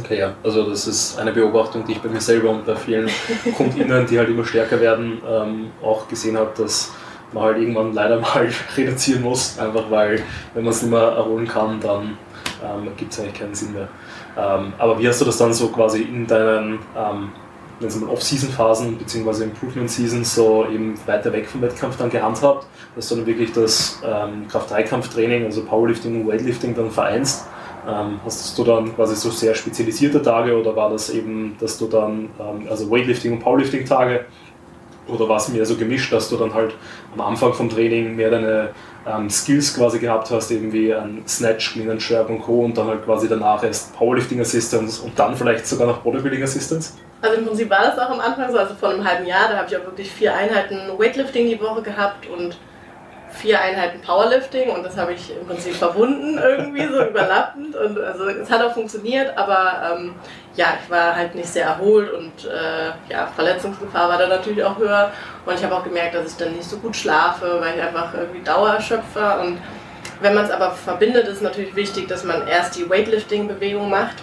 Okay, 0.00 0.18
ja, 0.18 0.34
also 0.42 0.68
das 0.68 0.86
ist 0.86 1.18
eine 1.18 1.32
Beobachtung, 1.32 1.84
die 1.84 1.92
ich 1.92 2.00
bei 2.00 2.08
mir 2.08 2.20
selber 2.20 2.50
und 2.50 2.66
bei 2.66 2.76
vielen 2.76 3.08
KundInnen, 3.56 4.06
die 4.06 4.18
halt 4.18 4.28
immer 4.28 4.44
stärker 4.44 4.80
werden, 4.80 5.20
ähm, 5.28 5.70
auch 5.82 6.08
gesehen 6.08 6.36
habe, 6.36 6.50
dass 6.56 6.92
man 7.32 7.44
halt 7.44 7.58
irgendwann 7.58 7.92
leider 7.92 8.20
mal 8.20 8.48
reduzieren 8.76 9.22
muss, 9.22 9.58
einfach 9.58 9.90
weil, 9.90 10.22
wenn 10.54 10.64
man 10.64 10.72
es 10.72 10.82
nicht 10.82 10.90
mehr 10.90 11.00
erholen 11.00 11.46
kann, 11.46 11.80
dann 11.80 12.18
ähm, 12.62 12.88
gibt 12.96 13.12
es 13.12 13.20
eigentlich 13.20 13.34
keinen 13.34 13.54
Sinn 13.54 13.72
mehr. 13.72 13.88
Ähm, 14.36 14.72
aber 14.78 14.98
wie 14.98 15.08
hast 15.08 15.20
du 15.20 15.24
das 15.24 15.38
dann 15.38 15.52
so 15.52 15.68
quasi 15.68 16.02
in 16.02 16.26
deinen 16.26 16.78
ähm, 16.96 17.30
wenn 17.78 17.88
es 17.88 17.96
mal 17.96 18.08
Off-Season-Phasen 18.08 18.96
bzw. 18.96 19.44
Improvement-Seasons 19.44 20.34
so 20.34 20.66
eben 20.66 20.94
weiter 21.06 21.32
weg 21.32 21.46
vom 21.46 21.60
Wettkampf 21.60 21.96
dann 21.98 22.10
gehandhabt, 22.10 22.66
dass 22.94 23.08
du 23.08 23.16
dann 23.16 23.26
wirklich 23.26 23.52
das 23.52 24.00
ähm, 24.04 24.48
Kraft-3-Kampftraining, 24.48 25.44
also 25.44 25.62
Powerlifting 25.64 26.22
und 26.22 26.28
Weightlifting 26.28 26.74
dann 26.74 26.90
vereinst. 26.90 27.46
Ähm, 27.86 28.20
hast 28.24 28.58
du 28.58 28.64
dann 28.64 28.94
quasi 28.96 29.14
so 29.14 29.30
sehr 29.30 29.54
spezialisierte 29.54 30.20
Tage 30.20 30.58
oder 30.58 30.74
war 30.74 30.90
das 30.90 31.10
eben, 31.10 31.56
dass 31.60 31.78
du 31.78 31.86
dann, 31.86 32.30
ähm, 32.40 32.66
also 32.68 32.90
Weightlifting 32.90 33.34
und 33.34 33.38
Powerlifting-Tage 33.38 34.24
oder 35.08 35.28
war 35.28 35.36
es 35.36 35.48
mehr 35.48 35.64
so 35.64 35.76
gemischt, 35.76 36.12
dass 36.12 36.28
du 36.28 36.36
dann 36.36 36.52
halt 36.52 36.74
am 37.14 37.20
Anfang 37.20 37.52
vom 37.52 37.68
Training 37.68 38.16
mehr 38.16 38.30
deine 38.30 38.70
ähm, 39.06 39.30
Skills 39.30 39.74
quasi 39.74 39.98
gehabt 39.98 40.30
hast, 40.30 40.50
eben 40.50 40.72
wie 40.72 40.92
ein 40.92 41.22
Snatch, 41.28 41.72
Clean 41.72 41.90
and 41.90 42.08
Jerk 42.08 42.28
und 42.28 42.42
Co. 42.42 42.64
und 42.64 42.76
dann 42.76 42.88
halt 42.88 43.04
quasi 43.04 43.28
danach 43.28 43.62
erst 43.62 43.96
Powerlifting 43.96 44.40
Assistance 44.40 45.00
und 45.02 45.16
dann 45.18 45.36
vielleicht 45.36 45.66
sogar 45.66 45.86
noch 45.86 45.98
Bodybuilding 45.98 46.42
Assistance? 46.42 46.94
Also 47.22 47.38
im 47.38 47.46
Prinzip 47.46 47.70
war 47.70 47.82
das 47.82 47.98
auch 47.98 48.10
am 48.10 48.20
Anfang 48.20 48.50
so, 48.50 48.58
also 48.58 48.74
vor 48.74 48.90
einem 48.90 49.08
halben 49.08 49.26
Jahr, 49.26 49.48
da 49.48 49.58
habe 49.58 49.68
ich 49.68 49.76
auch 49.76 49.84
wirklich 49.84 50.10
vier 50.10 50.34
Einheiten 50.34 50.76
Weightlifting 50.98 51.48
die 51.48 51.60
Woche 51.60 51.82
gehabt 51.82 52.26
und 52.28 52.58
vier 53.30 53.60
Einheiten 53.60 54.00
Powerlifting 54.00 54.70
und 54.70 54.82
das 54.82 54.96
habe 54.96 55.12
ich 55.12 55.30
im 55.30 55.46
Prinzip 55.46 55.74
verbunden 55.74 56.38
irgendwie 56.42 56.86
so 56.86 57.04
überlappend 57.04 57.76
und 57.76 57.98
also 57.98 58.28
es 58.28 58.50
hat 58.50 58.62
auch 58.62 58.72
funktioniert, 58.72 59.36
aber 59.36 59.94
ähm, 59.94 60.14
ja, 60.54 60.78
ich 60.82 60.90
war 60.90 61.14
halt 61.14 61.34
nicht 61.34 61.48
sehr 61.48 61.66
erholt 61.66 62.12
und 62.12 62.44
äh, 62.44 63.12
ja, 63.12 63.26
Verletzungsgefahr 63.26 64.08
war 64.08 64.18
da 64.18 64.26
natürlich 64.26 64.64
auch 64.64 64.78
höher 64.78 65.12
und 65.44 65.54
ich 65.54 65.62
habe 65.62 65.74
auch 65.74 65.84
gemerkt, 65.84 66.14
dass 66.14 66.32
ich 66.32 66.36
dann 66.36 66.52
nicht 66.52 66.68
so 66.68 66.78
gut 66.78 66.96
schlafe, 66.96 67.60
weil 67.60 67.76
ich 67.76 67.82
einfach 67.82 68.14
irgendwie 68.14 68.42
dauererschöpft 68.42 69.16
und 69.42 69.58
Wenn 70.20 70.34
man 70.34 70.44
es 70.44 70.50
aber 70.50 70.70
verbindet, 70.70 71.28
ist 71.28 71.42
natürlich 71.42 71.76
wichtig, 71.76 72.08
dass 72.08 72.24
man 72.24 72.48
erst 72.48 72.76
die 72.76 72.88
Weightlifting-Bewegung 72.88 73.90
macht, 73.90 74.16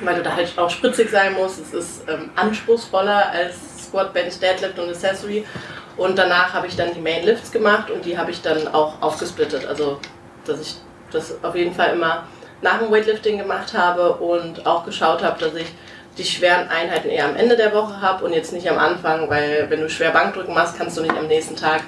weil 0.00 0.16
du 0.16 0.22
da 0.22 0.34
halt 0.34 0.52
auch 0.58 0.70
spritzig 0.70 1.10
sein 1.10 1.34
musst. 1.34 1.60
Es 1.60 1.72
ist 1.72 2.08
ähm, 2.08 2.30
anspruchsvoller 2.34 3.30
als 3.30 3.84
Squat, 3.84 4.12
Bench, 4.12 4.40
Deadlift 4.40 4.78
und 4.78 4.88
Accessory. 4.88 5.44
Und 5.96 6.18
danach 6.18 6.52
habe 6.52 6.66
ich 6.66 6.76
dann 6.76 6.92
die 6.92 7.00
Main 7.00 7.24
Lifts 7.24 7.52
gemacht 7.52 7.90
und 7.90 8.04
die 8.04 8.18
habe 8.18 8.30
ich 8.30 8.42
dann 8.42 8.68
auch 8.68 9.00
aufgesplittet. 9.00 9.66
Also, 9.66 10.00
dass 10.44 10.60
ich 10.60 10.76
das 11.12 11.42
auf 11.42 11.54
jeden 11.54 11.74
Fall 11.74 11.94
immer 11.94 12.24
nach 12.62 12.78
dem 12.78 12.90
Weightlifting 12.90 13.38
gemacht 13.38 13.74
habe 13.74 14.14
und 14.14 14.66
auch 14.66 14.84
geschaut 14.84 15.22
habe, 15.22 15.38
dass 15.38 15.54
ich 15.54 15.72
die 16.16 16.24
schweren 16.24 16.68
Einheiten 16.68 17.08
eher 17.08 17.26
am 17.26 17.36
Ende 17.36 17.56
der 17.56 17.74
Woche 17.74 18.00
habe 18.00 18.24
und 18.24 18.32
jetzt 18.32 18.52
nicht 18.52 18.68
am 18.68 18.78
Anfang, 18.78 19.28
weil 19.28 19.66
wenn 19.68 19.80
du 19.80 19.90
schwer 19.90 20.10
Bankdrücken 20.10 20.54
machst, 20.54 20.76
kannst 20.78 20.96
du 20.96 21.02
nicht 21.02 21.16
am 21.16 21.26
nächsten 21.26 21.56
Tag 21.56 21.82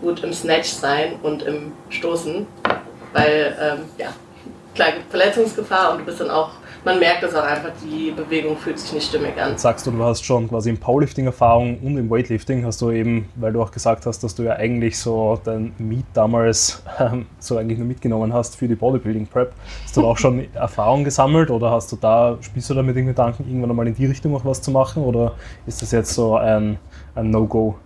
gut 0.00 0.22
im 0.22 0.32
Snatch 0.32 0.68
sein 0.68 1.18
und 1.22 1.42
im 1.42 1.72
Stoßen, 1.88 2.46
weil 3.12 3.56
ähm, 3.60 3.88
ja, 3.98 4.08
klar 4.74 4.92
gibt 4.92 5.10
Verletzungsgefahr 5.10 5.92
und 5.92 5.98
du 6.00 6.04
bist 6.04 6.20
dann 6.20 6.30
auch 6.30 6.52
man 6.84 6.98
merkt 6.98 7.22
es 7.22 7.34
auch 7.34 7.44
einfach, 7.44 7.70
die 7.84 8.10
Bewegung 8.10 8.56
fühlt 8.56 8.78
sich 8.78 8.92
nicht 8.92 9.08
stimmig 9.08 9.40
an. 9.40 9.50
Jetzt 9.50 9.62
sagst 9.62 9.86
du, 9.86 9.90
du 9.90 10.02
hast 10.02 10.24
schon 10.24 10.48
quasi 10.48 10.70
im 10.70 10.78
Powerlifting 10.78 11.26
Erfahrung 11.26 11.78
und 11.78 11.96
im 11.96 12.10
Weightlifting 12.10 12.64
hast 12.64 12.80
du 12.80 12.90
eben, 12.90 13.28
weil 13.36 13.52
du 13.52 13.62
auch 13.62 13.70
gesagt 13.70 14.06
hast, 14.06 14.24
dass 14.24 14.34
du 14.34 14.44
ja 14.44 14.52
eigentlich 14.52 14.98
so 14.98 15.38
dein 15.44 15.72
Meet 15.78 16.06
damals 16.14 16.82
ähm, 16.98 17.26
so 17.38 17.56
eigentlich 17.56 17.78
nur 17.78 17.86
mitgenommen 17.86 18.32
hast 18.32 18.56
für 18.56 18.68
die 18.68 18.74
Bodybuilding 18.74 19.26
Prep. 19.26 19.52
Hast 19.84 19.96
du 19.96 20.02
da 20.02 20.06
auch 20.08 20.18
schon 20.18 20.48
Erfahrung 20.54 21.04
gesammelt 21.04 21.50
oder 21.50 21.70
hast 21.70 21.92
du 21.92 21.96
da, 21.96 22.38
spielst 22.40 22.70
du 22.70 22.74
da 22.74 22.82
mit 22.82 22.96
den 22.96 23.06
Gedanken, 23.06 23.44
irgendwann 23.46 23.70
einmal 23.70 23.86
in 23.86 23.94
die 23.94 24.06
Richtung 24.06 24.34
auch 24.34 24.44
was 24.44 24.62
zu 24.62 24.70
machen 24.70 25.04
oder 25.04 25.32
ist 25.66 25.82
das 25.82 25.92
jetzt 25.92 26.14
so 26.14 26.36
ein, 26.36 26.78
ein 27.14 27.30
No-Go? 27.30 27.76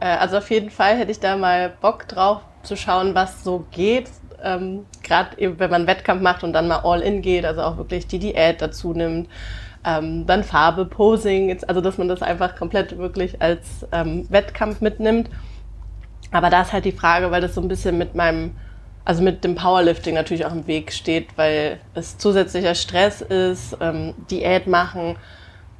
Äh, 0.00 0.16
also 0.16 0.38
auf 0.38 0.50
jeden 0.50 0.70
Fall 0.70 0.96
hätte 0.96 1.10
ich 1.10 1.20
da 1.20 1.36
mal 1.36 1.72
Bock 1.80 2.08
drauf 2.08 2.40
zu 2.62 2.76
schauen, 2.76 3.14
was 3.14 3.44
so 3.44 3.64
geht 3.70 4.10
ähm, 4.42 4.86
gerade 5.10 5.58
wenn 5.58 5.70
man 5.70 5.86
Wettkampf 5.88 6.22
macht 6.22 6.44
und 6.44 6.52
dann 6.52 6.68
mal 6.68 6.80
all 6.84 7.00
in 7.00 7.20
geht, 7.20 7.44
also 7.44 7.62
auch 7.62 7.76
wirklich 7.76 8.06
die 8.06 8.20
Diät 8.20 8.62
dazu 8.62 8.94
nimmt, 8.94 9.28
ähm, 9.84 10.24
dann 10.26 10.44
Farbe, 10.44 10.84
Posing, 10.84 11.58
also 11.66 11.80
dass 11.80 11.98
man 11.98 12.08
das 12.08 12.22
einfach 12.22 12.54
komplett 12.54 12.96
wirklich 12.96 13.42
als 13.42 13.86
ähm, 13.92 14.26
Wettkampf 14.30 14.80
mitnimmt. 14.80 15.28
Aber 16.30 16.48
da 16.48 16.62
ist 16.62 16.72
halt 16.72 16.84
die 16.84 16.92
Frage, 16.92 17.32
weil 17.32 17.40
das 17.40 17.56
so 17.56 17.60
ein 17.60 17.66
bisschen 17.66 17.98
mit 17.98 18.14
meinem, 18.14 18.52
also 19.04 19.20
mit 19.20 19.42
dem 19.42 19.56
Powerlifting 19.56 20.14
natürlich 20.14 20.46
auch 20.46 20.52
im 20.52 20.68
Weg 20.68 20.92
steht, 20.92 21.36
weil 21.36 21.80
es 21.94 22.16
zusätzlicher 22.18 22.76
Stress 22.76 23.20
ist, 23.20 23.76
ähm, 23.80 24.14
Diät 24.30 24.68
machen, 24.68 25.16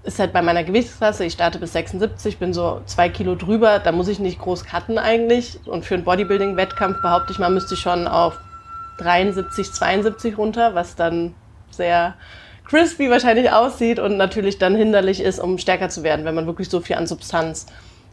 ist 0.03 0.19
halt 0.19 0.33
bei 0.33 0.43
meiner 0.43 0.65
Gewichtsklasse, 0.65 1.25
ich 1.25 1.35
starte 1.35 1.61
bis 1.61 1.75
76, 1.75 2.39
bin 2.39 2.53
so 2.53 2.81
zwei 2.87 3.11
Kilo 3.11 3.37
drüber, 3.37 3.79
da 3.79 3.93
muss 3.93 4.09
ich 4.09 4.19
nicht 4.19 4.41
groß 4.41 4.65
cutten 4.65 4.99
eigentlich. 4.99 5.61
Und 5.67 5.85
für 5.85 5.95
einen 5.95 6.05
Bodybuilding-Wettkampf 6.05 7.01
behaupte 7.01 7.33
ich 7.33 7.39
mal, 7.39 7.51
müsste 7.51 7.75
ich 7.75 7.81
schon 7.81 8.09
auf 8.09 8.41
73, 9.01 9.73
72 9.73 10.39
runter, 10.39 10.75
was 10.75 10.97
dann 10.97 11.35
sehr 11.71 12.15
crispy 12.65 13.11
wahrscheinlich 13.11 13.51
aussieht 13.51 13.99
und 13.99 14.17
natürlich 14.17 14.59
dann 14.59 14.77
hinderlich 14.77 15.21
ist, 15.21 15.41
um 15.41 15.59
stärker 15.59 15.89
zu 15.89 16.03
werden, 16.03 16.25
wenn 16.25 16.35
man 16.35 16.47
wirklich 16.47 16.69
so 16.69 16.81
viel 16.81 16.97
an 16.97 17.07
Substanz 17.07 17.67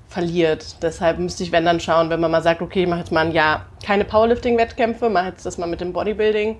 verliert. 0.09 0.81
Deshalb 0.81 1.19
müsste 1.19 1.43
ich, 1.43 1.51
wenn 1.51 1.65
dann 1.65 1.79
schauen, 1.79 2.09
wenn 2.09 2.19
man 2.19 2.31
mal 2.31 2.41
sagt, 2.41 2.61
okay, 2.61 2.83
ich 2.83 2.89
mache 2.89 2.99
jetzt 2.99 3.11
mal 3.11 3.25
ein 3.25 3.33
Jahr 3.33 3.67
keine 3.85 4.05
Powerlifting-Wettkämpfe, 4.05 5.09
mache 5.09 5.27
jetzt 5.27 5.45
das 5.45 5.57
mal 5.57 5.67
mit 5.67 5.81
dem 5.81 5.93
Bodybuilding, 5.93 6.57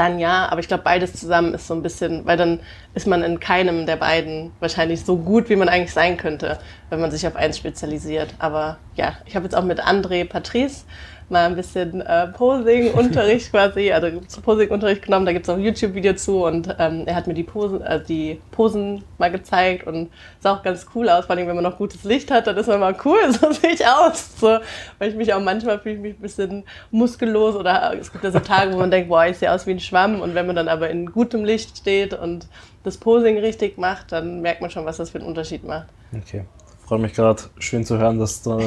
dann 0.00 0.18
ja, 0.18 0.48
aber 0.50 0.60
ich 0.60 0.68
glaube, 0.68 0.82
beides 0.82 1.12
zusammen 1.12 1.52
ist 1.52 1.66
so 1.66 1.74
ein 1.74 1.82
bisschen, 1.82 2.24
weil 2.24 2.36
dann 2.36 2.60
ist 2.94 3.06
man 3.06 3.22
in 3.22 3.38
keinem 3.38 3.84
der 3.84 3.96
beiden 3.96 4.50
wahrscheinlich 4.58 5.04
so 5.04 5.16
gut, 5.16 5.50
wie 5.50 5.56
man 5.56 5.68
eigentlich 5.68 5.92
sein 5.92 6.16
könnte, 6.16 6.58
wenn 6.88 7.00
man 7.00 7.10
sich 7.10 7.26
auf 7.26 7.36
eins 7.36 7.58
spezialisiert. 7.58 8.34
Aber 8.38 8.78
ja, 8.94 9.14
ich 9.26 9.36
habe 9.36 9.44
jetzt 9.44 9.54
auch 9.54 9.64
mit 9.64 9.82
André 9.82 10.26
Patrice 10.26 10.84
mal 11.30 11.46
ein 11.46 11.56
bisschen 11.56 12.00
äh, 12.00 12.28
Posing-Unterricht 12.28 13.50
quasi, 13.50 13.92
also 13.92 14.08
Posing-Unterricht 14.42 15.02
genommen, 15.02 15.26
da 15.26 15.32
gibt 15.32 15.46
es 15.46 15.48
auch 15.48 15.56
ein 15.56 15.62
YouTube-Video 15.62 16.14
zu 16.14 16.44
und 16.44 16.74
ähm, 16.78 17.04
er 17.06 17.14
hat 17.14 17.26
mir 17.26 17.34
die 17.34 17.42
Posen, 17.42 17.82
äh, 17.82 18.02
die 18.02 18.40
Posen 18.50 19.04
mal 19.18 19.30
gezeigt 19.30 19.86
und 19.86 20.10
sah 20.40 20.54
auch 20.54 20.62
ganz 20.62 20.86
cool 20.94 21.08
aus, 21.08 21.26
vor 21.26 21.36
allem 21.36 21.46
wenn 21.46 21.54
man 21.54 21.64
noch 21.64 21.78
gutes 21.78 22.04
Licht 22.04 22.30
hat, 22.30 22.46
dann 22.46 22.56
ist 22.56 22.66
man 22.66 22.80
mal 22.80 22.96
cool, 23.04 23.18
so 23.32 23.52
sehe 23.52 23.72
ich 23.72 23.86
aus. 23.86 24.38
So, 24.38 24.58
weil 24.98 25.10
ich 25.10 25.14
mich 25.14 25.32
auch 25.32 25.40
manchmal 25.40 25.78
fühle 25.78 25.96
ich 25.96 26.00
mich 26.00 26.14
ein 26.14 26.22
bisschen 26.22 26.64
muskellos 26.90 27.54
oder 27.54 27.94
es 27.98 28.12
gibt 28.12 28.24
ja 28.24 28.30
so 28.30 28.40
Tage, 28.40 28.72
wo 28.72 28.78
man 28.78 28.90
denkt, 28.90 29.08
boah, 29.08 29.26
ich 29.26 29.38
sehe 29.38 29.52
aus 29.52 29.66
wie 29.66 29.72
ein 29.72 29.80
Schwamm 29.80 30.20
und 30.20 30.34
wenn 30.34 30.46
man 30.46 30.56
dann 30.56 30.68
aber 30.68 30.90
in 30.90 31.06
gutem 31.12 31.44
Licht 31.44 31.78
steht 31.78 32.14
und 32.14 32.48
das 32.82 32.96
Posing 32.96 33.38
richtig 33.38 33.78
macht, 33.78 34.12
dann 34.12 34.40
merkt 34.40 34.60
man 34.60 34.70
schon, 34.70 34.84
was 34.86 34.96
das 34.96 35.10
für 35.10 35.18
einen 35.18 35.26
Unterschied 35.26 35.64
macht. 35.64 35.88
Okay 36.16 36.44
freut 36.90 37.02
mich 37.02 37.14
gerade 37.14 37.40
schön 37.60 37.84
zu 37.84 37.98
hören, 37.98 38.18
dass 38.18 38.42
du 38.42 38.58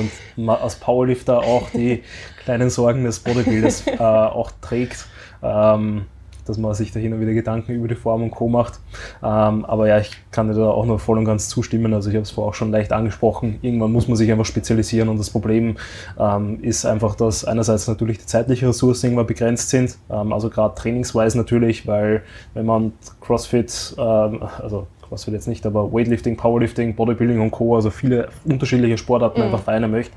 als 0.47 0.75
Powerlifter 0.75 1.39
auch 1.39 1.69
die 1.71 2.03
kleinen 2.45 2.69
Sorgen 2.69 3.03
des 3.03 3.19
Bodybuilders 3.19 3.85
äh, 3.85 3.97
auch 3.97 4.49
trägt. 4.61 5.07
Ähm, 5.41 6.05
dass 6.45 6.57
man 6.57 6.73
sich 6.73 6.91
da 6.91 6.99
hin 6.99 7.13
und 7.13 7.21
wieder 7.21 7.33
Gedanken 7.33 7.73
über 7.73 7.87
die 7.87 7.95
Form 7.95 8.23
und 8.23 8.31
Co. 8.31 8.49
macht. 8.49 8.79
Ähm, 9.21 9.65
aber 9.65 9.87
ja, 9.87 9.99
ich 9.99 10.11
kann 10.31 10.47
dir 10.47 10.53
da 10.53 10.69
auch 10.69 10.85
nur 10.85 10.99
voll 10.99 11.17
und 11.17 11.25
ganz 11.25 11.47
zustimmen. 11.49 11.93
Also 11.93 12.09
ich 12.09 12.15
habe 12.15 12.23
es 12.23 12.31
vorher 12.31 12.49
auch 12.49 12.53
schon 12.53 12.71
leicht 12.71 12.91
angesprochen. 12.91 13.59
Irgendwann 13.61 13.91
muss 13.91 14.09
man 14.09 14.17
sich 14.17 14.29
einfach 14.31 14.45
spezialisieren 14.45 15.09
und 15.09 15.17
das 15.17 15.29
Problem 15.29 15.77
ähm, 16.17 16.61
ist 16.61 16.85
einfach, 16.85 17.15
dass 17.15 17.45
einerseits 17.45 17.87
natürlich 17.87 18.19
die 18.19 18.25
zeitlichen 18.25 18.67
Ressourcen 18.67 19.07
irgendwann 19.07 19.27
begrenzt 19.27 19.69
sind. 19.69 19.97
Ähm, 20.09 20.31
also 20.31 20.49
gerade 20.49 20.75
trainingsweise 20.75 21.37
natürlich, 21.37 21.87
weil 21.87 22.23
wenn 22.53 22.65
man 22.65 22.93
CrossFit, 23.21 23.95
ähm, 23.97 24.43
also 24.61 24.87
was 25.13 25.27
wir 25.27 25.33
jetzt 25.33 25.47
nicht, 25.47 25.65
aber 25.65 25.93
Weightlifting, 25.93 26.35
Powerlifting, 26.35 26.95
Bodybuilding 26.95 27.39
und 27.39 27.51
Co., 27.51 27.75
also 27.75 27.89
viele 27.89 28.29
unterschiedliche 28.43 28.97
Sportarten 28.97 29.39
mhm. 29.39 29.45
einfach 29.45 29.61
vereinen 29.61 29.91
möchte, 29.91 30.13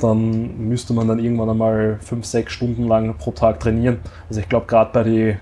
dann 0.00 0.68
müsste 0.68 0.94
man 0.94 1.08
dann 1.08 1.18
irgendwann 1.18 1.50
einmal 1.50 1.98
fünf, 2.00 2.24
sechs 2.24 2.52
Stunden 2.52 2.84
lang 2.84 3.14
pro 3.18 3.32
Tag 3.32 3.60
trainieren. 3.60 3.98
Also 4.28 4.40
ich 4.40 4.48
glaube, 4.48 4.66
gerade 4.66 4.90
bei 4.92 5.02
den 5.02 5.38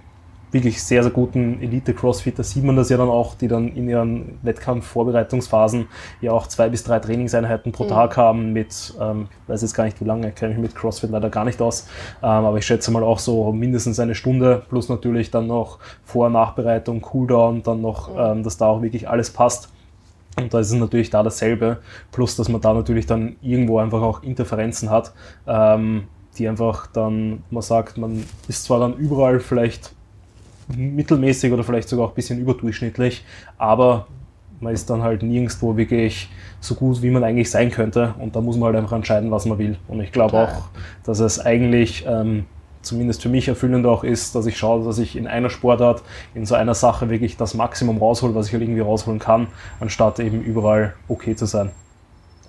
wirklich 0.54 0.82
sehr, 0.82 1.02
sehr 1.02 1.12
guten 1.12 1.60
Elite-Crossfitter 1.60 2.44
sieht 2.44 2.64
man 2.64 2.76
das 2.76 2.88
ja 2.88 2.96
dann 2.96 3.08
auch, 3.08 3.34
die 3.34 3.48
dann 3.48 3.68
in 3.74 3.88
ihren 3.88 4.38
Wettkampf-Vorbereitungsphasen 4.42 5.88
ja 6.20 6.32
auch 6.32 6.46
zwei 6.46 6.68
bis 6.68 6.84
drei 6.84 7.00
Trainingseinheiten 7.00 7.72
pro 7.72 7.84
mhm. 7.84 7.88
Tag 7.88 8.16
haben 8.16 8.52
mit, 8.52 8.94
ähm, 9.00 9.28
ich 9.42 9.48
weiß 9.48 9.62
jetzt 9.62 9.74
gar 9.74 9.84
nicht 9.84 10.00
wie 10.00 10.04
lange, 10.04 10.30
kenne 10.30 10.52
ich 10.52 10.58
mich 10.58 10.70
mit 10.70 10.76
CrossFit 10.76 11.10
leider 11.10 11.28
gar 11.28 11.44
nicht 11.44 11.60
aus, 11.60 11.88
ähm, 12.22 12.28
aber 12.28 12.56
ich 12.56 12.64
schätze 12.66 12.90
mal 12.92 13.02
auch 13.02 13.18
so 13.18 13.52
mindestens 13.52 13.98
eine 13.98 14.14
Stunde 14.14 14.62
plus 14.68 14.88
natürlich 14.88 15.30
dann 15.30 15.48
noch 15.48 15.80
Vor- 16.04 16.30
Nachbereitung, 16.30 17.02
Cooldown, 17.02 17.62
dann 17.62 17.82
noch, 17.82 18.10
mhm. 18.10 18.18
ähm, 18.18 18.42
dass 18.44 18.56
da 18.56 18.66
auch 18.68 18.80
wirklich 18.80 19.08
alles 19.08 19.30
passt. 19.30 19.68
Und 20.40 20.52
da 20.52 20.58
ist 20.58 20.72
es 20.72 20.74
natürlich 20.74 21.10
da 21.10 21.22
dasselbe, 21.22 21.78
plus 22.10 22.34
dass 22.36 22.48
man 22.48 22.60
da 22.60 22.72
natürlich 22.74 23.06
dann 23.06 23.36
irgendwo 23.42 23.78
einfach 23.78 24.02
auch 24.02 24.22
Interferenzen 24.22 24.90
hat, 24.90 25.12
ähm, 25.46 26.04
die 26.38 26.48
einfach 26.48 26.88
dann, 26.88 27.44
man 27.50 27.62
sagt, 27.62 27.98
man 27.98 28.24
ist 28.48 28.64
zwar 28.64 28.80
dann 28.80 28.94
überall 28.94 29.38
vielleicht 29.38 29.92
mittelmäßig 30.68 31.52
oder 31.52 31.64
vielleicht 31.64 31.88
sogar 31.88 32.06
auch 32.06 32.10
ein 32.10 32.14
bisschen 32.14 32.38
überdurchschnittlich, 32.38 33.24
aber 33.58 34.06
man 34.60 34.72
ist 34.72 34.88
dann 34.90 35.02
halt 35.02 35.22
nirgendwo 35.22 35.76
wirklich 35.76 36.28
so 36.60 36.74
gut, 36.74 37.02
wie 37.02 37.10
man 37.10 37.22
eigentlich 37.22 37.50
sein 37.50 37.70
könnte. 37.70 38.14
Und 38.18 38.34
da 38.34 38.40
muss 38.40 38.56
man 38.56 38.68
halt 38.68 38.76
einfach 38.76 38.96
entscheiden, 38.96 39.30
was 39.30 39.46
man 39.46 39.58
will. 39.58 39.76
Und 39.88 40.00
ich 40.00 40.12
glaube 40.12 40.38
auch, 40.38 40.68
dass 41.04 41.18
es 41.20 41.38
eigentlich 41.38 42.04
ähm, 42.08 42.46
zumindest 42.82 43.22
für 43.22 43.28
mich 43.28 43.48
erfüllend 43.48 43.86
auch 43.86 44.04
ist, 44.04 44.34
dass 44.34 44.46
ich 44.46 44.56
schaue, 44.56 44.84
dass 44.84 44.98
ich 44.98 45.16
in 45.16 45.26
einer 45.26 45.50
Sportart, 45.50 46.02
in 46.34 46.46
so 46.46 46.54
einer 46.54 46.74
Sache 46.74 47.10
wirklich 47.10 47.36
das 47.36 47.54
Maximum 47.54 47.98
raushole, 47.98 48.34
was 48.34 48.46
ich 48.46 48.52
halt 48.52 48.62
irgendwie 48.62 48.80
rausholen 48.80 49.18
kann, 49.18 49.48
anstatt 49.80 50.20
eben 50.20 50.42
überall 50.42 50.94
okay 51.08 51.34
zu 51.36 51.46
sein. 51.46 51.70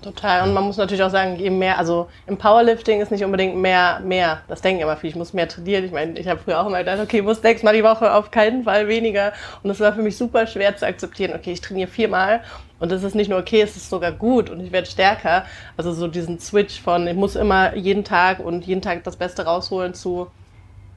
Total. 0.02 0.48
Und 0.48 0.54
man 0.54 0.64
muss 0.64 0.78
natürlich 0.78 1.02
auch 1.02 1.10
sagen, 1.10 1.38
je 1.38 1.50
mehr, 1.50 1.80
also 1.80 2.08
im 2.28 2.38
Powerlifting 2.38 3.02
ist 3.02 3.12
nicht 3.12 3.26
unbedingt 3.26 3.56
mehr, 3.56 4.00
mehr. 4.04 4.42
Das 4.48 4.62
denken 4.62 4.82
immer 4.82 4.98
viele, 4.98 5.12
ich 5.12 5.16
muss 5.16 5.34
mehr 5.34 5.48
trainieren. 5.48 5.84
Ich 5.84 5.92
meine, 5.92 6.20
ich 6.20 6.28
habe 6.28 6.40
früher 6.40 6.62
auch 6.62 6.68
immer 6.68 6.80
gedacht, 6.80 7.00
okay, 7.00 7.18
ich 7.18 7.24
muss 7.24 7.42
sechsmal 7.42 7.74
die 7.74 7.84
Woche 7.84 8.14
auf 8.14 8.30
keinen 8.30 8.64
Fall 8.64 8.88
weniger. 8.88 9.34
Und 9.64 9.70
das 9.70 9.80
war 9.80 9.94
für 9.94 10.04
mich 10.04 10.16
super 10.16 10.46
schwer 10.46 10.76
zu 10.78 10.86
akzeptieren. 10.86 11.34
Okay, 11.36 11.54
ich 11.54 11.62
trainiere 11.62 11.90
viermal 11.90 12.42
und 12.80 12.92
das 12.92 13.04
ist 13.04 13.16
nicht 13.16 13.30
nur 13.30 13.40
okay, 13.40 13.62
es 13.62 13.76
ist 13.76 13.90
sogar 13.90 14.12
gut 14.12 14.50
und 14.50 14.60
ich 14.60 14.72
werde 14.72 14.88
stärker. 14.88 15.46
Also 15.78 15.92
so 15.94 16.08
diesen 16.08 16.40
Switch 16.40 16.82
von, 16.82 17.08
ich 17.08 17.16
muss 17.16 17.36
immer 17.36 17.76
jeden 17.76 18.04
Tag 18.04 18.40
und 18.40 18.66
jeden 18.66 18.82
Tag 18.82 19.04
das 19.04 19.16
Beste 19.16 19.46
rausholen 19.46 19.94
zu, 19.94 20.28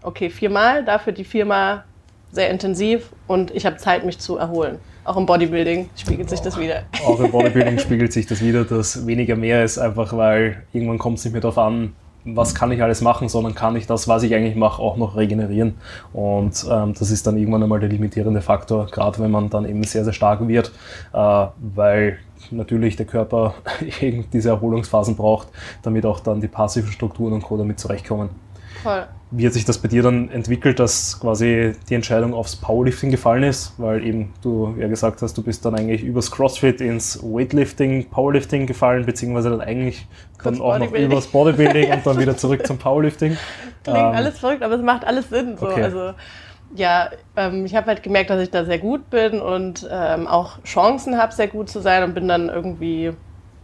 okay, 0.03 0.29
viermal, 0.29 0.85
dafür 0.85 1.13
die 1.13 1.25
viermal 1.25 1.85
sehr 2.31 2.51
intensiv 2.51 3.11
und 3.27 3.53
ich 3.53 3.65
habe 3.65 3.77
Zeit, 3.77 4.05
mich 4.05 4.19
zu 4.19 4.37
erholen. 4.37 4.81
Auch 5.09 5.17
im 5.17 5.25
Bodybuilding 5.25 5.89
spiegelt 5.97 6.29
sich 6.29 6.41
das 6.41 6.59
wieder. 6.59 6.83
Auch 7.07 7.19
im 7.19 7.31
Bodybuilding 7.31 7.79
spiegelt 7.79 8.13
sich 8.13 8.27
das 8.27 8.43
wieder, 8.43 8.65
dass 8.65 9.07
weniger 9.07 9.37
mehr 9.37 9.65
ist, 9.65 9.79
einfach 9.79 10.15
weil 10.15 10.65
irgendwann 10.75 10.99
kommt 10.99 11.17
es 11.17 11.25
nicht 11.25 11.33
mehr 11.33 11.41
darauf 11.41 11.57
an, 11.57 11.95
was 12.27 12.55
kann 12.55 12.71
ich 12.73 12.83
alles 12.83 13.01
machen, 13.01 13.31
sondern 13.31 13.55
kann 13.55 13.75
ich 13.75 13.87
das, 13.87 14.07
was 14.07 14.23
ich 14.23 14.35
eigentlich 14.35 14.55
mache, 14.55 14.83
auch 14.83 14.99
noch 14.99 15.17
regenerieren. 15.17 15.77
Und 16.13 16.63
ähm, 16.71 16.93
das 16.93 17.11
ist 17.11 17.27
dann 17.27 17.39
irgendwann 17.39 17.63
einmal 17.63 17.81
der 17.81 17.89
limitierende 17.89 18.43
Faktor, 18.43 18.85
gerade 18.91 19.19
wenn 19.21 19.31
man 19.31 19.49
dann 19.49 19.67
eben 19.67 19.83
sehr, 19.83 20.05
sehr 20.05 20.13
stark 20.13 20.47
wird, 20.47 20.73
äh, 21.15 21.47
weil 21.57 22.19
natürlich 22.51 22.97
der 22.97 23.07
Körper 23.07 23.55
diese 24.33 24.51
Erholungsphasen 24.51 25.17
braucht, 25.17 25.49
damit 25.81 26.05
auch 26.05 26.21
dann 26.21 26.43
die 26.43 26.49
passiven 26.49 26.93
Strukturen 26.93 27.33
und 27.33 27.43
Co. 27.43 27.57
damit 27.57 27.81
zurechtkommen. 27.81 28.29
Voll. 28.83 29.07
Wie 29.31 29.47
hat 29.47 29.53
sich 29.53 29.67
das 29.67 29.79
bei 29.79 29.89
dir 29.89 30.03
dann 30.03 30.31
entwickelt, 30.31 30.79
dass 30.79 31.21
quasi 31.21 31.73
die 31.91 31.95
Entscheidung 31.95 32.33
aufs 32.33 32.57
Powerlifting 32.57 33.11
gefallen 33.11 33.43
ist? 33.43 33.75
Weil 33.77 34.03
eben 34.05 34.33
du 34.43 34.75
ja 34.79 34.89
gesagt 34.89 35.21
hast, 35.21 35.37
du 35.37 35.43
bist 35.43 35.65
dann 35.67 35.75
eigentlich 35.75 36.03
übers 36.03 36.31
CrossFit 36.31 36.81
ins 36.81 37.23
Weightlifting, 37.23 38.09
Powerlifting 38.09 38.67
gefallen, 38.67 39.05
beziehungsweise 39.05 39.51
dann 39.51 39.61
eigentlich 39.61 40.07
dann 40.43 40.61
auch 40.63 40.79
noch 40.79 40.93
übers 40.93 41.27
Bodybuilding 41.27 41.93
und 41.93 42.07
dann 42.07 42.19
wieder 42.19 42.37
zurück 42.39 42.67
zum 42.67 42.79
Powerlifting. 42.79 43.37
Klingt 43.85 43.99
ähm, 43.99 44.05
alles 44.05 44.39
verrückt, 44.39 44.63
aber 44.63 44.77
es 44.77 44.83
macht 44.83 45.05
alles 45.05 45.29
Sinn. 45.29 45.59
So. 45.59 45.67
Okay. 45.67 45.83
Also 45.83 46.15
ja, 46.75 47.11
ähm, 47.37 47.65
ich 47.65 47.75
habe 47.75 47.87
halt 47.87 48.03
gemerkt, 48.03 48.31
dass 48.31 48.41
ich 48.41 48.51
da 48.51 48.65
sehr 48.65 48.79
gut 48.79 49.11
bin 49.11 49.41
und 49.41 49.89
ähm, 49.91 50.27
auch 50.27 50.63
Chancen 50.65 51.19
habe, 51.19 51.35
sehr 51.35 51.49
gut 51.49 51.69
zu 51.69 51.81
sein 51.81 52.03
und 52.03 52.15
bin 52.15 52.29
dann 52.29 52.49
irgendwie, 52.49 53.13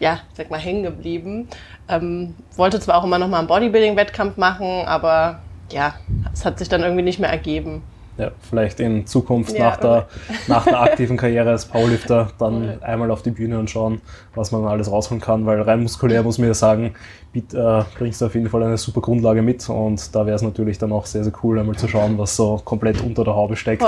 ja, 0.01 0.21
sag 0.35 0.51
mal, 0.51 0.59
hängen 0.59 0.83
geblieben. 0.83 1.49
Ähm, 1.89 2.35
wollte 2.57 2.81
zwar 2.81 2.97
auch 2.97 3.05
immer 3.05 3.19
noch 3.19 3.29
mal 3.29 3.39
einen 3.39 3.49
Bodybuilding-Wettkampf 3.49 4.37
machen, 4.37 4.85
aber 4.87 5.41
ja, 5.71 5.95
es 6.33 6.45
hat 6.45 6.59
sich 6.59 6.69
dann 6.69 6.83
irgendwie 6.83 7.03
nicht 7.03 7.19
mehr 7.19 7.31
ergeben 7.31 7.83
ja, 8.17 8.31
vielleicht 8.49 8.81
in 8.81 9.07
Zukunft 9.07 9.57
ja, 9.57 9.71
nach, 9.71 9.77
der, 9.79 10.09
nach 10.47 10.65
der 10.65 10.81
aktiven 10.81 11.17
Karriere 11.17 11.51
als 11.51 11.67
Powerlifter 11.67 12.31
dann 12.39 12.83
einmal 12.83 13.11
auf 13.11 13.23
die 13.23 13.31
Bühne 13.31 13.59
und 13.59 13.71
schauen, 13.71 14.01
was 14.35 14.53
man 14.53 14.65
alles 14.65 14.91
rausholen 14.91 15.21
kann, 15.21 15.47
weil 15.47 15.61
rein 15.63 15.83
muskulär 15.83 16.23
muss 16.23 16.39
man 16.39 16.49
ja 16.49 16.55
sagen, 16.55 16.95
biet, 17.33 17.53
äh, 17.55 17.83
bringst 17.99 18.21
du 18.21 18.27
auf 18.27 18.35
jeden 18.35 18.49
Fall 18.49 18.63
eine 18.63 18.77
super 18.77 19.01
Grundlage 19.01 19.43
mit 19.43 19.69
und 19.69 20.15
da 20.15 20.27
wäre 20.27 20.37
es 20.37 20.43
natürlich 20.43 20.79
dann 20.79 20.93
auch 20.93 21.07
sehr, 21.07 21.25
sehr 21.25 21.33
cool, 21.43 21.59
einmal 21.59 21.77
zu 21.77 21.89
schauen, 21.89 22.17
was 22.17 22.37
so 22.37 22.61
komplett 22.65 23.03
unter 23.03 23.25
der 23.25 23.35
Haube 23.35 23.57
steckt, 23.57 23.83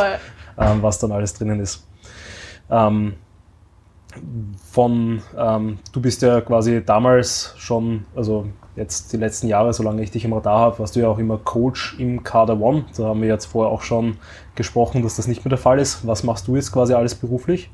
ähm, 0.58 0.82
was 0.82 0.98
dann 0.98 1.12
alles 1.12 1.34
drinnen 1.34 1.60
ist. 1.60 1.86
Ähm, 2.68 3.14
von, 4.70 5.22
ähm, 5.38 5.78
du 5.92 6.00
bist 6.00 6.22
ja 6.22 6.40
quasi 6.40 6.84
damals 6.84 7.54
schon, 7.56 8.04
also 8.14 8.46
jetzt 8.76 9.12
die 9.12 9.16
letzten 9.16 9.48
Jahre, 9.48 9.72
solange 9.72 10.02
ich 10.02 10.10
dich 10.10 10.24
im 10.24 10.32
Radar 10.32 10.58
habe, 10.58 10.78
warst 10.78 10.96
du 10.96 11.00
ja 11.00 11.08
auch 11.08 11.18
immer 11.18 11.38
Coach 11.38 11.96
im 11.98 12.22
Kader 12.22 12.60
One. 12.60 12.84
Da 12.96 13.04
haben 13.04 13.22
wir 13.22 13.28
jetzt 13.28 13.46
vorher 13.46 13.72
auch 13.72 13.82
schon 13.82 14.18
gesprochen, 14.54 15.02
dass 15.02 15.16
das 15.16 15.26
nicht 15.26 15.44
mehr 15.44 15.50
der 15.50 15.58
Fall 15.58 15.78
ist. 15.78 16.06
Was 16.06 16.22
machst 16.22 16.46
du 16.48 16.56
jetzt 16.56 16.72
quasi 16.72 16.94
alles 16.94 17.14
beruflich? 17.14 17.70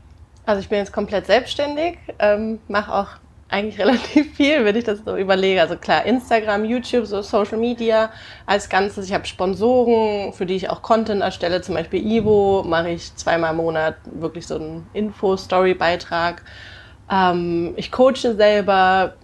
Also 0.46 0.60
ich 0.60 0.68
bin 0.68 0.78
jetzt 0.78 0.92
komplett 0.92 1.26
selbstständig, 1.26 1.98
ähm, 2.18 2.58
mache 2.68 2.92
auch 2.92 3.08
eigentlich 3.52 3.78
relativ 3.84 4.34
viel, 4.34 4.64
wenn 4.64 4.76
ich 4.76 4.84
das 4.84 5.00
so 5.04 5.16
überlege. 5.16 5.60
Also 5.60 5.76
klar, 5.76 6.04
Instagram, 6.04 6.64
YouTube, 6.64 7.06
so 7.06 7.22
Social 7.22 7.58
Media 7.58 8.10
als 8.46 8.68
Ganzes. 8.68 9.06
Ich 9.06 9.14
habe 9.14 9.26
Sponsoren, 9.26 10.32
für 10.32 10.46
die 10.46 10.54
ich 10.54 10.70
auch 10.70 10.82
Content 10.82 11.22
erstelle, 11.22 11.60
zum 11.60 11.74
Beispiel 11.74 12.04
Ivo, 12.04 12.64
mache 12.66 12.90
ich 12.90 13.14
zweimal 13.16 13.50
im 13.50 13.58
Monat 13.58 13.96
wirklich 14.04 14.46
so 14.46 14.56
einen 14.56 14.86
Info-Story-Beitrag. 14.92 16.42
Ähm, 17.10 17.74
ich 17.76 17.92
coache 17.92 18.34
selber, 18.34 19.14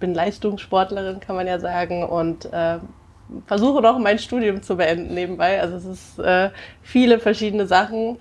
bin 0.00 0.14
Leistungssportlerin, 0.14 1.20
kann 1.20 1.36
man 1.36 1.46
ja 1.46 1.58
sagen, 1.58 2.04
und 2.04 2.46
äh, 2.52 2.78
versuche 3.46 3.82
noch 3.82 3.98
mein 3.98 4.18
Studium 4.18 4.62
zu 4.62 4.76
beenden 4.76 5.14
nebenbei. 5.14 5.60
Also 5.60 5.76
es 5.76 5.84
ist 5.84 6.18
äh, 6.18 6.50
viele 6.82 7.18
verschiedene 7.18 7.66
Sachen, 7.66 8.18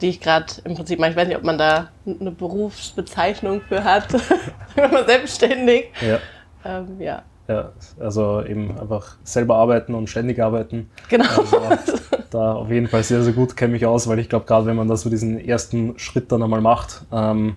die 0.00 0.08
ich 0.08 0.20
gerade 0.20 0.46
im 0.64 0.74
Prinzip 0.74 0.98
mache. 0.98 1.10
Ich 1.10 1.16
weiß 1.16 1.28
nicht, 1.28 1.36
ob 1.36 1.44
man 1.44 1.58
da 1.58 1.88
eine 2.06 2.30
Berufsbezeichnung 2.30 3.62
für 3.62 3.84
hat. 3.84 4.12
Wenn 4.74 4.90
man 4.90 5.06
selbstständig. 5.06 5.86
Ja. 6.00 6.18
Ähm, 6.64 7.00
ja. 7.00 7.22
Ja, 7.48 7.70
also 8.00 8.44
eben 8.44 8.76
einfach 8.76 9.16
selber 9.22 9.56
arbeiten 9.56 9.94
und 9.94 10.10
ständig 10.10 10.42
arbeiten. 10.42 10.90
Genau. 11.08 11.28
Also 11.70 11.98
da 12.30 12.52
auf 12.54 12.70
jeden 12.70 12.88
Fall 12.88 13.04
sehr, 13.04 13.22
sehr 13.22 13.34
gut 13.34 13.56
kenne 13.56 13.72
mich 13.72 13.86
aus, 13.86 14.08
weil 14.08 14.18
ich 14.18 14.28
glaube, 14.28 14.46
gerade 14.46 14.66
wenn 14.66 14.74
man 14.74 14.88
da 14.88 14.96
so 14.96 15.08
diesen 15.08 15.38
ersten 15.38 15.96
Schritt 15.96 16.32
dann 16.32 16.42
einmal 16.42 16.60
macht, 16.60 17.04
ähm, 17.12 17.54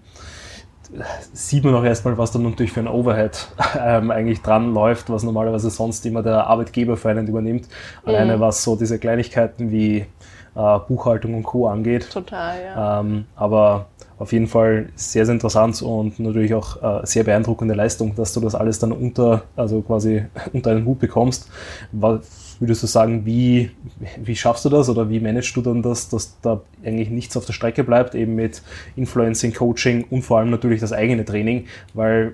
sieht 1.34 1.63
man 1.63 1.75
auch 1.75 1.84
erstmal, 1.84 2.17
was 2.17 2.32
dann 2.32 2.43
natürlich 2.43 2.71
für 2.71 2.80
ein 2.80 2.88
Overhead 2.88 3.47
ähm, 3.80 4.12
eigentlich 4.12 4.41
dran 4.41 4.73
läuft, 4.73 5.10
was 5.10 5.23
normalerweise 5.23 5.69
sonst 5.69 6.06
immer 6.06 6.23
der 6.23 6.47
Arbeitgeber 6.47 6.97
für 6.97 7.10
einen 7.10 7.28
übernimmt. 7.28 7.67
Mhm. 7.67 8.10
Alleine 8.10 8.39
was 8.39 8.63
so 8.63 8.75
diese 8.75 8.99
Kleinigkeiten 8.99 9.71
wie 9.71 10.06
äh, 10.55 10.79
Buchhaltung 10.88 11.35
und 11.35 11.43
Co. 11.43 11.67
angeht. 11.67 12.09
Total, 12.12 12.62
ja. 12.63 12.99
Ähm, 13.01 13.25
aber 13.35 13.88
auf 14.19 14.33
jeden 14.33 14.47
Fall 14.47 14.89
sehr, 14.95 15.25
sehr 15.25 15.33
interessant 15.33 15.81
und 15.81 16.19
natürlich 16.19 16.53
auch 16.53 16.81
äh, 16.83 17.05
sehr 17.05 17.23
beeindruckende 17.23 17.73
Leistung, 17.73 18.15
dass 18.15 18.33
du 18.33 18.41
das 18.41 18.53
alles 18.53 18.77
dann 18.77 18.91
unter, 18.91 19.43
also 19.55 19.81
quasi 19.81 20.25
unter 20.53 20.71
einen 20.71 20.85
Hut 20.85 20.99
bekommst. 20.99 21.49
Was 21.93 22.57
würdest 22.59 22.83
du 22.83 22.88
sagen, 22.88 23.25
wie, 23.25 23.71
wie 24.17 24.35
schaffst 24.35 24.65
du 24.65 24.69
das 24.69 24.89
oder 24.89 25.09
wie 25.09 25.21
managst 25.21 25.55
du 25.55 25.62
dann 25.62 25.81
das, 25.81 26.09
dass 26.09 26.38
da 26.41 26.59
eigentlich 26.83 27.09
nichts 27.09 27.38
auf 27.38 27.45
der 27.45 27.53
Strecke 27.53 27.85
bleibt, 27.85 28.15
eben 28.15 28.35
mit 28.35 28.62
Influencing, 28.97 29.53
Coaching 29.53 30.05
und 30.09 30.23
vor 30.23 30.39
allem 30.39 30.49
natürlich 30.49 30.81
das 30.81 30.91
eigene 30.91 31.23
Training, 31.23 31.67
weil 31.93 32.33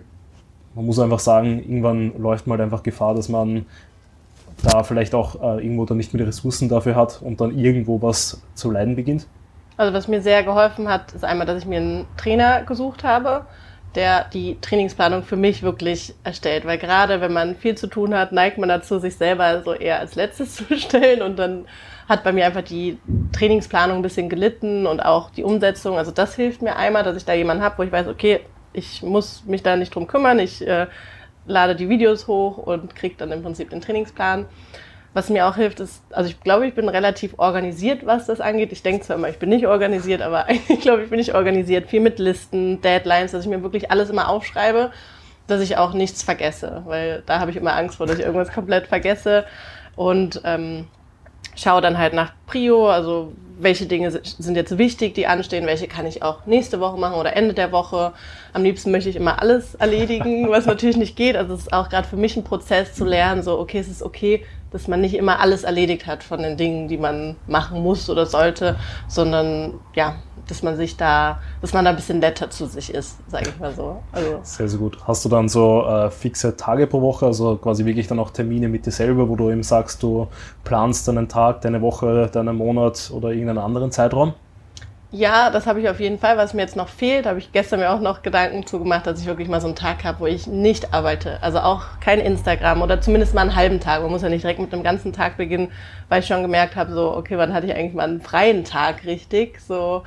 man 0.73 0.85
muss 0.85 0.99
einfach 0.99 1.19
sagen, 1.19 1.59
irgendwann 1.59 2.19
läuft 2.19 2.47
man 2.47 2.57
halt 2.57 2.65
einfach 2.65 2.83
Gefahr, 2.83 3.13
dass 3.13 3.29
man 3.29 3.65
da 4.63 4.83
vielleicht 4.83 5.13
auch 5.13 5.35
äh, 5.41 5.63
irgendwo 5.63 5.85
dann 5.85 5.97
nicht 5.97 6.13
mehr 6.13 6.23
die 6.23 6.27
Ressourcen 6.27 6.69
dafür 6.69 6.95
hat 6.95 7.21
und 7.21 7.41
dann 7.41 7.57
irgendwo 7.57 8.01
was 8.01 8.41
zu 8.53 8.71
leiden 8.71 8.95
beginnt? 8.95 9.27
Also 9.77 9.93
was 9.93 10.07
mir 10.07 10.21
sehr 10.21 10.43
geholfen 10.43 10.87
hat, 10.87 11.11
ist 11.13 11.25
einmal, 11.25 11.45
dass 11.45 11.59
ich 11.59 11.65
mir 11.65 11.79
einen 11.79 12.05
Trainer 12.17 12.63
gesucht 12.63 13.03
habe, 13.03 13.45
der 13.95 14.25
die 14.25 14.57
Trainingsplanung 14.61 15.23
für 15.23 15.35
mich 15.35 15.63
wirklich 15.63 16.13
erstellt. 16.23 16.65
Weil 16.65 16.77
gerade 16.77 17.21
wenn 17.21 17.33
man 17.33 17.55
viel 17.55 17.75
zu 17.75 17.87
tun 17.87 18.13
hat, 18.13 18.31
neigt 18.31 18.57
man 18.57 18.69
dazu, 18.69 18.99
sich 18.99 19.15
selber 19.15 19.63
so 19.63 19.73
eher 19.73 19.99
als 19.99 20.15
letztes 20.15 20.55
zu 20.67 20.77
stellen 20.77 21.21
und 21.21 21.37
dann 21.37 21.65
hat 22.07 22.23
bei 22.23 22.31
mir 22.31 22.45
einfach 22.45 22.61
die 22.61 22.99
Trainingsplanung 23.31 23.97
ein 23.97 24.03
bisschen 24.03 24.29
gelitten 24.29 24.85
und 24.85 24.99
auch 24.99 25.31
die 25.31 25.43
Umsetzung. 25.43 25.97
Also 25.97 26.11
das 26.11 26.35
hilft 26.35 26.61
mir 26.61 26.75
einmal, 26.75 27.03
dass 27.03 27.17
ich 27.17 27.25
da 27.25 27.33
jemanden 27.33 27.63
habe, 27.63 27.79
wo 27.79 27.83
ich 27.83 27.91
weiß, 27.91 28.07
okay, 28.07 28.41
ich 28.73 29.01
muss 29.01 29.43
mich 29.45 29.63
da 29.63 29.75
nicht 29.75 29.95
drum 29.95 30.05
kümmern, 30.05 30.37
ich 30.39 30.65
äh, 30.65 30.87
lade 31.45 31.75
die 31.75 31.89
Videos 31.89 32.27
hoch 32.27 32.57
und 32.57 32.95
kriege 32.95 33.15
dann 33.17 33.31
im 33.31 33.43
Prinzip 33.43 33.69
den 33.69 33.81
Trainingsplan. 33.81 34.45
Was 35.13 35.29
mir 35.29 35.47
auch 35.47 35.55
hilft, 35.55 35.79
ist, 35.79 36.03
also 36.11 36.29
ich 36.29 36.41
glaube, 36.41 36.67
ich 36.67 36.75
bin 36.75 36.89
relativ 36.89 37.35
organisiert, 37.37 38.05
was 38.05 38.25
das 38.25 38.41
angeht. 38.41 38.73
Ich 38.73 38.83
denke 38.83 39.05
zwar 39.05 39.15
immer, 39.15 39.29
ich 39.29 39.39
bin 39.39 39.49
nicht 39.49 39.65
organisiert, 39.65 40.21
aber 40.21 40.45
eigentlich 40.47 40.81
glaube 40.81 41.03
ich, 41.03 41.09
bin 41.09 41.19
ich 41.19 41.33
organisiert. 41.33 41.89
Viel 41.89 42.01
mit 42.01 42.19
Listen, 42.19 42.81
Deadlines, 42.81 43.31
dass 43.31 43.43
ich 43.43 43.49
mir 43.49 43.63
wirklich 43.63 43.91
alles 43.91 44.09
immer 44.09 44.27
aufschreibe, 44.27 44.91
dass 45.47 45.61
ich 45.61 45.77
auch 45.77 45.93
nichts 45.93 46.21
vergesse. 46.21 46.81
Weil 46.85 47.23
da 47.25 47.39
habe 47.39 47.51
ich 47.51 47.57
immer 47.57 47.75
Angst 47.75 47.97
vor, 47.97 48.07
dass 48.07 48.19
ich 48.19 48.25
irgendwas 48.25 48.51
komplett 48.51 48.87
vergesse. 48.87 49.45
Und 49.95 50.41
ähm, 50.43 50.87
schaue 51.55 51.79
dann 51.79 51.97
halt 51.97 52.13
nach 52.13 52.33
Prio, 52.45 52.89
also 52.89 53.31
welche 53.57 53.85
Dinge 53.85 54.11
sind 54.11 54.55
jetzt 54.55 54.77
wichtig, 54.77 55.13
die 55.13 55.27
anstehen, 55.27 55.65
welche 55.65 55.87
kann 55.87 56.05
ich 56.05 56.23
auch 56.23 56.45
nächste 56.45 56.79
Woche 56.79 56.97
machen 56.97 57.15
oder 57.15 57.35
Ende 57.35 57.53
der 57.53 57.71
Woche. 57.71 58.13
Am 58.53 58.63
liebsten 58.63 58.91
möchte 58.91 59.09
ich 59.09 59.15
immer 59.15 59.41
alles 59.41 59.75
erledigen, 59.75 60.49
was 60.49 60.65
natürlich 60.65 60.97
nicht 60.97 61.15
geht. 61.15 61.35
Also 61.35 61.53
es 61.53 61.61
ist 61.61 61.73
auch 61.73 61.89
gerade 61.89 62.07
für 62.07 62.17
mich 62.17 62.35
ein 62.35 62.43
Prozess 62.43 62.93
zu 62.93 63.05
lernen, 63.05 63.43
so 63.43 63.59
okay, 63.59 63.79
es 63.79 63.87
ist 63.87 64.03
okay, 64.03 64.43
dass 64.71 64.87
man 64.87 65.01
nicht 65.01 65.15
immer 65.15 65.39
alles 65.39 65.63
erledigt 65.63 66.05
hat 66.05 66.23
von 66.23 66.41
den 66.41 66.57
Dingen, 66.57 66.87
die 66.87 66.97
man 66.97 67.37
machen 67.47 67.81
muss 67.81 68.09
oder 68.09 68.25
sollte, 68.25 68.75
sondern 69.07 69.75
ja, 69.93 70.15
dass 70.47 70.63
man 70.63 70.77
sich 70.77 70.97
da, 70.97 71.39
dass 71.61 71.73
man 71.73 71.85
da 71.85 71.91
ein 71.91 71.95
bisschen 71.95 72.19
netter 72.19 72.49
zu 72.49 72.65
sich 72.65 72.93
ist, 72.93 73.17
sage 73.29 73.49
ich 73.49 73.59
mal 73.59 73.73
so. 73.73 74.01
Also. 74.11 74.39
Sehr, 74.43 74.67
sehr 74.67 74.79
gut. 74.79 74.97
Hast 75.07 75.25
du 75.25 75.29
dann 75.29 75.49
so 75.49 75.85
äh, 75.85 76.11
fixe 76.11 76.55
Tage 76.55 76.87
pro 76.87 77.01
Woche, 77.01 77.25
also 77.25 77.57
quasi 77.57 77.85
wirklich 77.85 78.07
dann 78.07 78.19
auch 78.19 78.31
Termine 78.31 78.67
mit 78.67 78.85
dir 78.85 78.91
selber, 78.91 79.27
wo 79.27 79.35
du 79.35 79.49
eben 79.49 79.63
sagst, 79.63 80.03
du 80.03 80.27
planst 80.63 81.07
deinen 81.07 81.27
Tag, 81.27 81.61
deine 81.61 81.81
Woche, 81.81 82.29
deinen 82.31 82.55
Monat 82.55 83.11
oder 83.13 83.29
irgendeinen 83.29 83.59
anderen 83.59 83.91
Zeitraum? 83.91 84.33
Ja, 85.17 85.49
das 85.49 85.65
habe 85.65 85.79
ich 85.79 85.87
auf 85.87 86.01
jeden 86.01 86.19
Fall. 86.19 86.35
Was 86.35 86.53
mir 86.53 86.63
jetzt 86.63 86.75
noch 86.75 86.89
fehlt, 86.89 87.25
habe 87.25 87.39
ich 87.39 87.53
gestern 87.53 87.79
mir 87.79 87.89
auch 87.89 88.01
noch 88.01 88.21
Gedanken 88.21 88.65
zugemacht, 88.65 89.07
dass 89.07 89.21
ich 89.21 89.27
wirklich 89.27 89.47
mal 89.47 89.61
so 89.61 89.67
einen 89.67 89.75
Tag 89.75 90.03
habe, 90.03 90.19
wo 90.19 90.25
ich 90.25 90.45
nicht 90.45 90.93
arbeite. 90.93 91.41
Also 91.41 91.59
auch 91.59 91.83
kein 92.01 92.19
Instagram 92.19 92.81
oder 92.81 92.99
zumindest 92.99 93.33
mal 93.33 93.41
einen 93.41 93.55
halben 93.55 93.79
Tag. 93.79 94.01
Man 94.01 94.11
muss 94.11 94.23
ja 94.23 94.29
nicht 94.29 94.43
direkt 94.43 94.59
mit 94.59 94.73
einem 94.73 94.83
ganzen 94.83 95.13
Tag 95.13 95.37
beginnen, 95.37 95.71
weil 96.09 96.19
ich 96.19 96.27
schon 96.27 96.41
gemerkt 96.41 96.75
habe, 96.75 96.91
so, 96.91 97.15
okay, 97.15 97.37
wann 97.37 97.53
hatte 97.53 97.65
ich 97.67 97.73
eigentlich 97.73 97.93
mal 97.93 98.03
einen 98.03 98.21
freien 98.21 98.65
Tag 98.65 99.05
richtig? 99.05 99.61
So, 99.61 100.03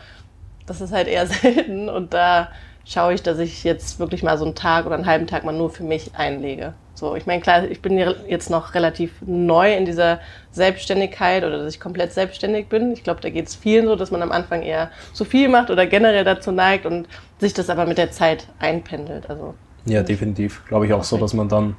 das 0.69 0.81
ist 0.81 0.93
halt 0.93 1.09
eher 1.09 1.27
selten 1.29 1.89
und 1.89 2.15
da 2.15 2.49
schaue 2.85 3.15
ich, 3.15 3.23
dass 3.23 3.39
ich 3.39 3.65
jetzt 3.65 3.99
wirklich 3.99 4.23
mal 4.23 4.39
so 4.39 4.45
einen 4.45 4.55
Tag 4.55 4.87
oder 4.87 4.95
einen 4.95 5.07
halben 5.07 5.27
Tag 5.27 5.45
mal 5.45 5.53
nur 5.53 5.71
für 5.71 5.83
mich 5.85 6.13
einlege. 6.15 6.73
So, 6.95 7.15
ich 7.15 7.27
meine, 7.27 7.41
klar, 7.41 7.65
ich 7.65 7.81
bin 7.81 7.97
jetzt 7.97 8.51
noch 8.51 8.75
relativ 8.75 9.13
neu 9.25 9.73
in 9.77 9.85
dieser 9.85 10.19
Selbstständigkeit 10.51 11.45
oder 11.45 11.59
dass 11.59 11.73
ich 11.73 11.79
komplett 11.79 12.13
selbstständig 12.13 12.69
bin. 12.69 12.93
Ich 12.93 13.05
glaube, 13.05 13.21
da 13.21 13.31
geht 13.31 13.47
es 13.47 13.55
vielen 13.55 13.87
so, 13.87 13.95
dass 13.95 14.11
man 14.11 14.21
am 14.21 14.33
Anfang 14.33 14.63
eher 14.63 14.91
zu 15.13 15.25
viel 15.25 15.49
macht 15.49 15.71
oder 15.71 15.87
generell 15.87 16.25
dazu 16.25 16.51
neigt 16.51 16.87
und 16.87 17.07
sich 17.39 17.55
das 17.55 17.71
aber 17.71 17.87
mit 17.87 17.99
der 17.99 18.11
Zeit 18.11 18.49
einpendelt. 18.59 19.31
Also, 19.31 19.55
ja, 19.85 20.03
definitiv. 20.03 20.65
Glaube 20.67 20.87
ich 20.87 20.93
auch 20.93 21.05
so, 21.05 21.19
dass 21.19 21.35
man 21.35 21.49
dann, 21.49 21.77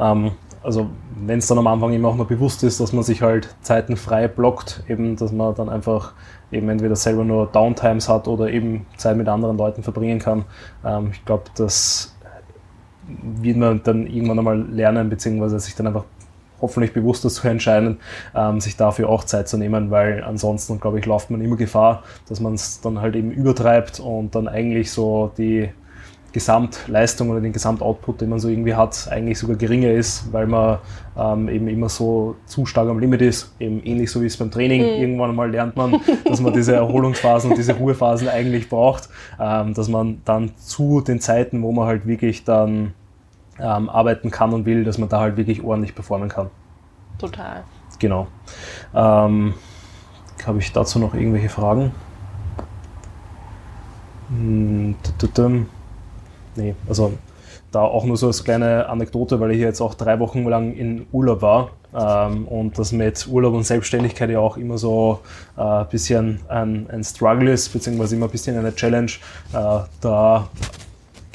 ähm, 0.00 0.32
also 0.66 0.90
wenn 1.14 1.38
es 1.38 1.46
dann 1.46 1.58
am 1.58 1.68
Anfang 1.68 1.92
eben 1.92 2.04
auch 2.04 2.16
noch 2.16 2.26
bewusst 2.26 2.64
ist, 2.64 2.80
dass 2.80 2.92
man 2.92 3.04
sich 3.04 3.22
halt 3.22 3.54
Zeiten 3.62 3.96
frei 3.96 4.26
blockt, 4.26 4.82
eben, 4.88 5.14
dass 5.14 5.30
man 5.30 5.54
dann 5.54 5.68
einfach 5.68 6.12
eben 6.50 6.68
entweder 6.68 6.96
selber 6.96 7.24
nur 7.24 7.46
Downtimes 7.46 8.08
hat 8.08 8.26
oder 8.26 8.50
eben 8.50 8.84
Zeit 8.96 9.16
mit 9.16 9.28
anderen 9.28 9.56
Leuten 9.56 9.84
verbringen 9.84 10.18
kann. 10.18 10.44
Ähm, 10.84 11.10
ich 11.12 11.24
glaube, 11.24 11.44
das 11.56 12.16
wird 13.06 13.56
man 13.56 13.80
dann 13.84 14.08
irgendwann 14.08 14.40
einmal 14.40 14.60
lernen, 14.60 15.08
beziehungsweise 15.08 15.60
sich 15.60 15.76
dann 15.76 15.86
einfach 15.86 16.04
hoffentlich 16.60 16.92
bewusster 16.92 17.28
zu 17.28 17.46
entscheiden, 17.46 17.98
ähm, 18.34 18.60
sich 18.60 18.76
dafür 18.76 19.08
auch 19.08 19.22
Zeit 19.22 19.48
zu 19.48 19.58
nehmen, 19.58 19.92
weil 19.92 20.24
ansonsten, 20.24 20.80
glaube 20.80 20.98
ich, 20.98 21.06
läuft 21.06 21.30
man 21.30 21.40
immer 21.42 21.56
Gefahr, 21.56 22.02
dass 22.28 22.40
man 22.40 22.54
es 22.54 22.80
dann 22.80 23.00
halt 23.00 23.14
eben 23.14 23.30
übertreibt 23.30 24.00
und 24.00 24.34
dann 24.34 24.48
eigentlich 24.48 24.90
so 24.90 25.30
die 25.38 25.70
Gesamtleistung 26.36 27.30
oder 27.30 27.40
den 27.40 27.54
Gesamtoutput, 27.54 28.20
den 28.20 28.28
man 28.28 28.38
so 28.38 28.48
irgendwie 28.48 28.74
hat, 28.74 29.08
eigentlich 29.10 29.38
sogar 29.38 29.56
geringer 29.56 29.90
ist, 29.90 30.30
weil 30.34 30.46
man 30.46 30.80
ähm, 31.16 31.48
eben 31.48 31.66
immer 31.66 31.88
so 31.88 32.36
zu 32.44 32.66
stark 32.66 32.90
am 32.90 32.98
Limit 32.98 33.22
ist. 33.22 33.54
Eben 33.58 33.82
ähnlich 33.82 34.10
so 34.10 34.20
wie 34.20 34.26
es 34.26 34.36
beim 34.36 34.50
Training. 34.50 34.82
Mhm. 34.82 35.00
Irgendwann 35.00 35.34
mal 35.34 35.50
lernt 35.50 35.76
man, 35.76 35.98
dass 36.26 36.42
man 36.42 36.52
diese 36.52 36.74
Erholungsphasen 36.74 37.48
und 37.48 37.56
diese 37.56 37.72
Ruhephasen 37.72 38.28
eigentlich 38.28 38.68
braucht, 38.68 39.08
ähm, 39.40 39.72
dass 39.72 39.88
man 39.88 40.20
dann 40.26 40.54
zu 40.58 41.00
den 41.00 41.20
Zeiten, 41.20 41.62
wo 41.62 41.72
man 41.72 41.86
halt 41.86 42.06
wirklich 42.06 42.44
dann 42.44 42.92
ähm, 43.58 43.88
arbeiten 43.88 44.30
kann 44.30 44.52
und 44.52 44.66
will, 44.66 44.84
dass 44.84 44.98
man 44.98 45.08
da 45.08 45.20
halt 45.20 45.38
wirklich 45.38 45.64
ordentlich 45.64 45.94
performen 45.94 46.28
kann. 46.28 46.50
Total. 47.16 47.64
Genau. 47.98 48.26
Ähm, 48.94 49.54
Habe 50.46 50.58
ich 50.58 50.70
dazu 50.70 50.98
noch 50.98 51.14
irgendwelche 51.14 51.48
Fragen? 51.48 51.92
Hm, 54.28 54.96
nee, 56.56 56.74
also 56.88 57.12
da 57.72 57.82
auch 57.82 58.04
nur 58.04 58.16
so 58.16 58.28
als 58.28 58.44
kleine 58.44 58.88
Anekdote, 58.88 59.40
weil 59.40 59.50
ich 59.50 59.58
jetzt 59.58 59.80
auch 59.80 59.94
drei 59.94 60.18
Wochen 60.18 60.44
lang 60.48 60.74
in 60.74 61.06
Urlaub 61.12 61.42
war 61.42 61.70
ähm, 61.94 62.46
und 62.46 62.78
das 62.78 62.92
mit 62.92 63.26
Urlaub 63.28 63.54
und 63.54 63.64
Selbstständigkeit 63.64 64.30
ja 64.30 64.38
auch 64.38 64.56
immer 64.56 64.78
so 64.78 65.20
ein 65.56 65.82
äh, 65.82 65.84
bisschen 65.90 66.40
ein, 66.48 66.88
ein 66.90 67.04
Struggle 67.04 67.52
ist, 67.52 67.72
beziehungsweise 67.72 68.16
immer 68.16 68.26
ein 68.26 68.32
bisschen 68.32 68.56
eine 68.58 68.74
Challenge. 68.74 69.10
Äh, 69.52 69.80
da 70.00 70.48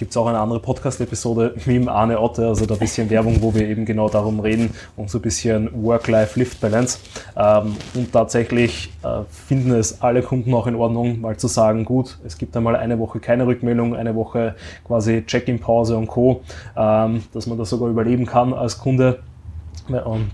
gibt 0.02 0.10
es 0.10 0.18
auch 0.18 0.26
eine 0.26 0.40
andere 0.40 0.60
Podcast-Episode 0.60 1.54
mit 1.58 1.68
dem 1.68 1.88
Arne 1.88 2.20
Otte, 2.20 2.48
also 2.48 2.66
da 2.66 2.74
ein 2.74 2.80
bisschen 2.80 3.12
Werbung, 3.12 3.38
wo 3.44 3.54
wir 3.54 3.68
eben 3.68 3.86
genau 3.86 4.10
darum 4.10 4.40
reden 4.40 4.72
und 4.98 5.12
so 5.12 5.20
ein 5.20 5.22
bisschen 5.22 5.70
Work-Life-Lift-Balance. 5.84 6.98
Ähm, 7.38 7.76
und 7.94 8.12
tatsächlich 8.12 8.92
äh, 9.04 9.22
finden 9.30 9.70
es 9.74 10.02
alle 10.02 10.24
Kunden 10.24 10.56
auch 10.56 10.66
in 10.66 10.74
Ordnung, 10.74 11.22
mal 11.22 11.38
zu 11.38 11.48
sagen, 11.48 11.86
gut, 11.86 12.18
es 12.26 12.40
gibt 12.40 12.58
einmal 12.58 12.76
eine 12.76 12.98
Woche 12.98 13.20
keine 13.20 13.46
Rückmeldung, 13.46 13.96
eine 13.96 14.16
Woche 14.16 14.56
quasi 14.88 15.24
Check-in-Pause 15.24 15.96
und 15.96 16.08
Co., 16.08 16.42
ähm, 16.76 17.22
dass 17.32 17.46
man 17.46 17.60
das 17.60 17.70
sogar 17.70 17.88
überleben 17.88 18.26
kann 18.26 18.56
als 18.56 18.80
Kunde 18.80 19.20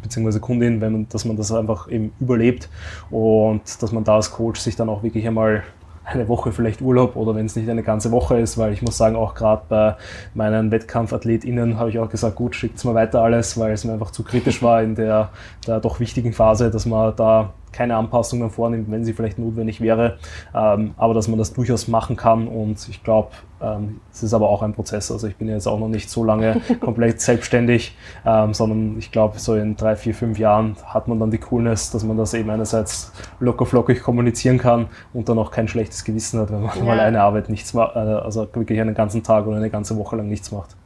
beziehungsweise 0.01 0.39
Kundin, 0.39 0.82
wenn 0.82 0.91
man, 0.91 1.10
dass 1.10 1.25
man 1.25 1.36
das 1.36 1.51
einfach 1.51 1.89
eben 1.89 2.13
überlebt 2.19 2.69
und 3.10 3.62
dass 3.82 3.91
man 3.91 4.03
da 4.03 4.15
als 4.15 4.32
Coach 4.32 4.60
sich 4.60 4.75
dann 4.75 4.88
auch 4.88 5.03
wirklich 5.03 5.27
einmal 5.27 5.63
eine 6.08 6.28
Woche 6.28 6.52
vielleicht 6.52 6.82
Urlaub 6.82 7.15
oder 7.15 7.36
wenn 7.36 7.46
es 7.46 7.56
nicht 7.56 7.70
eine 7.70 7.84
ganze 7.84 8.12
Woche 8.12 8.39
ist, 8.39 8.58
weil 8.58 8.72
ich 8.72 8.82
muss 8.82 8.98
sagen, 8.98 9.15
auch 9.15 9.36
gerade 9.36 9.63
bei 9.67 9.96
meinen 10.34 10.72
WettkampfathletInnen 10.72 11.78
habe 11.78 11.89
ich 11.89 12.00
auch 12.00 12.10
gesagt, 12.10 12.36
gut, 12.36 12.56
schickt 12.56 12.78
es 12.78 12.86
mir 12.86 12.93
weiter 12.93 13.22
alles, 13.22 13.60
weil 13.60 13.74
es 13.74 13.84
mir 13.84 13.93
einfach 13.93 14.12
zu 14.12 14.24
kritisch 14.24 14.63
war 14.63 14.82
in 14.82 14.96
der, 14.96 15.30
der 15.67 15.82
doch 15.82 16.00
wichtigen 16.00 16.32
Phase, 16.32 16.72
dass 16.72 16.86
man 16.86 17.13
da 17.15 17.54
keine 17.71 17.95
Anpassungen 17.95 18.49
vornimmt, 18.49 18.89
wenn 18.89 19.06
sie 19.06 19.13
vielleicht 19.13 19.39
notwendig 19.39 19.82
wäre, 19.82 20.17
ähm, 20.56 20.93
aber 20.97 21.13
dass 21.13 21.27
man 21.27 21.38
das 21.38 21.53
durchaus 21.53 21.88
machen 21.88 22.15
kann 22.15 22.47
und 22.47 22.88
ich 22.89 23.03
glaube, 23.03 23.30
ähm, 23.62 24.01
es 24.12 24.23
ist 24.23 24.34
aber 24.34 24.49
auch 24.49 24.62
ein 24.62 24.73
Prozess. 24.73 25.12
Also 25.12 25.27
ich 25.27 25.36
bin 25.36 25.47
jetzt 25.47 25.67
auch 25.67 25.80
noch 25.80 25.88
nicht 25.88 26.10
so 26.10 26.23
lange 26.23 26.62
komplett 26.80 27.21
selbstständig, 27.21 27.95
ähm, 28.25 28.53
sondern 28.53 28.97
ich 28.97 29.12
glaube, 29.12 29.39
so 29.39 29.56
in 29.56 29.75
drei, 29.75 29.95
vier, 29.95 30.13
fünf 30.13 30.38
Jahren 30.38 30.75
hat 30.86 31.08
man 31.08 31.19
dann 31.19 31.32
die 31.32 31.39
Coolness, 31.39 31.91
dass 31.91 32.03
man 32.03 32.17
das 32.17 32.34
eben 32.34 32.49
einerseits 32.49 33.12
locker 33.39 33.65
flockig 33.65 34.01
kommunizieren 34.01 34.58
kann 34.58 34.88
und 35.13 35.30
dann 35.30 35.39
auch 35.39 35.51
kein 35.51 35.67
schlechtes 35.67 36.03
Gewissen 36.03 36.39
hat, 36.39 36.51
wenn 36.51 36.62
man 36.62 36.77
ja. 36.77 36.84
mal 36.84 36.99
eine 36.99 37.21
Arbeit 37.21 37.49
nichts 37.49 37.73
macht, 37.73 37.95
äh, 37.95 37.99
also 37.99 38.47
wirklich 38.53 38.80
einen 38.80 38.95
ganzen 38.95 39.23
Tag 39.23 39.47
oder 39.47 39.58
eine 39.58 39.69
ganze 39.69 39.97
Woche 39.97 40.15
lang 40.15 40.27
nichts 40.27 40.51
macht. 40.51 40.77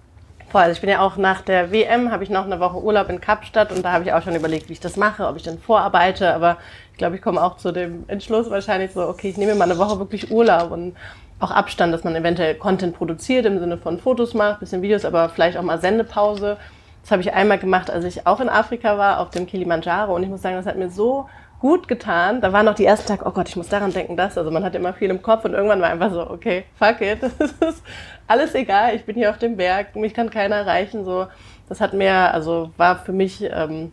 Voll, 0.51 0.63
also 0.63 0.73
ich 0.73 0.81
bin 0.81 0.89
ja 0.89 0.99
auch 0.99 1.15
nach 1.15 1.41
der 1.41 1.71
WM, 1.71 2.11
habe 2.11 2.25
ich 2.25 2.29
noch 2.29 2.43
eine 2.43 2.59
Woche 2.59 2.83
Urlaub 2.83 3.07
in 3.07 3.21
Kapstadt 3.21 3.71
und 3.71 3.85
da 3.85 3.93
habe 3.93 4.03
ich 4.03 4.11
auch 4.11 4.21
schon 4.21 4.35
überlegt, 4.35 4.67
wie 4.67 4.73
ich 4.73 4.81
das 4.81 4.97
mache, 4.97 5.25
ob 5.25 5.37
ich 5.37 5.43
dann 5.43 5.57
vorarbeite, 5.57 6.33
aber 6.33 6.57
ich 6.91 6.97
glaube, 6.97 7.15
ich 7.15 7.21
komme 7.21 7.41
auch 7.41 7.55
zu 7.55 7.71
dem 7.71 8.03
Entschluss 8.09 8.49
wahrscheinlich 8.49 8.91
so, 8.91 9.07
okay, 9.07 9.29
ich 9.29 9.37
nehme 9.37 9.55
mal 9.55 9.63
eine 9.63 9.77
Woche 9.77 9.97
wirklich 9.99 10.29
Urlaub 10.29 10.71
und 10.71 10.97
auch 11.39 11.51
Abstand, 11.51 11.93
dass 11.93 12.03
man 12.03 12.17
eventuell 12.17 12.55
Content 12.55 12.97
produziert 12.97 13.45
im 13.45 13.59
Sinne 13.59 13.77
von 13.77 13.97
Fotos 13.97 14.33
macht, 14.33 14.59
bisschen 14.59 14.81
Videos, 14.81 15.05
aber 15.05 15.29
vielleicht 15.29 15.57
auch 15.57 15.63
mal 15.63 15.79
Sendepause. 15.79 16.57
Das 17.01 17.11
habe 17.11 17.21
ich 17.21 17.31
einmal 17.31 17.57
gemacht, 17.57 17.89
als 17.89 18.03
ich 18.03 18.27
auch 18.27 18.41
in 18.41 18.49
Afrika 18.49 18.97
war, 18.97 19.21
auf 19.21 19.29
dem 19.29 19.47
Kilimanjaro 19.47 20.13
und 20.13 20.23
ich 20.23 20.29
muss 20.29 20.41
sagen, 20.41 20.57
das 20.57 20.65
hat 20.65 20.75
mir 20.75 20.89
so 20.89 21.29
gut 21.61 21.87
getan. 21.87 22.41
Da 22.41 22.51
waren 22.51 22.65
noch 22.65 22.75
die 22.75 22.85
ersten 22.85 23.07
Tage, 23.07 23.23
oh 23.25 23.31
Gott, 23.31 23.47
ich 23.47 23.55
muss 23.55 23.69
daran 23.69 23.93
denken, 23.93 24.17
das. 24.17 24.37
Also 24.37 24.51
man 24.51 24.63
hat 24.63 24.75
immer 24.75 24.93
viel 24.93 25.09
im 25.09 25.21
Kopf 25.21 25.45
und 25.45 25.53
irgendwann 25.53 25.79
war 25.79 25.89
einfach 25.89 26.11
so, 26.11 26.29
okay, 26.29 26.65
fuck 26.77 26.99
it, 27.01 27.19
das 27.39 27.51
ist 27.51 27.83
alles 28.31 28.55
egal, 28.55 28.95
ich 28.95 29.03
bin 29.03 29.15
hier 29.15 29.29
auf 29.29 29.37
dem 29.37 29.57
Berg, 29.57 29.93
mich 29.97 30.13
kann 30.13 30.29
keiner 30.29 30.55
erreichen. 30.55 31.03
So, 31.03 31.27
das 31.67 31.81
hat 31.81 31.93
mir, 31.93 32.33
also 32.33 32.71
war 32.77 32.95
für 32.95 33.11
mich 33.11 33.43
ähm, 33.43 33.91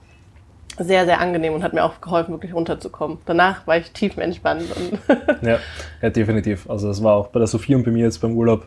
sehr, 0.79 1.07
sehr 1.07 1.21
angenehm 1.21 1.55
und 1.55 1.65
hat 1.65 1.73
mir 1.73 1.83
auch 1.83 2.01
geholfen, 2.01 2.33
wirklich 2.33 2.55
runterzukommen. 2.55 3.19
Danach 3.27 3.67
war 3.67 3.79
ich 3.79 3.91
tiefenentspannt. 3.91 4.63
ja, 5.43 5.59
ja, 6.01 6.11
definitiv. 6.11 6.71
Also 6.71 6.87
das 6.87 7.03
war 7.03 7.17
auch 7.17 7.29
bei 7.29 7.41
der 7.41 7.49
Sophie 7.49 7.75
und 7.75 7.85
bei 7.85 7.91
mir 7.91 8.05
jetzt 8.05 8.21
beim 8.21 8.37
Urlaub. 8.37 8.67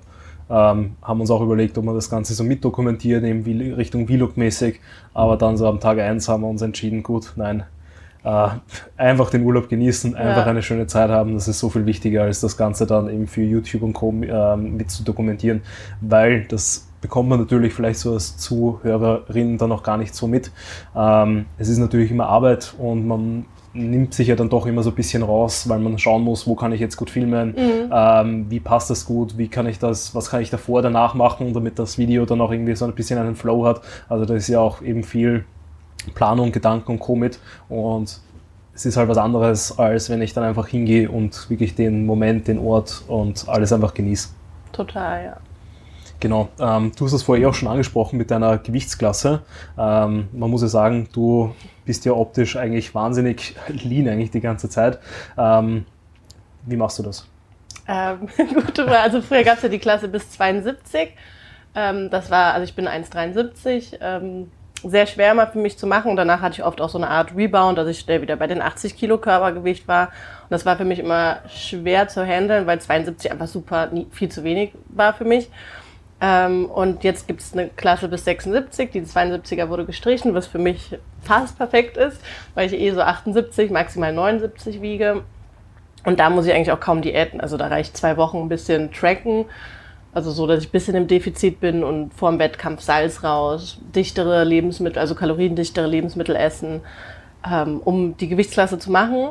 Ähm, 0.49 0.97
haben 1.01 1.21
uns 1.21 1.31
auch 1.31 1.39
überlegt, 1.39 1.77
ob 1.77 1.85
wir 1.85 1.93
das 1.93 2.09
Ganze 2.09 2.33
so 2.33 2.43
mitdokumentieren, 2.43 3.23
eben 3.23 3.73
Richtung 3.75 4.05
Vlog-mäßig. 4.07 4.81
Aber 5.13 5.37
dann 5.37 5.55
so 5.55 5.65
am 5.67 5.79
Tag 5.79 5.99
eins 5.99 6.27
haben 6.27 6.41
wir 6.41 6.49
uns 6.49 6.61
entschieden, 6.61 7.01
gut, 7.03 7.31
nein, 7.37 7.63
äh, 8.23 8.49
einfach 8.97 9.29
den 9.29 9.43
Urlaub 9.43 9.69
genießen, 9.69 10.15
einfach 10.15 10.45
ja. 10.45 10.51
eine 10.51 10.61
schöne 10.61 10.87
Zeit 10.87 11.09
haben. 11.09 11.33
Das 11.33 11.47
ist 11.47 11.59
so 11.59 11.69
viel 11.69 11.85
wichtiger, 11.85 12.23
als 12.23 12.41
das 12.41 12.57
Ganze 12.57 12.85
dann 12.85 13.09
eben 13.09 13.27
für 13.27 13.41
YouTube 13.41 13.83
und 13.83 13.93
Co. 13.93 14.11
Äh, 14.11 14.57
mit 14.57 14.91
zu 14.91 15.03
dokumentieren, 15.03 15.61
weil 16.01 16.45
das 16.45 16.87
bekommt 17.01 17.29
man 17.29 17.39
natürlich 17.39 17.73
vielleicht 17.73 17.99
so 17.99 18.13
als 18.13 18.37
Zuhörerin 18.37 19.57
dann 19.57 19.71
auch 19.71 19.83
gar 19.83 19.97
nicht 19.97 20.13
so 20.13 20.27
mit. 20.27 20.51
Ähm, 20.95 21.45
es 21.57 21.67
ist 21.67 21.79
natürlich 21.79 22.11
immer 22.11 22.27
Arbeit 22.27 22.75
und 22.77 23.07
man 23.07 23.45
nimmt 23.73 24.13
sich 24.13 24.27
ja 24.27 24.35
dann 24.35 24.49
doch 24.49 24.65
immer 24.65 24.83
so 24.83 24.89
ein 24.89 24.95
bisschen 24.95 25.23
raus, 25.23 25.67
weil 25.69 25.79
man 25.79 25.97
schauen 25.97 26.23
muss, 26.23 26.45
wo 26.45 26.55
kann 26.55 26.73
ich 26.73 26.81
jetzt 26.81 26.97
gut 26.97 27.09
filmen, 27.09 27.49
mhm. 27.49 27.91
ähm, 27.91 28.45
wie 28.49 28.59
passt 28.59 28.89
das 28.89 29.05
gut, 29.05 29.37
wie 29.37 29.47
kann 29.47 29.65
ich 29.65 29.79
das, 29.79 30.13
was 30.13 30.29
kann 30.29 30.41
ich 30.41 30.49
davor, 30.49 30.81
danach 30.81 31.13
machen, 31.13 31.53
damit 31.53 31.79
das 31.79 31.97
Video 31.97 32.25
dann 32.25 32.41
auch 32.41 32.51
irgendwie 32.51 32.75
so 32.75 32.85
ein 32.85 32.93
bisschen 32.93 33.17
einen 33.17 33.35
Flow 33.35 33.65
hat. 33.65 33.81
Also 34.09 34.25
da 34.25 34.35
ist 34.35 34.49
ja 34.49 34.59
auch 34.59 34.81
eben 34.81 35.03
viel 35.03 35.45
Planung, 36.13 36.51
Gedanken 36.51 36.93
und 36.93 36.99
Co. 36.99 37.15
mit. 37.15 37.39
Und 37.69 38.19
es 38.73 38.85
ist 38.85 38.97
halt 38.97 39.09
was 39.09 39.17
anderes, 39.17 39.77
als 39.77 40.09
wenn 40.09 40.21
ich 40.21 40.33
dann 40.33 40.43
einfach 40.43 40.67
hingehe 40.67 41.09
und 41.09 41.49
wirklich 41.49 41.75
den 41.75 42.05
Moment, 42.05 42.47
den 42.47 42.59
Ort 42.59 43.03
und 43.07 43.47
alles 43.47 43.73
einfach 43.73 43.93
genieße. 43.93 44.29
Total, 44.71 45.23
ja. 45.23 45.37
Genau, 46.19 46.49
ähm, 46.59 46.91
du 46.95 47.05
hast 47.05 47.13
das 47.13 47.23
vorher 47.23 47.49
auch 47.49 47.53
schon 47.55 47.67
angesprochen 47.67 48.17
mit 48.17 48.29
deiner 48.29 48.59
Gewichtsklasse. 48.59 49.41
Ähm, 49.77 50.29
man 50.31 50.51
muss 50.51 50.61
ja 50.61 50.67
sagen, 50.67 51.09
du 51.11 51.55
bist 51.83 52.05
ja 52.05 52.13
optisch 52.13 52.55
eigentlich 52.55 52.93
wahnsinnig 52.93 53.55
lean 53.67 54.07
eigentlich 54.07 54.29
die 54.29 54.39
ganze 54.39 54.69
Zeit. 54.69 54.99
Ähm, 55.35 55.85
wie 56.65 56.77
machst 56.77 56.99
du 56.99 57.03
das? 57.03 57.27
Ähm, 57.87 58.27
gute 58.53 58.85
Frage. 58.85 58.99
Also 58.99 59.21
früher 59.21 59.43
gab 59.43 59.57
es 59.57 59.63
ja 59.63 59.69
die 59.69 59.79
Klasse 59.79 60.07
bis 60.07 60.29
72. 60.31 61.09
Ähm, 61.73 62.09
das 62.11 62.29
war, 62.29 62.53
also 62.53 62.65
ich 62.65 62.75
bin 62.75 62.87
1,73 62.87 63.97
sehr 64.83 65.05
schwer 65.05 65.33
mal 65.33 65.47
für 65.47 65.59
mich 65.59 65.77
zu 65.77 65.87
machen. 65.87 66.11
Und 66.11 66.17
danach 66.17 66.41
hatte 66.41 66.59
ich 66.59 66.63
oft 66.63 66.81
auch 66.81 66.89
so 66.89 66.97
eine 66.97 67.09
Art 67.09 67.35
Rebound, 67.35 67.77
dass 67.77 67.87
ich 67.87 67.99
schnell 67.99 68.21
wieder 68.21 68.35
bei 68.35 68.47
den 68.47 68.61
80 68.61 68.97
Kilo 68.97 69.17
Körpergewicht 69.17 69.87
war. 69.87 70.07
Und 70.07 70.51
das 70.51 70.65
war 70.65 70.77
für 70.77 70.85
mich 70.85 70.99
immer 70.99 71.39
schwer 71.49 72.07
zu 72.07 72.25
handeln, 72.25 72.67
weil 72.67 72.79
72 72.79 73.31
einfach 73.31 73.47
super 73.47 73.87
nie, 73.87 74.07
viel 74.11 74.29
zu 74.29 74.43
wenig 74.43 74.71
war 74.89 75.13
für 75.13 75.25
mich. 75.25 75.49
Ähm, 76.21 76.65
und 76.67 77.03
jetzt 77.03 77.27
gibt 77.27 77.41
es 77.41 77.53
eine 77.53 77.69
Klasse 77.69 78.07
bis 78.07 78.25
76, 78.25 78.91
die 78.91 79.01
72er 79.01 79.69
wurde 79.69 79.85
gestrichen, 79.85 80.35
was 80.35 80.45
für 80.45 80.59
mich 80.59 80.95
fast 81.23 81.57
perfekt 81.57 81.97
ist, 81.97 82.21
weil 82.53 82.71
ich 82.71 82.79
eh 82.79 82.91
so 82.91 83.01
78, 83.01 83.71
maximal 83.71 84.13
79 84.13 84.81
wiege. 84.81 85.23
Und 86.05 86.19
da 86.19 86.29
muss 86.29 86.45
ich 86.45 86.53
eigentlich 86.53 86.71
auch 86.71 86.79
kaum 86.79 87.01
Diäten, 87.01 87.41
also 87.41 87.57
da 87.57 87.67
reicht 87.67 87.97
zwei 87.97 88.17
Wochen 88.17 88.37
ein 88.37 88.49
bisschen 88.49 88.91
tracken 88.91 89.45
also 90.13 90.31
so, 90.31 90.45
dass 90.47 90.59
ich 90.63 90.69
ein 90.69 90.71
bisschen 90.71 90.95
im 90.95 91.07
Defizit 91.07 91.59
bin 91.59 91.83
und 91.83 92.13
vor 92.13 92.29
dem 92.31 92.39
Wettkampf 92.39 92.81
Salz 92.81 93.23
raus, 93.23 93.79
dichtere 93.95 94.43
Lebensmittel, 94.43 94.99
also 94.99 95.15
kaloriendichtere 95.15 95.87
Lebensmittel 95.87 96.35
essen, 96.35 96.81
ähm, 97.49 97.79
um 97.83 98.17
die 98.17 98.27
Gewichtsklasse 98.27 98.77
zu 98.77 98.91
machen. 98.91 99.29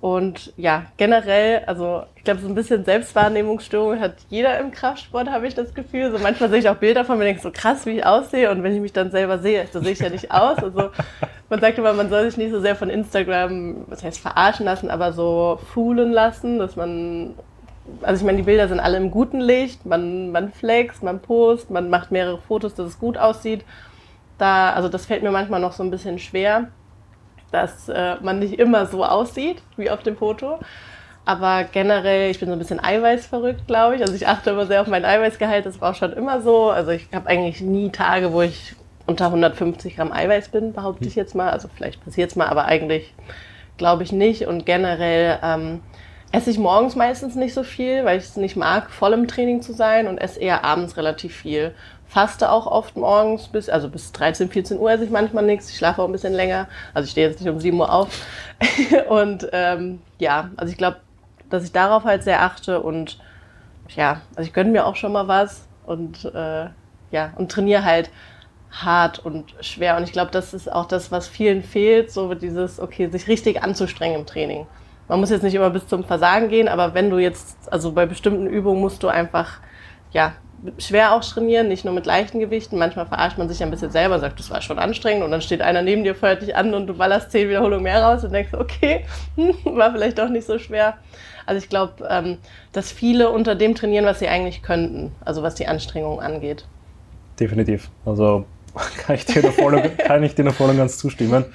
Und 0.00 0.54
ja, 0.56 0.86
generell, 0.96 1.62
also 1.66 2.04
ich 2.16 2.24
glaube, 2.24 2.40
so 2.40 2.48
ein 2.48 2.54
bisschen 2.54 2.86
Selbstwahrnehmungsstörung 2.86 4.00
hat 4.00 4.14
jeder 4.30 4.58
im 4.58 4.70
Kraftsport, 4.70 5.28
habe 5.30 5.46
ich 5.46 5.54
das 5.54 5.74
Gefühl. 5.74 6.10
So 6.10 6.18
manchmal 6.18 6.48
sehe 6.48 6.60
ich 6.60 6.68
auch 6.70 6.76
Bilder 6.76 7.04
von 7.04 7.18
mir 7.18 7.24
denke 7.24 7.42
so 7.42 7.50
krass, 7.52 7.84
wie 7.84 7.98
ich 7.98 8.06
aussehe. 8.06 8.50
Und 8.50 8.62
wenn 8.62 8.74
ich 8.74 8.80
mich 8.80 8.94
dann 8.94 9.10
selber 9.10 9.38
sehe, 9.38 9.66
so 9.70 9.80
sehe 9.80 9.92
ich 9.92 9.98
ja 9.98 10.08
nicht 10.08 10.30
aus. 10.30 10.58
Also 10.58 10.90
man 11.50 11.60
sagt 11.60 11.76
immer, 11.76 11.92
man 11.92 12.08
soll 12.08 12.24
sich 12.24 12.38
nicht 12.38 12.50
so 12.50 12.60
sehr 12.60 12.76
von 12.76 12.88
Instagram, 12.88 13.84
was 13.88 14.02
heißt 14.02 14.20
verarschen 14.20 14.64
lassen, 14.64 14.90
aber 14.90 15.12
so 15.12 15.60
foolen 15.74 16.12
lassen, 16.12 16.58
dass 16.58 16.76
man 16.76 17.34
also 18.02 18.20
ich 18.20 18.26
meine, 18.26 18.38
die 18.38 18.44
Bilder 18.44 18.68
sind 18.68 18.80
alle 18.80 18.96
im 18.96 19.10
guten 19.10 19.40
Licht, 19.40 19.86
man, 19.86 20.32
man 20.32 20.52
flext, 20.52 21.02
man 21.02 21.20
post, 21.20 21.70
man 21.70 21.90
macht 21.90 22.10
mehrere 22.10 22.38
Fotos, 22.38 22.74
dass 22.74 22.86
es 22.86 22.98
gut 22.98 23.18
aussieht. 23.18 23.64
Da, 24.38 24.72
also 24.72 24.88
das 24.88 25.06
fällt 25.06 25.22
mir 25.22 25.30
manchmal 25.30 25.60
noch 25.60 25.72
so 25.72 25.82
ein 25.82 25.90
bisschen 25.90 26.18
schwer, 26.18 26.68
dass 27.52 27.88
äh, 27.88 28.16
man 28.22 28.38
nicht 28.38 28.58
immer 28.58 28.86
so 28.86 29.04
aussieht 29.04 29.62
wie 29.76 29.90
auf 29.90 30.02
dem 30.02 30.16
Foto. 30.16 30.58
Aber 31.24 31.64
generell, 31.64 32.30
ich 32.30 32.40
bin 32.40 32.48
so 32.48 32.54
ein 32.54 32.58
bisschen 32.58 32.82
eiweißverrückt, 32.82 33.66
glaube 33.66 33.96
ich. 33.96 34.02
Also 34.02 34.14
ich 34.14 34.26
achte 34.26 34.50
immer 34.50 34.66
sehr 34.66 34.80
auf 34.80 34.86
mein 34.86 35.04
Eiweißgehalt, 35.04 35.66
das 35.66 35.80
war 35.80 35.90
auch 35.90 35.94
schon 35.94 36.12
immer 36.12 36.40
so. 36.40 36.70
Also 36.70 36.90
ich 36.90 37.08
habe 37.14 37.28
eigentlich 37.28 37.60
nie 37.60 37.90
Tage, 37.90 38.32
wo 38.32 38.42
ich 38.42 38.74
unter 39.06 39.26
150 39.26 39.96
Gramm 39.96 40.12
Eiweiß 40.12 40.48
bin, 40.48 40.72
behaupte 40.72 41.06
ich 41.06 41.14
jetzt 41.14 41.34
mal. 41.34 41.50
Also 41.50 41.68
vielleicht 41.68 42.02
passiert 42.04 42.30
es 42.30 42.36
mal, 42.36 42.46
aber 42.46 42.64
eigentlich 42.64 43.14
glaube 43.76 44.02
ich 44.02 44.12
nicht. 44.12 44.46
Und 44.46 44.66
generell 44.66 45.38
ähm, 45.42 45.80
esse 46.32 46.50
ich 46.50 46.58
morgens 46.58 46.94
meistens 46.94 47.34
nicht 47.34 47.54
so 47.54 47.62
viel, 47.62 48.04
weil 48.04 48.18
ich 48.18 48.24
es 48.24 48.36
nicht 48.36 48.56
mag, 48.56 48.90
voll 48.90 49.12
im 49.12 49.26
Training 49.26 49.62
zu 49.62 49.72
sein 49.72 50.06
und 50.06 50.18
esse 50.18 50.40
eher 50.40 50.64
abends 50.64 50.96
relativ 50.96 51.34
viel. 51.34 51.74
Faste 52.06 52.50
auch 52.50 52.66
oft 52.66 52.96
morgens 52.96 53.48
bis, 53.48 53.68
also 53.68 53.88
bis 53.88 54.12
13, 54.12 54.48
14 54.48 54.78
Uhr 54.78 54.90
esse 54.90 55.04
ich 55.04 55.10
manchmal 55.10 55.44
nichts. 55.44 55.70
Ich 55.70 55.76
schlafe 55.76 56.02
auch 56.02 56.06
ein 56.06 56.12
bisschen 56.12 56.32
länger. 56.32 56.68
Also 56.92 57.04
ich 57.04 57.12
stehe 57.12 57.28
jetzt 57.28 57.40
nicht 57.40 57.50
um 57.50 57.60
7 57.60 57.78
Uhr 57.78 57.92
auf. 57.92 58.26
und 59.08 59.48
ähm, 59.52 60.00
ja, 60.18 60.50
also 60.56 60.70
ich 60.70 60.78
glaube, 60.78 60.98
dass 61.50 61.64
ich 61.64 61.72
darauf 61.72 62.04
halt 62.04 62.22
sehr 62.22 62.42
achte 62.42 62.80
und 62.80 63.18
ja, 63.88 64.20
also 64.36 64.46
ich 64.46 64.52
gönne 64.52 64.70
mir 64.70 64.86
auch 64.86 64.96
schon 64.96 65.12
mal 65.12 65.26
was 65.26 65.66
und 65.84 66.24
äh, 66.26 66.66
ja, 67.10 67.32
und 67.36 67.50
trainiere 67.50 67.84
halt 67.84 68.10
hart 68.70 69.18
und 69.18 69.54
schwer. 69.60 69.96
Und 69.96 70.04
ich 70.04 70.12
glaube, 70.12 70.30
das 70.30 70.54
ist 70.54 70.70
auch 70.70 70.86
das, 70.86 71.10
was 71.10 71.26
vielen 71.26 71.64
fehlt, 71.64 72.12
so 72.12 72.34
dieses, 72.34 72.78
okay, 72.78 73.08
sich 73.08 73.26
richtig 73.26 73.64
anzustrengen 73.64 74.20
im 74.20 74.26
Training 74.26 74.66
man 75.10 75.18
muss 75.18 75.30
jetzt 75.30 75.42
nicht 75.42 75.54
immer 75.54 75.70
bis 75.70 75.88
zum 75.88 76.04
Versagen 76.04 76.48
gehen, 76.48 76.68
aber 76.68 76.94
wenn 76.94 77.10
du 77.10 77.18
jetzt, 77.18 77.56
also 77.68 77.90
bei 77.90 78.06
bestimmten 78.06 78.46
Übungen 78.46 78.80
musst 78.80 79.02
du 79.02 79.08
einfach, 79.08 79.58
ja, 80.12 80.34
schwer 80.78 81.14
auch 81.14 81.24
trainieren, 81.24 81.66
nicht 81.66 81.84
nur 81.84 81.92
mit 81.92 82.06
leichten 82.06 82.38
Gewichten. 82.38 82.78
Manchmal 82.78 83.06
verarscht 83.06 83.36
man 83.36 83.48
sich 83.48 83.60
ein 83.60 83.72
bisschen 83.72 83.90
selber, 83.90 84.20
sagt, 84.20 84.38
das 84.38 84.50
war 84.50 84.62
schon 84.62 84.78
anstrengend 84.78 85.24
und 85.24 85.32
dann 85.32 85.40
steht 85.40 85.62
einer 85.62 85.82
neben 85.82 86.04
dir, 86.04 86.14
feuert 86.14 86.42
dich 86.42 86.54
an 86.54 86.74
und 86.74 86.86
du 86.86 86.94
ballerst 86.94 87.32
zehn 87.32 87.48
Wiederholungen 87.48 87.82
mehr 87.82 88.00
raus 88.00 88.22
und 88.22 88.32
denkst, 88.32 88.54
okay, 88.54 89.04
war 89.64 89.90
vielleicht 89.90 90.18
doch 90.18 90.28
nicht 90.28 90.46
so 90.46 90.60
schwer. 90.60 90.98
Also 91.44 91.60
ich 91.60 91.68
glaube, 91.68 92.06
ähm, 92.08 92.38
dass 92.70 92.92
viele 92.92 93.30
unter 93.30 93.56
dem 93.56 93.74
trainieren, 93.74 94.04
was 94.04 94.20
sie 94.20 94.28
eigentlich 94.28 94.62
könnten, 94.62 95.10
also 95.24 95.42
was 95.42 95.56
die 95.56 95.66
Anstrengung 95.66 96.20
angeht. 96.20 96.66
Definitiv. 97.40 97.90
Also 98.06 98.44
kann 99.06 99.16
ich 99.16 99.24
dir 99.24 99.42
noch 99.42 100.54
voll 100.54 100.70
und 100.70 100.76
ganz 100.76 100.98
zustimmen. 100.98 101.46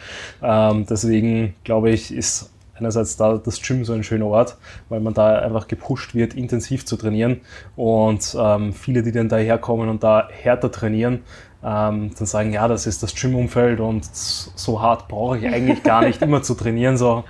Ähm, 0.44 0.86
deswegen 0.89 1.56
glaube 1.63 1.91
ich, 1.91 2.13
ist 2.13 2.52
einerseits 2.78 3.18
da 3.18 3.38
das 3.38 3.62
Gym 3.62 3.86
so 3.86 3.94
ein 3.94 4.04
schöner 4.04 4.28
Ort, 4.28 4.58
weil 4.90 5.00
man 5.00 5.14
da 5.14 5.40
einfach 5.40 5.68
gepusht 5.68 6.14
wird, 6.14 6.34
intensiv 6.34 6.86
zu 6.86 6.98
trainieren. 6.98 7.42
Und 7.76 8.36
ähm, 8.40 8.74
viele, 8.74 9.04
die 9.04 9.12
dann 9.12 9.30
daherkommen 9.30 9.90
und 9.90 10.04
da 10.04 10.28
härter 10.32 10.72
trainieren, 10.72 11.24
ähm, 11.64 12.12
dann 12.18 12.28
sagen, 12.28 12.54
ja, 12.54 12.68
das 12.68 12.86
ist 12.86 13.02
das 13.02 13.16
Gym-Umfeld 13.16 13.80
und 13.80 14.06
so 14.06 14.82
hart 14.82 15.08
brauche 15.08 15.38
ich 15.38 15.48
eigentlich 15.48 15.84
gar 15.84 16.04
nicht 16.06 16.22
immer 16.22 16.42
zu 16.44 16.54
trainieren. 16.54 16.98
So. 16.98 17.24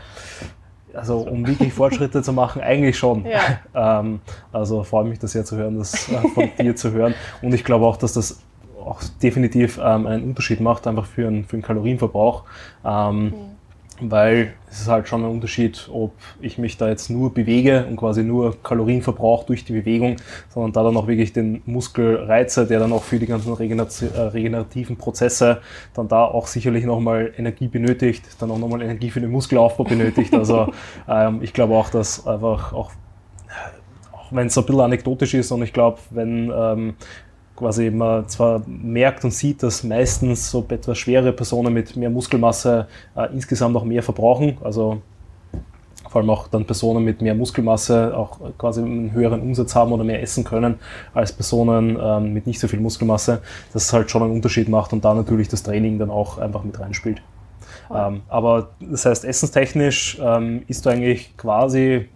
Also 0.93 1.19
um 1.19 1.45
wirklich 1.45 1.73
Fortschritte 1.73 2.21
zu 2.21 2.33
machen, 2.33 2.61
eigentlich 2.61 2.97
schon. 2.97 3.25
Ja. 3.25 3.39
Ähm, 3.77 4.21
also 4.53 4.83
freue 4.83 5.03
mich 5.03 5.19
das 5.19 5.33
sehr 5.33 5.43
zu 5.43 5.57
hören, 5.57 5.77
das 5.77 6.09
äh, 6.09 6.27
von 6.33 6.49
dir 6.57 6.77
zu 6.77 6.93
hören. 6.93 7.13
Und 7.41 7.53
ich 7.53 7.65
glaube 7.65 7.85
auch, 7.85 7.97
dass 7.97 8.13
das 8.13 8.39
auch 8.79 9.01
definitiv 9.21 9.77
ähm, 9.83 10.07
einen 10.07 10.23
Unterschied 10.23 10.61
macht, 10.61 10.87
einfach 10.87 11.05
für, 11.05 11.27
einen, 11.27 11.43
für 11.43 11.57
den 11.57 11.61
Kalorienverbrauch. 11.61 12.45
Ähm, 12.85 13.23
mhm 13.25 13.54
weil 14.01 14.53
es 14.69 14.81
ist 14.81 14.87
halt 14.87 15.07
schon 15.07 15.23
ein 15.23 15.31
Unterschied, 15.31 15.89
ob 15.91 16.13
ich 16.41 16.57
mich 16.57 16.77
da 16.77 16.89
jetzt 16.89 17.09
nur 17.09 17.33
bewege 17.33 17.85
und 17.89 17.95
quasi 17.95 18.23
nur 18.23 18.61
Kalorien 18.61 19.01
verbrauche 19.01 19.45
durch 19.47 19.63
die 19.63 19.73
Bewegung, 19.73 20.17
sondern 20.49 20.73
da 20.73 20.83
dann 20.83 20.97
auch 20.97 21.07
wirklich 21.07 21.31
den 21.31 21.61
Muskel 21.65 22.17
reize, 22.17 22.67
der 22.67 22.79
dann 22.79 22.91
auch 22.91 23.03
für 23.03 23.19
die 23.19 23.25
ganzen 23.25 23.55
äh, 23.55 24.19
regenerativen 24.19 24.97
Prozesse 24.97 25.61
dann 25.93 26.07
da 26.07 26.25
auch 26.25 26.47
sicherlich 26.47 26.85
nochmal 26.85 27.33
Energie 27.37 27.67
benötigt, 27.67 28.23
dann 28.39 28.51
auch 28.51 28.59
nochmal 28.59 28.81
Energie 28.81 29.09
für 29.09 29.21
den 29.21 29.31
Muskelaufbau 29.31 29.83
benötigt. 29.83 30.33
Also 30.45 30.67
ähm, 31.07 31.39
ich 31.41 31.53
glaube 31.53 31.75
auch, 31.75 31.89
dass 31.89 32.27
einfach 32.27 32.73
auch 32.73 32.91
auch 34.11 34.31
wenn 34.31 34.47
es 34.47 34.57
ein 34.57 34.65
bisschen 34.65 34.81
anekdotisch 34.81 35.33
ist 35.33 35.51
und 35.51 35.61
ich 35.63 35.73
glaube, 35.73 35.99
wenn 36.09 36.51
ähm, 36.53 36.95
quasi 37.55 37.89
man 37.89 38.27
zwar 38.27 38.61
merkt 38.67 39.23
und 39.23 39.31
sieht, 39.31 39.63
dass 39.63 39.83
meistens 39.83 40.49
so 40.51 40.65
etwas 40.69 40.97
schwere 40.97 41.31
Personen 41.31 41.73
mit 41.73 41.95
mehr 41.95 42.09
Muskelmasse 42.09 42.87
äh, 43.15 43.33
insgesamt 43.33 43.75
auch 43.75 43.85
mehr 43.85 44.03
verbrauchen. 44.03 44.57
Also 44.63 45.01
vor 46.09 46.21
allem 46.21 46.29
auch 46.29 46.47
dann 46.47 46.65
Personen 46.65 47.03
mit 47.03 47.21
mehr 47.21 47.35
Muskelmasse 47.35 48.15
auch 48.15 48.39
quasi 48.57 48.81
einen 48.81 49.11
höheren 49.11 49.41
Umsatz 49.41 49.75
haben 49.75 49.91
oder 49.91 50.03
mehr 50.03 50.21
essen 50.21 50.43
können 50.43 50.75
als 51.13 51.33
Personen 51.33 51.97
ähm, 52.01 52.33
mit 52.33 52.47
nicht 52.47 52.59
so 52.59 52.67
viel 52.67 52.79
Muskelmasse. 52.79 53.41
Das 53.73 53.91
halt 53.91 54.09
schon 54.09 54.23
einen 54.23 54.31
Unterschied 54.31 54.69
macht 54.69 54.93
und 54.93 55.03
da 55.03 55.13
natürlich 55.13 55.49
das 55.49 55.63
Training 55.63 55.99
dann 55.99 56.09
auch 56.09 56.37
einfach 56.37 56.63
mit 56.63 56.79
reinspielt. 56.79 57.21
Ähm, 57.93 58.21
aber 58.29 58.69
das 58.79 59.05
heißt, 59.05 59.25
essenstechnisch 59.25 60.17
ähm, 60.21 60.63
ist 60.67 60.85
du 60.85 60.89
eigentlich 60.89 61.35
quasi 61.37 62.07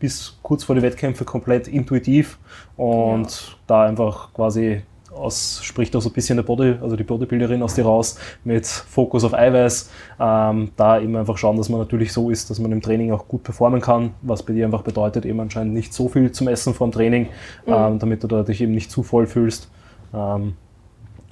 bis 0.00 0.38
kurz 0.42 0.64
vor 0.64 0.74
die 0.74 0.82
Wettkämpfe 0.82 1.24
komplett 1.24 1.68
intuitiv 1.68 2.38
und 2.76 3.30
ja. 3.30 3.56
da 3.66 3.84
einfach 3.84 4.32
quasi 4.34 4.82
aus, 5.12 5.60
spricht 5.62 5.94
auch 5.96 6.00
so 6.00 6.08
ein 6.08 6.12
bisschen 6.12 6.36
der 6.36 6.42
Body, 6.42 6.76
also 6.80 6.96
die 6.96 7.04
Bodybuilderin 7.04 7.62
aus 7.62 7.74
dir 7.74 7.84
raus 7.84 8.16
mit 8.44 8.66
Fokus 8.66 9.24
auf 9.24 9.34
Eiweiß. 9.34 9.90
Ähm, 10.18 10.70
da 10.76 11.00
eben 11.00 11.16
einfach 11.16 11.36
schauen, 11.36 11.56
dass 11.56 11.68
man 11.68 11.80
natürlich 11.80 12.12
so 12.12 12.30
ist, 12.30 12.50
dass 12.50 12.58
man 12.58 12.72
im 12.72 12.80
Training 12.80 13.12
auch 13.12 13.28
gut 13.28 13.42
performen 13.42 13.80
kann, 13.80 14.14
was 14.22 14.42
bei 14.42 14.52
dir 14.52 14.64
einfach 14.64 14.82
bedeutet, 14.82 15.26
eben 15.26 15.40
anscheinend 15.40 15.74
nicht 15.74 15.92
so 15.92 16.08
viel 16.08 16.32
zum 16.32 16.48
Essen 16.48 16.74
vom 16.74 16.92
Training, 16.92 17.28
mhm. 17.66 17.72
ähm, 17.72 17.98
damit 17.98 18.22
du 18.22 18.28
da 18.28 18.42
dich 18.42 18.60
eben 18.60 18.72
nicht 18.72 18.90
zu 18.90 19.02
voll 19.02 19.26
fühlst. 19.26 19.70
Ähm, 20.14 20.54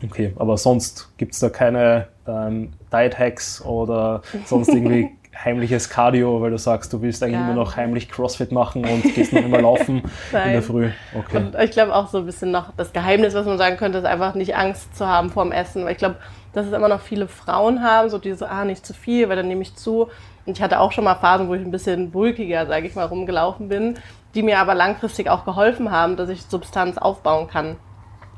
okay, 0.05 0.33
aber 0.37 0.57
sonst 0.57 1.13
gibt 1.17 1.35
es 1.35 1.41
da 1.41 1.49
keine 1.49 2.09
ähm, 2.27 2.71
Diet-Hacks 2.93 3.65
oder 3.65 4.23
sonst 4.45 4.69
irgendwie 4.75 5.11
heimliches 5.45 5.89
Cardio, 5.89 6.41
weil 6.41 6.51
du 6.51 6.59
sagst, 6.59 6.93
du 6.93 7.01
willst 7.01 7.23
eigentlich 7.23 7.41
ja. 7.41 7.47
nur 7.47 7.55
noch 7.55 7.77
heimlich 7.77 8.09
CrossFit 8.09 8.51
machen 8.51 8.85
und 8.85 9.03
gehst 9.15 9.33
noch 9.33 9.45
immer 9.45 9.61
laufen 9.61 9.99
in 10.33 10.53
der 10.53 10.63
Früh. 10.63 10.91
Okay. 11.17 11.37
Und 11.37 11.55
ich 11.55 11.71
glaube 11.71 11.95
auch 11.95 12.09
so 12.09 12.19
ein 12.19 12.27
bisschen 12.27 12.51
noch 12.51 12.73
das 12.77 12.93
Geheimnis, 12.93 13.35
was 13.35 13.47
man 13.47 13.57
sagen 13.57 13.77
könnte, 13.77 13.99
ist 13.99 14.05
einfach 14.05 14.35
nicht 14.35 14.57
Angst 14.57 14.97
zu 14.97 15.07
haben 15.07 15.31
vorm 15.31 15.53
Essen. 15.53 15.85
Weil 15.85 15.93
ich 15.93 15.99
glaube, 15.99 16.17
dass 16.53 16.67
es 16.67 16.73
immer 16.73 16.89
noch 16.89 17.01
viele 17.01 17.29
Frauen 17.29 17.83
haben, 17.83 18.11
so 18.11 18.19
diese, 18.19 18.51
ah, 18.51 18.65
nicht 18.65 18.85
zu 18.85 18.95
viel, 18.95 19.29
weil 19.29 19.37
dann 19.37 19.49
nehme 19.49 19.63
ich 19.63 19.77
zu. 19.77 20.09
Und 20.45 20.57
ich 20.57 20.63
hatte 20.63 20.81
auch 20.81 20.93
schon 20.93 21.05
mal 21.05 21.15
Phasen, 21.15 21.49
wo 21.49 21.55
ich 21.55 21.63
ein 21.63 21.71
bisschen 21.71 22.11
bulkiger, 22.11 22.67
sage 22.67 22.87
ich 22.87 22.95
mal, 22.95 23.07
rumgelaufen 23.07 23.69
bin, 23.69 23.95
die 24.35 24.43
mir 24.43 24.59
aber 24.59 24.75
langfristig 24.75 25.31
auch 25.31 25.45
geholfen 25.45 25.91
haben, 25.91 26.17
dass 26.17 26.31
ich 26.31 26.43
Substanz 26.43 26.99
aufbauen 26.99 27.49
kann. 27.49 27.77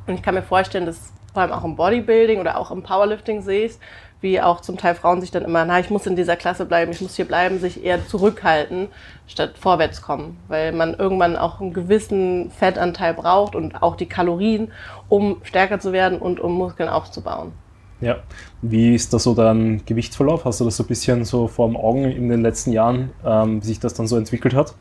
Und 0.06 0.14
ich 0.14 0.22
kann 0.22 0.34
mir 0.34 0.42
vorstellen, 0.42 0.86
dass 0.86 1.12
vor 1.32 1.42
allem 1.42 1.52
auch 1.52 1.64
im 1.64 1.76
Bodybuilding 1.76 2.40
oder 2.40 2.58
auch 2.58 2.70
im 2.70 2.82
Powerlifting 2.82 3.42
sehe 3.42 3.66
ich 3.66 3.78
wie 4.20 4.40
auch 4.40 4.61
zum 4.61 4.76
Teil 4.76 4.94
Frauen 4.94 5.20
sich 5.20 5.30
dann 5.30 5.44
immer, 5.44 5.64
na, 5.64 5.80
ich 5.80 5.90
muss 5.90 6.06
in 6.06 6.16
dieser 6.16 6.37
Klasse 6.37 6.66
bleiben, 6.66 6.92
ich 6.92 7.00
muss 7.00 7.16
hier 7.16 7.24
bleiben, 7.24 7.59
sich 7.59 7.85
eher 7.85 8.06
zurückhalten, 8.06 8.88
statt 9.26 9.54
vorwärts 9.59 10.02
kommen, 10.02 10.37
weil 10.48 10.72
man 10.72 10.94
irgendwann 10.94 11.37
auch 11.37 11.61
einen 11.61 11.72
gewissen 11.72 12.50
Fettanteil 12.50 13.14
braucht 13.14 13.54
und 13.54 13.83
auch 13.83 13.96
die 13.96 14.06
Kalorien, 14.06 14.72
um 15.09 15.38
stärker 15.42 15.80
zu 15.80 15.92
werden 15.92 16.18
und 16.18 16.40
um 16.40 16.52
Muskeln 16.52 16.88
aufzubauen. 16.88 17.52
Ja, 18.00 18.16
wie 18.62 18.94
ist 18.94 19.12
da 19.12 19.18
so 19.18 19.35
dein 19.35 19.83
Gewichtsverlauf? 19.85 20.46
Hast 20.46 20.61
du 20.61 20.64
das 20.64 20.76
so 20.76 20.85
ein 20.85 20.87
bisschen 20.87 21.24
so 21.24 21.48
vor 21.48 21.68
dem 21.68 21.76
Augen 21.76 22.04
in 22.04 22.30
den 22.30 22.40
letzten 22.40 22.72
Jahren, 22.72 23.11
ähm, 23.24 23.62
wie 23.62 23.66
sich 23.66 23.80
das 23.80 23.92
dann 23.92 24.06
so 24.06 24.16
entwickelt 24.16 24.54
hat? 24.54 24.74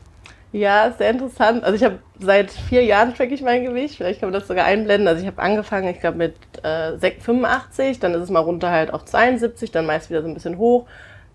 Ja, 0.52 0.92
sehr 0.98 1.10
interessant. 1.10 1.62
Also 1.62 1.76
ich 1.76 1.84
habe 1.84 2.00
seit 2.18 2.50
vier 2.50 2.84
Jahren 2.84 3.14
track 3.14 3.30
ich 3.30 3.42
mein 3.42 3.64
Gewicht. 3.64 3.96
Vielleicht 3.96 4.20
kann 4.20 4.30
man 4.30 4.38
das 4.38 4.48
sogar 4.48 4.64
einblenden. 4.64 5.06
Also 5.06 5.20
ich 5.20 5.26
habe 5.26 5.40
angefangen, 5.40 5.88
ich 5.88 6.00
glaube 6.00 6.18
mit 6.18 6.34
äh, 6.64 6.98
85, 6.98 8.00
dann 8.00 8.14
ist 8.14 8.22
es 8.22 8.30
mal 8.30 8.40
runter 8.40 8.70
halt 8.70 8.92
auf 8.92 9.04
72, 9.04 9.70
dann 9.70 9.86
meist 9.86 10.10
wieder 10.10 10.22
so 10.22 10.28
ein 10.28 10.34
bisschen 10.34 10.58
hoch. 10.58 10.86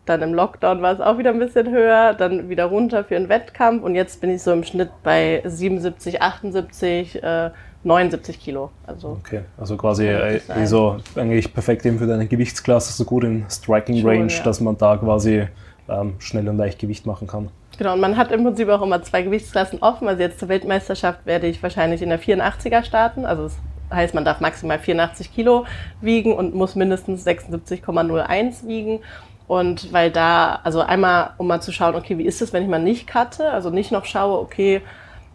Dann 0.06 0.21
im 0.21 0.34
Lockdown 0.34 0.82
war 0.82 0.93
es 0.93 1.01
auch 1.01 1.17
wieder 1.17 1.32
ein 1.32 1.39
bisschen 1.39 1.71
höher, 1.71 2.13
dann 2.13 2.49
wieder 2.49 2.65
runter 2.65 3.04
für 3.04 3.15
einen 3.15 3.30
Wettkampf 3.30 3.84
und 3.84 3.95
jetzt 3.95 4.21
bin 4.21 4.30
ich 4.30 4.43
so 4.43 4.51
im 4.51 4.63
Schnitt 4.63 4.89
bei 5.01 5.41
77, 5.43 6.21
78, 6.21 7.23
äh, 7.23 7.49
79 7.84 8.39
Kilo. 8.39 8.69
Also 8.86 9.17
okay, 9.19 9.41
also 9.58 9.78
quasi 9.78 10.08
äh, 10.08 10.39
so 10.65 10.97
eigentlich 11.15 11.51
perfekt 11.54 11.86
eben 11.88 11.97
für 11.97 12.06
deine 12.06 12.28
Gewichtsklasse, 12.28 12.93
so 12.93 13.04
gut 13.04 13.23
in 13.23 13.45
Striking 13.49 14.06
Range, 14.06 14.30
Schon, 14.30 14.39
ja. 14.39 14.43
dass 14.43 14.60
man 14.60 14.78
da 14.78 14.97
quasi 14.97 15.47
ähm, 15.89 16.15
schnell 16.19 16.47
und 16.49 16.58
leicht 16.58 16.78
Gewicht 16.78 17.08
machen 17.08 17.28
kann. 17.28 17.49
Genau, 17.77 17.93
und 17.93 17.99
man 17.99 18.15
hat 18.17 18.31
im 18.31 18.43
Prinzip 18.43 18.69
auch 18.69 18.81
immer 18.81 19.01
zwei 19.03 19.21
Gewichtsklassen 19.21 19.81
offen. 19.81 20.07
Also 20.07 20.21
jetzt 20.21 20.39
zur 20.39 20.49
Weltmeisterschaft 20.49 21.25
werde 21.25 21.47
ich 21.47 21.61
wahrscheinlich 21.61 22.01
in 22.01 22.09
der 22.09 22.19
84er 22.19 22.83
starten. 22.83 23.25
Also 23.25 23.43
das 23.43 23.57
heißt, 23.91 24.13
man 24.13 24.25
darf 24.25 24.39
maximal 24.39 24.79
84 24.79 25.33
Kilo 25.33 25.65
wiegen 26.01 26.33
und 26.33 26.55
muss 26.55 26.75
mindestens 26.75 27.25
76,01 27.25 28.67
wiegen. 28.67 29.01
Und 29.47 29.93
weil 29.93 30.09
da, 30.09 30.59
also 30.63 30.81
einmal, 30.81 31.31
um 31.38 31.47
mal 31.47 31.61
zu 31.61 31.71
schauen, 31.71 31.95
okay, 31.95 32.17
wie 32.17 32.25
ist 32.25 32.41
es, 32.41 32.51
wenn 32.51 32.63
ich 32.63 32.69
mal 32.69 32.81
nicht 32.81 33.07
cutte, 33.07 33.51
also 33.51 33.69
nicht 33.69 33.91
noch 33.91 34.05
schaue, 34.05 34.39
okay, 34.39 34.81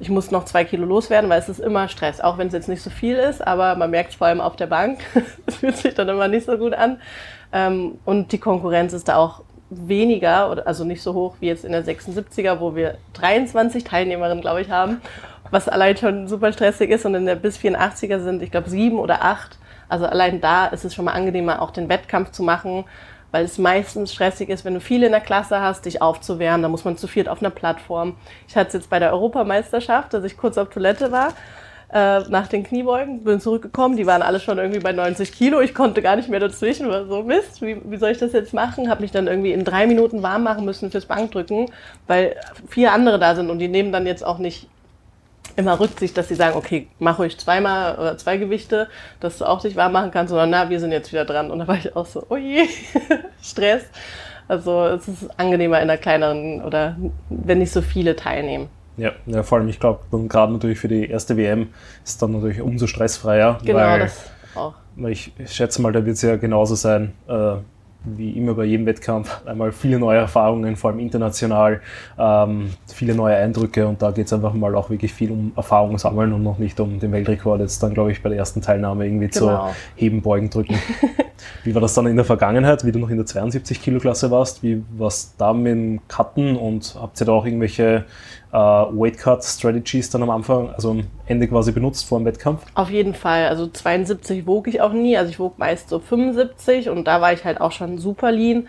ich 0.01 0.09
muss 0.09 0.31
noch 0.31 0.47
zwei 0.47 0.65
Kilo 0.65 0.87
loswerden, 0.87 1.29
weil 1.31 1.39
es 1.39 1.49
ist 1.49 1.61
immer 1.61 1.87
Stress, 1.87 2.21
auch 2.21 2.39
wenn 2.39 2.49
es 2.49 2.55
jetzt 2.55 2.69
nicht 2.69 2.83
so 2.83 2.91
viel 2.91 3.17
ist, 3.17 3.47
aber 3.47 3.77
man 3.77 3.91
merkt 3.91 4.11
es 4.11 4.17
vor 4.17 4.27
allem 4.27 4.41
auf 4.41 4.57
der 4.57 4.67
Bank. 4.67 4.99
Es 5.47 5.57
fühlt 5.57 5.77
sich 5.77 5.95
dann 5.95 6.09
immer 6.09 6.27
nicht 6.27 6.47
so 6.47 6.57
gut 6.57 6.73
an. 6.73 7.01
Ähm, 7.53 7.99
und 8.05 8.33
die 8.33 8.39
Konkurrenz 8.39 8.93
ist 8.93 9.09
da 9.09 9.17
auch 9.17 9.43
weniger, 9.71 10.67
also 10.67 10.85
nicht 10.85 11.03
so 11.03 11.15
hoch 11.15 11.37
wie 11.41 11.47
jetzt 11.47 11.65
in 11.65 11.73
der 11.73 11.85
76er, 11.85 12.61
wo 12.61 12.75
wir 12.75 12.99
23 13.15 13.85
Teilnehmerinnen, 13.85 14.41
glaube 14.41 14.61
ich, 14.61 14.71
haben, 14.71 15.01
was 15.51 15.69
allein 15.69 15.97
schon 15.97 16.29
super 16.29 16.53
stressig 16.53 16.91
ist. 16.91 17.07
Und 17.07 17.15
in 17.15 17.27
der 17.27 17.37
bis 17.37 17.59
84er 17.59 18.21
sind, 18.21 18.43
ich 18.43 18.51
glaube, 18.51 18.69
sieben 18.69 18.99
oder 18.99 19.25
acht. 19.25 19.59
Also 19.89 20.07
allein 20.07 20.41
da 20.41 20.67
ist 20.67 20.85
es 20.85 20.95
schon 20.95 21.05
mal 21.05 21.13
angenehmer, 21.13 21.63
auch 21.63 21.71
den 21.71 21.89
Wettkampf 21.89 22.33
zu 22.33 22.43
machen, 22.43 22.85
weil 23.31 23.45
es 23.45 23.59
meistens 23.59 24.13
stressig 24.13 24.49
ist, 24.49 24.65
wenn 24.65 24.75
du 24.75 24.81
viele 24.81 25.07
in 25.07 25.13
der 25.13 25.21
Klasse 25.21 25.61
hast, 25.61 25.85
dich 25.85 26.03
aufzuwärmen. 26.03 26.63
Da 26.63 26.69
muss 26.69 26.85
man 26.85 26.97
zu 26.97 27.07
viert 27.07 27.29
auf 27.29 27.41
einer 27.41 27.51
Plattform. 27.51 28.17
Ich 28.49 28.57
hatte 28.57 28.69
es 28.69 28.75
jetzt 28.75 28.91
bei 28.91 28.99
der 28.99 29.13
Europameisterschaft, 29.13 30.13
dass 30.13 30.25
ich 30.25 30.37
kurz 30.37 30.59
auf 30.59 30.69
Toilette 30.69 31.13
war 31.13 31.33
äh, 31.93 32.21
nach 32.29 32.47
den 32.47 32.63
Kniebeugen, 32.63 33.25
bin 33.25 33.41
zurückgekommen, 33.41 33.97
die 33.97 34.07
waren 34.07 34.23
alle 34.23 34.39
schon 34.39 34.59
irgendwie 34.59 34.81
bei 34.81 34.93
90 34.93 35.33
Kilo, 35.33 35.61
ich 35.61 35.75
konnte 35.75 36.03
gar 36.03 36.17
nicht 36.17 36.29
mehr 36.29 36.41
dazwischen, 36.41 36.89
war 36.89 37.07
so 37.07 37.23
Mist, 37.23 37.63
wie, 37.63 37.81
wie 37.85 37.97
soll 37.97 38.11
ich 38.11 38.19
das 38.19 38.33
jetzt 38.33 38.55
machen? 38.55 38.89
Habe 38.89 39.03
mich 39.03 39.11
dann 39.11 39.27
irgendwie 39.27 39.53
in 39.53 39.65
drei 39.65 39.87
Minuten 39.87 40.23
warm 40.23 40.45
machen 40.45 40.65
müssen 40.65 40.91
fürs 40.91 41.07
Bankdrücken, 41.07 41.71
weil 42.07 42.37
vier 42.69 42.93
andere 42.93 43.19
da 43.19 43.35
sind 43.35 43.51
und 43.51 43.59
die 43.59 43.69
nehmen 43.69 43.93
dann 43.93 44.07
jetzt 44.07 44.25
auch 44.25 44.39
nicht 44.39 44.69
immer 45.57 45.81
Rücksicht, 45.81 46.17
dass 46.17 46.29
sie 46.29 46.35
sagen, 46.37 46.57
okay, 46.57 46.87
mach 46.99 47.19
ruhig 47.19 47.39
zweimal 47.39 47.99
oder 47.99 48.17
zwei 48.17 48.37
Gewichte, 48.37 48.89
dass 49.19 49.39
du 49.39 49.45
auch 49.45 49.61
dich 49.61 49.77
warm 49.77 49.93
machen 49.93 50.11
kannst, 50.11 50.31
sondern 50.31 50.51
na, 50.51 50.71
wir 50.71 50.81
sind 50.81 50.93
jetzt 50.93 51.13
wieder 51.13 51.25
dran. 51.25 51.51
Und 51.51 51.59
da 51.59 51.69
war 51.69 51.77
ich 51.77 51.97
auch 51.97 52.07
so, 52.07 52.25
oh 52.29 52.37
je, 52.37 52.69
Stress. 53.43 53.83
Also 54.49 54.85
es 54.87 55.07
ist 55.07 55.29
angenehmer 55.39 55.77
in 55.79 55.91
einer 55.91 55.97
kleineren 55.97 56.63
oder 56.63 56.97
wenn 57.29 57.59
nicht 57.59 57.73
so 57.73 57.83
viele 57.83 58.17
teilnehmen. 58.17 58.69
Ja, 59.01 59.13
ja 59.27 59.43
vor 59.43 59.59
allem, 59.59 59.69
ich 59.69 59.81
glaube, 59.81 60.01
gerade 60.29 60.53
natürlich 60.53 60.79
für 60.79 60.89
die 60.89 61.09
erste 61.09 61.37
WM 61.37 61.69
ist 62.05 62.11
es 62.11 62.19
dann 62.19 62.33
natürlich 62.33 62.61
umso 62.61 62.87
stressfreier. 62.87 63.59
Genau, 63.65 63.79
weil, 63.79 64.01
das 64.01 64.31
auch. 64.55 64.75
Weil 64.97 65.13
ich 65.13 65.33
schätze 65.47 65.81
mal, 65.81 65.93
da 65.93 66.05
wird 66.05 66.17
es 66.17 66.23
ja 66.23 66.37
genauso 66.37 66.75
sein, 66.75 67.13
äh, 67.27 67.55
wie 68.05 68.31
immer 68.31 68.55
bei 68.55 68.65
jedem 68.65 68.87
Wettkampf, 68.87 69.41
einmal 69.47 69.73
viele 69.73 69.99
neue 69.99 70.19
Erfahrungen, 70.19 70.77
vor 70.77 70.91
allem 70.91 71.01
international, 71.01 71.81
ähm, 72.19 72.71
viele 72.87 73.15
neue 73.15 73.37
Eindrücke 73.37 73.87
und 73.87 74.03
da 74.03 74.11
geht 74.11 74.27
es 74.27 74.33
einfach 74.33 74.53
mal 74.53 74.75
auch 74.75 74.91
wirklich 74.91 75.15
viel 75.15 75.31
um 75.31 75.53
Erfahrung 75.57 75.97
sammeln 75.99 76.33
und 76.33 76.43
noch 76.43 76.59
nicht 76.59 76.79
um 76.81 76.99
den 76.99 77.13
Weltrekord 77.13 77.61
jetzt 77.61 77.83
dann, 77.83 77.95
glaube 77.95 78.13
ich, 78.13 78.23
bei 78.23 78.29
der 78.29 78.39
ersten 78.39 78.61
Teilnahme 78.61 79.07
irgendwie 79.07 79.29
genau. 79.29 79.69
zu 79.69 79.75
heben, 79.97 80.21
beugen, 80.21 80.51
drücken. 80.51 80.77
wie 81.65 81.75
war 81.75 81.81
das 81.81 81.95
dann 81.95 82.07
in 82.07 82.17
der 82.17 82.25
Vergangenheit, 82.25 82.85
wie 82.85 82.93
du 82.93 82.99
noch 82.99 83.11
in 83.11 83.17
der 83.17 83.27
72 83.27 83.81
Kilo 83.81 83.99
Klasse 83.99 84.31
warst? 84.31 84.63
Wie 84.63 84.83
war 84.97 85.09
es 85.09 85.35
da 85.37 85.53
mit 85.53 85.73
dem 85.73 86.01
Cutten 86.09 86.57
und 86.57 86.97
habt 86.99 87.21
ihr 87.21 87.27
da 87.27 87.33
auch 87.33 87.45
irgendwelche 87.45 88.05
äh, 88.53 88.57
Weight 88.57 89.19
Cut 89.19 89.45
Strategies 89.45 90.11
dann 90.11 90.23
am 90.23 90.31
Anfang, 90.31 90.71
also 90.71 90.91
am 90.91 91.07
Ende 91.27 91.47
quasi 91.49 91.73
benutzt 91.73 92.07
vor 92.07 92.19
dem 92.19 92.25
Wettkampf? 92.25 92.65
Auf 92.75 92.91
jeden 92.91 93.15
Fall. 93.15 93.49
Also 93.49 93.67
72 93.67 94.47
wog 94.47 94.69
ich 94.69 94.81
auch 94.81 94.93
nie. 94.93 95.17
Also 95.17 95.31
ich 95.31 95.39
wog 95.39 95.59
meist 95.59 95.89
so 95.89 95.99
75 95.99 96.89
und 96.89 97.05
da 97.05 97.21
war 97.21 97.33
ich 97.33 97.45
halt 97.45 97.61
auch 97.61 97.73
schon 97.73 97.99
super 97.99 98.33
lean 98.33 98.67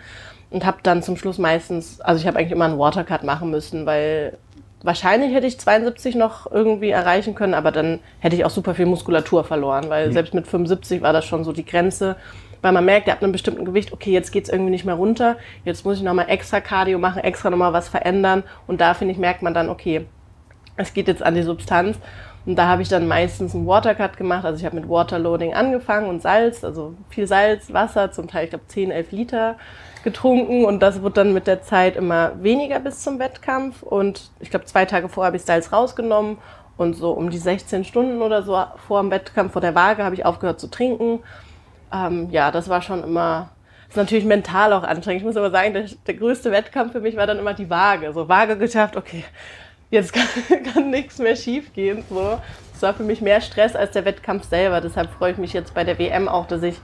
und 0.50 0.64
habe 0.64 0.78
dann 0.82 1.02
zum 1.02 1.16
Schluss 1.16 1.38
meistens, 1.38 2.00
also 2.00 2.20
ich 2.20 2.26
habe 2.26 2.38
eigentlich 2.38 2.52
immer 2.52 2.66
einen 2.66 2.78
Watercut 2.78 3.24
machen 3.24 3.50
müssen, 3.50 3.86
weil 3.86 4.38
wahrscheinlich 4.82 5.34
hätte 5.34 5.46
ich 5.46 5.58
72 5.58 6.14
noch 6.14 6.50
irgendwie 6.50 6.90
erreichen 6.90 7.34
können, 7.34 7.54
aber 7.54 7.72
dann 7.72 8.00
hätte 8.18 8.36
ich 8.36 8.44
auch 8.44 8.50
super 8.50 8.74
viel 8.74 8.86
Muskulatur 8.86 9.44
verloren, 9.44 9.86
weil 9.88 10.08
mhm. 10.08 10.12
selbst 10.12 10.34
mit 10.34 10.46
75 10.46 11.02
war 11.02 11.12
das 11.12 11.24
schon 11.24 11.44
so 11.44 11.52
die 11.52 11.64
Grenze 11.64 12.16
weil 12.62 12.72
man 12.72 12.84
merkt, 12.84 13.08
ihr 13.08 13.12
habt 13.12 13.22
einem 13.22 13.32
bestimmten 13.32 13.64
Gewicht, 13.64 13.92
okay, 13.92 14.12
jetzt 14.12 14.30
geht's 14.30 14.48
irgendwie 14.48 14.70
nicht 14.70 14.84
mehr 14.84 14.94
runter, 14.94 15.36
jetzt 15.64 15.84
muss 15.84 15.98
ich 15.98 16.02
nochmal 16.02 16.30
extra 16.30 16.60
Cardio 16.60 16.98
machen, 16.98 17.22
extra 17.22 17.50
nochmal 17.50 17.72
was 17.72 17.88
verändern. 17.88 18.44
Und 18.66 18.80
da, 18.80 18.94
finde 18.94 19.12
ich, 19.12 19.18
merkt 19.18 19.42
man 19.42 19.52
dann, 19.52 19.68
okay, 19.68 20.06
es 20.76 20.94
geht 20.94 21.08
jetzt 21.08 21.22
an 21.22 21.34
die 21.34 21.42
Substanz. 21.42 21.98
Und 22.44 22.56
da 22.56 22.66
habe 22.66 22.82
ich 22.82 22.88
dann 22.88 23.06
meistens 23.06 23.54
einen 23.54 23.66
Watercut 23.68 24.16
gemacht, 24.16 24.44
also 24.44 24.58
ich 24.58 24.64
habe 24.64 24.74
mit 24.74 24.88
Waterloading 24.88 25.54
angefangen 25.54 26.08
und 26.08 26.22
Salz, 26.22 26.64
also 26.64 26.94
viel 27.08 27.28
Salz, 27.28 27.72
Wasser, 27.72 28.10
zum 28.10 28.26
Teil, 28.26 28.44
ich 28.44 28.50
glaube, 28.50 28.66
10, 28.66 28.90
11 28.90 29.12
Liter 29.12 29.56
getrunken. 30.02 30.64
Und 30.64 30.80
das 30.80 31.02
wird 31.02 31.16
dann 31.16 31.32
mit 31.32 31.46
der 31.46 31.62
Zeit 31.62 31.96
immer 31.96 32.32
weniger 32.42 32.80
bis 32.80 33.02
zum 33.02 33.18
Wettkampf. 33.18 33.82
Und 33.82 34.30
ich 34.40 34.50
glaube, 34.50 34.64
zwei 34.64 34.86
Tage 34.86 35.08
vorher 35.08 35.28
habe 35.28 35.36
ich 35.36 35.44
Salz 35.44 35.72
rausgenommen. 35.72 36.38
Und 36.76 36.94
so 36.94 37.12
um 37.12 37.30
die 37.30 37.38
16 37.38 37.84
Stunden 37.84 38.22
oder 38.22 38.42
so 38.42 38.60
vor 38.88 39.00
dem 39.00 39.10
Wettkampf, 39.10 39.52
vor 39.52 39.60
der 39.60 39.74
Waage, 39.74 40.04
habe 40.04 40.14
ich 40.14 40.24
aufgehört 40.24 40.58
zu 40.58 40.68
trinken 40.68 41.20
ähm, 41.92 42.30
ja, 42.30 42.50
das 42.50 42.68
war 42.68 42.82
schon 42.82 43.04
immer, 43.04 43.50
ist 43.88 43.96
natürlich 43.96 44.24
mental 44.24 44.72
auch 44.72 44.82
anstrengend. 44.82 45.22
Ich 45.22 45.26
muss 45.26 45.36
aber 45.36 45.50
sagen, 45.50 45.74
der, 45.74 45.86
der 46.06 46.14
größte 46.14 46.50
Wettkampf 46.50 46.92
für 46.92 47.00
mich 47.00 47.16
war 47.16 47.26
dann 47.26 47.38
immer 47.38 47.54
die 47.54 47.68
Waage. 47.68 48.12
So 48.12 48.28
Waage 48.28 48.56
geschafft, 48.56 48.96
okay, 48.96 49.24
jetzt 49.90 50.12
kann, 50.12 50.26
kann 50.74 50.90
nichts 50.90 51.18
mehr 51.18 51.36
schief 51.36 51.72
gehen. 51.72 52.02
So. 52.08 52.40
Das 52.72 52.82
war 52.82 52.94
für 52.94 53.04
mich 53.04 53.20
mehr 53.20 53.40
Stress 53.40 53.76
als 53.76 53.92
der 53.92 54.04
Wettkampf 54.04 54.44
selber. 54.44 54.80
Deshalb 54.80 55.10
freue 55.10 55.32
ich 55.32 55.38
mich 55.38 55.52
jetzt 55.52 55.74
bei 55.74 55.84
der 55.84 55.98
WM 55.98 56.28
auch, 56.28 56.46
dass 56.46 56.62
ich 56.62 56.80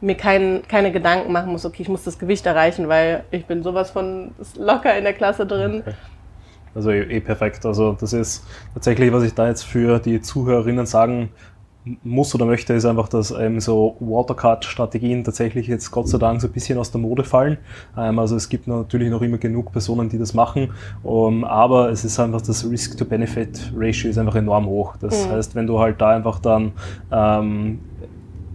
mir 0.00 0.16
kein, 0.16 0.62
keine 0.68 0.92
Gedanken 0.92 1.32
machen 1.32 1.50
muss, 1.50 1.64
okay, 1.64 1.82
ich 1.82 1.88
muss 1.88 2.04
das 2.04 2.18
Gewicht 2.18 2.46
erreichen, 2.46 2.88
weil 2.88 3.24
ich 3.30 3.46
bin 3.46 3.62
sowas 3.62 3.90
von 3.90 4.32
locker 4.56 4.96
in 4.96 5.04
der 5.04 5.12
Klasse 5.12 5.44
drin. 5.44 5.82
Okay. 5.84 5.94
Also 6.74 6.90
eh, 6.90 7.02
eh 7.02 7.20
perfekt. 7.20 7.66
Also 7.66 7.96
das 7.98 8.12
ist 8.12 8.46
tatsächlich, 8.74 9.12
was 9.12 9.24
ich 9.24 9.34
da 9.34 9.48
jetzt 9.48 9.64
für 9.64 9.98
die 9.98 10.20
Zuhörerinnen 10.20 10.86
sagen 10.86 11.30
muss 12.02 12.34
oder 12.34 12.46
möchte, 12.46 12.74
ist 12.74 12.84
einfach, 12.84 13.08
dass 13.08 13.30
ähm, 13.30 13.60
so 13.60 13.96
Watercard-Strategien 14.00 15.24
tatsächlich 15.24 15.66
jetzt 15.66 15.90
Gott 15.90 16.08
sei 16.08 16.18
Dank 16.18 16.40
so 16.40 16.48
ein 16.48 16.52
bisschen 16.52 16.78
aus 16.78 16.90
der 16.90 17.00
Mode 17.00 17.24
fallen. 17.24 17.58
Ähm, 17.96 18.18
also 18.18 18.36
es 18.36 18.48
gibt 18.48 18.66
natürlich 18.66 19.10
noch 19.10 19.22
immer 19.22 19.38
genug 19.38 19.72
Personen, 19.72 20.08
die 20.08 20.18
das 20.18 20.34
machen, 20.34 20.70
um, 21.02 21.44
aber 21.44 21.90
es 21.90 22.04
ist 22.04 22.18
einfach 22.20 22.40
das 22.40 22.68
Risk-to-Benefit-Ratio 22.68 24.10
ist 24.10 24.18
einfach 24.18 24.36
enorm 24.36 24.66
hoch. 24.66 24.96
Das 25.00 25.26
mhm. 25.26 25.32
heißt, 25.32 25.54
wenn 25.54 25.66
du 25.66 25.78
halt 25.78 26.00
da 26.00 26.10
einfach 26.10 26.38
dann 26.38 26.72
ähm, 27.10 27.80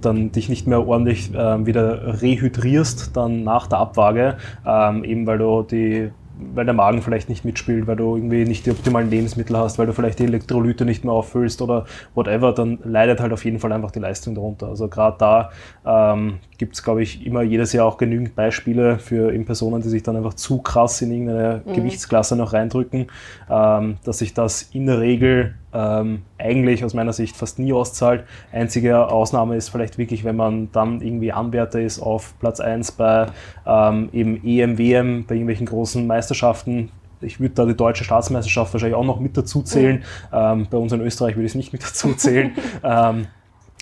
dann 0.01 0.31
dich 0.31 0.49
nicht 0.49 0.67
mehr 0.67 0.85
ordentlich 0.85 1.33
äh, 1.33 1.65
wieder 1.65 2.21
rehydrierst, 2.21 3.15
dann 3.15 3.43
nach 3.43 3.67
der 3.67 3.79
Abwaage, 3.79 4.37
ähm, 4.65 5.03
eben 5.03 5.25
weil 5.25 5.37
du 5.37 5.63
die 5.63 6.11
weil 6.53 6.65
der 6.65 6.73
Magen 6.73 7.01
vielleicht 7.01 7.29
nicht 7.29 7.45
mitspielt, 7.45 7.87
weil 7.87 7.95
du 7.95 8.15
irgendwie 8.15 8.45
nicht 8.45 8.65
die 8.65 8.71
optimalen 8.71 9.09
Lebensmittel 9.09 9.57
hast, 9.57 9.77
weil 9.77 9.85
du 9.85 9.93
vielleicht 9.93 10.19
die 10.19 10.23
Elektrolyte 10.23 10.85
nicht 10.85 11.03
mehr 11.03 11.13
auffüllst 11.13 11.61
oder 11.61 11.85
whatever, 12.15 12.53
dann 12.53 12.79
leidet 12.83 13.19
halt 13.19 13.33
auf 13.33 13.45
jeden 13.45 13.59
Fall 13.59 13.71
einfach 13.71 13.91
die 13.91 13.99
Leistung 13.99 14.35
darunter. 14.35 14.67
Also 14.67 14.87
gerade 14.87 15.17
da 15.19 15.51
ähm, 15.85 16.39
gibt 16.57 16.75
es, 16.75 16.83
glaube 16.83 17.03
ich, 17.03 17.25
immer 17.25 17.41
jedes 17.43 17.73
Jahr 17.73 17.85
auch 17.85 17.97
genügend 17.97 18.35
Beispiele 18.35 18.99
für 18.99 19.33
eben 19.33 19.45
Personen, 19.45 19.81
die 19.81 19.89
sich 19.89 20.03
dann 20.03 20.15
einfach 20.15 20.33
zu 20.33 20.61
krass 20.61 21.01
in 21.01 21.11
irgendeine 21.11 21.61
mhm. 21.65 21.73
Gewichtsklasse 21.73 22.35
noch 22.35 22.53
reindrücken, 22.53 23.07
ähm, 23.49 23.97
dass 24.03 24.19
sich 24.19 24.33
das 24.33 24.63
in 24.73 24.87
der 24.87 24.99
Regel 24.99 25.55
ähm, 25.73 26.23
eigentlich 26.37 26.83
aus 26.83 26.93
meiner 26.93 27.13
Sicht 27.13 27.35
fast 27.35 27.59
nie 27.59 27.73
auszahlt. 27.73 28.25
Einzige 28.51 29.07
Ausnahme 29.07 29.55
ist 29.55 29.69
vielleicht 29.69 29.97
wirklich, 29.97 30.23
wenn 30.23 30.35
man 30.35 30.71
dann 30.71 31.01
irgendwie 31.01 31.31
Anwärter 31.31 31.81
ist 31.81 31.99
auf 31.99 32.33
Platz 32.39 32.59
1 32.59 32.93
bei 32.93 33.27
ähm, 33.65 34.09
eben 34.13 34.43
EM, 34.43 34.77
WM, 34.77 35.25
bei 35.25 35.35
irgendwelchen 35.35 35.65
großen 35.65 36.05
Meisterschaften, 36.05 36.91
ich 37.23 37.39
würde 37.39 37.55
da 37.55 37.65
die 37.65 37.75
deutsche 37.75 38.03
Staatsmeisterschaft 38.03 38.73
wahrscheinlich 38.73 38.97
auch 38.97 39.05
noch 39.05 39.19
mit 39.19 39.37
dazu 39.37 39.61
zählen. 39.61 39.97
Mhm. 39.97 40.03
Ähm, 40.33 40.67
bei 40.69 40.77
uns 40.77 40.91
in 40.91 41.01
Österreich 41.01 41.35
würde 41.35 41.45
ich 41.45 41.51
es 41.51 41.55
nicht 41.55 41.73
mit 41.73 41.83
dazu 41.83 42.13
zählen. 42.13 42.51
ähm, 42.83 43.27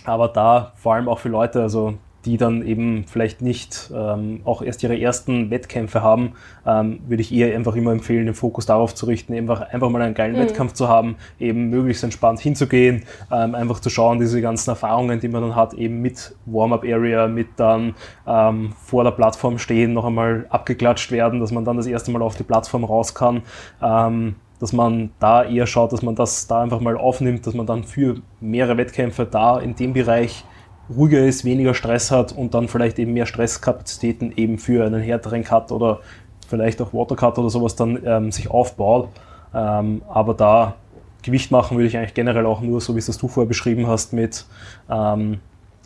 aber 0.05 0.27
da 0.27 0.73
vor 0.75 0.95
allem 0.95 1.07
auch 1.07 1.19
für 1.19 1.29
Leute, 1.29 1.61
also 1.61 1.95
die 2.25 2.37
dann 2.37 2.65
eben 2.65 3.05
vielleicht 3.05 3.41
nicht 3.41 3.91
ähm, 3.93 4.41
auch 4.45 4.61
erst 4.61 4.83
ihre 4.83 4.99
ersten 4.99 5.49
Wettkämpfe 5.49 6.01
haben, 6.01 6.33
ähm, 6.65 6.99
würde 7.07 7.21
ich 7.21 7.33
eher 7.33 7.55
einfach 7.55 7.75
immer 7.75 7.91
empfehlen, 7.91 8.25
den 8.25 8.35
Fokus 8.35 8.65
darauf 8.65 8.93
zu 8.93 9.05
richten, 9.05 9.33
einfach, 9.33 9.61
einfach 9.61 9.89
mal 9.89 10.01
einen 10.01 10.13
geilen 10.13 10.35
mhm. 10.35 10.39
Wettkampf 10.39 10.73
zu 10.73 10.87
haben, 10.87 11.15
eben 11.39 11.69
möglichst 11.69 12.03
entspannt 12.03 12.39
hinzugehen, 12.39 13.03
ähm, 13.31 13.55
einfach 13.55 13.79
zu 13.79 13.89
schauen, 13.89 14.19
diese 14.19 14.41
ganzen 14.41 14.69
Erfahrungen, 14.69 15.19
die 15.19 15.27
man 15.27 15.41
dann 15.41 15.55
hat, 15.55 15.73
eben 15.73 16.01
mit 16.01 16.35
Warm-up-Area, 16.45 17.27
mit 17.27 17.47
dann 17.57 17.95
ähm, 18.27 18.73
vor 18.83 19.03
der 19.03 19.11
Plattform 19.11 19.57
stehen, 19.57 19.93
noch 19.93 20.05
einmal 20.05 20.45
abgeklatscht 20.49 21.11
werden, 21.11 21.39
dass 21.39 21.51
man 21.51 21.65
dann 21.65 21.77
das 21.77 21.87
erste 21.87 22.11
Mal 22.11 22.21
auf 22.21 22.35
die 22.35 22.43
Plattform 22.43 22.83
raus 22.83 23.15
kann 23.15 23.41
ähm, 23.81 24.35
dass 24.59 24.73
man 24.73 25.09
da 25.19 25.43
eher 25.43 25.65
schaut, 25.65 25.91
dass 25.91 26.03
man 26.03 26.13
das 26.13 26.45
da 26.45 26.61
einfach 26.61 26.79
mal 26.81 26.95
aufnimmt, 26.95 27.47
dass 27.47 27.55
man 27.55 27.65
dann 27.65 27.83
für 27.83 28.21
mehrere 28.39 28.77
Wettkämpfe 28.77 29.25
da 29.25 29.59
in 29.59 29.75
dem 29.75 29.93
Bereich 29.93 30.45
ruhiger 30.89 31.25
ist, 31.25 31.45
weniger 31.45 31.73
Stress 31.73 32.11
hat 32.11 32.31
und 32.31 32.53
dann 32.53 32.67
vielleicht 32.67 32.99
eben 32.99 33.13
mehr 33.13 33.25
Stresskapazitäten 33.25 34.33
eben 34.35 34.57
für 34.57 34.85
einen 34.85 35.01
härteren 35.01 35.43
Cut 35.43 35.71
oder 35.71 35.99
vielleicht 36.47 36.81
auch 36.81 36.93
Watercut 36.93 37.37
oder 37.37 37.49
sowas 37.49 37.75
dann 37.75 37.99
ähm, 38.05 38.31
sich 38.31 38.49
aufbaut. 38.49 39.09
Ähm, 39.53 40.01
aber 40.09 40.33
da 40.33 40.75
Gewicht 41.23 41.51
machen 41.51 41.77
würde 41.77 41.87
ich 41.87 41.97
eigentlich 41.97 42.13
generell 42.13 42.45
auch 42.45 42.61
nur, 42.61 42.81
so 42.81 42.95
wie 42.95 42.99
es 42.99 43.05
das 43.05 43.17
du 43.17 43.27
vorher 43.27 43.47
beschrieben 43.47 43.87
hast, 43.87 44.13
mit 44.13 44.45
ähm, 44.89 45.39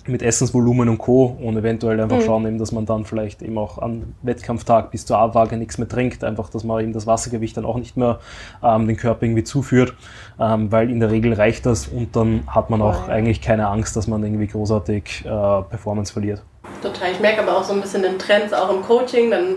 mit 0.07 0.21
Essensvolumen 0.21 0.89
und 0.89 0.97
Co. 0.97 1.25
und 1.25 1.57
eventuell 1.57 1.99
einfach 1.99 2.17
mhm. 2.17 2.23
schauen, 2.23 2.47
eben, 2.47 2.57
dass 2.57 2.71
man 2.71 2.85
dann 2.85 3.05
vielleicht 3.05 3.41
eben 3.41 3.57
auch 3.57 3.79
am 3.79 4.15
Wettkampftag 4.21 4.91
bis 4.91 5.05
zur 5.05 5.17
Abwaage 5.17 5.57
nichts 5.57 5.77
mehr 5.77 5.87
trinkt, 5.87 6.23
einfach, 6.23 6.49
dass 6.49 6.63
man 6.63 6.81
eben 6.83 6.93
das 6.93 7.07
Wassergewicht 7.07 7.57
dann 7.57 7.65
auch 7.65 7.77
nicht 7.77 7.97
mehr 7.97 8.19
ähm, 8.63 8.87
den 8.87 8.97
Körper 8.97 9.23
irgendwie 9.25 9.43
zuführt, 9.43 9.93
ähm, 10.39 10.71
weil 10.71 10.89
in 10.89 10.99
der 10.99 11.11
Regel 11.11 11.33
reicht 11.33 11.65
das 11.65 11.87
und 11.87 12.15
dann 12.15 12.43
hat 12.47 12.69
man 12.69 12.81
auch 12.81 13.07
eigentlich 13.07 13.41
keine 13.41 13.67
Angst, 13.67 13.95
dass 13.95 14.07
man 14.07 14.23
irgendwie 14.23 14.47
großartig 14.47 15.25
äh, 15.25 15.27
Performance 15.27 16.13
verliert. 16.13 16.43
Total. 16.81 17.11
Ich 17.11 17.19
merke 17.19 17.41
aber 17.41 17.57
auch 17.57 17.63
so 17.63 17.73
ein 17.73 17.81
bisschen 17.81 18.01
den 18.01 18.19
Trends 18.19 18.53
auch 18.53 18.69
im 18.69 18.81
Coaching, 18.81 19.31
dann 19.31 19.55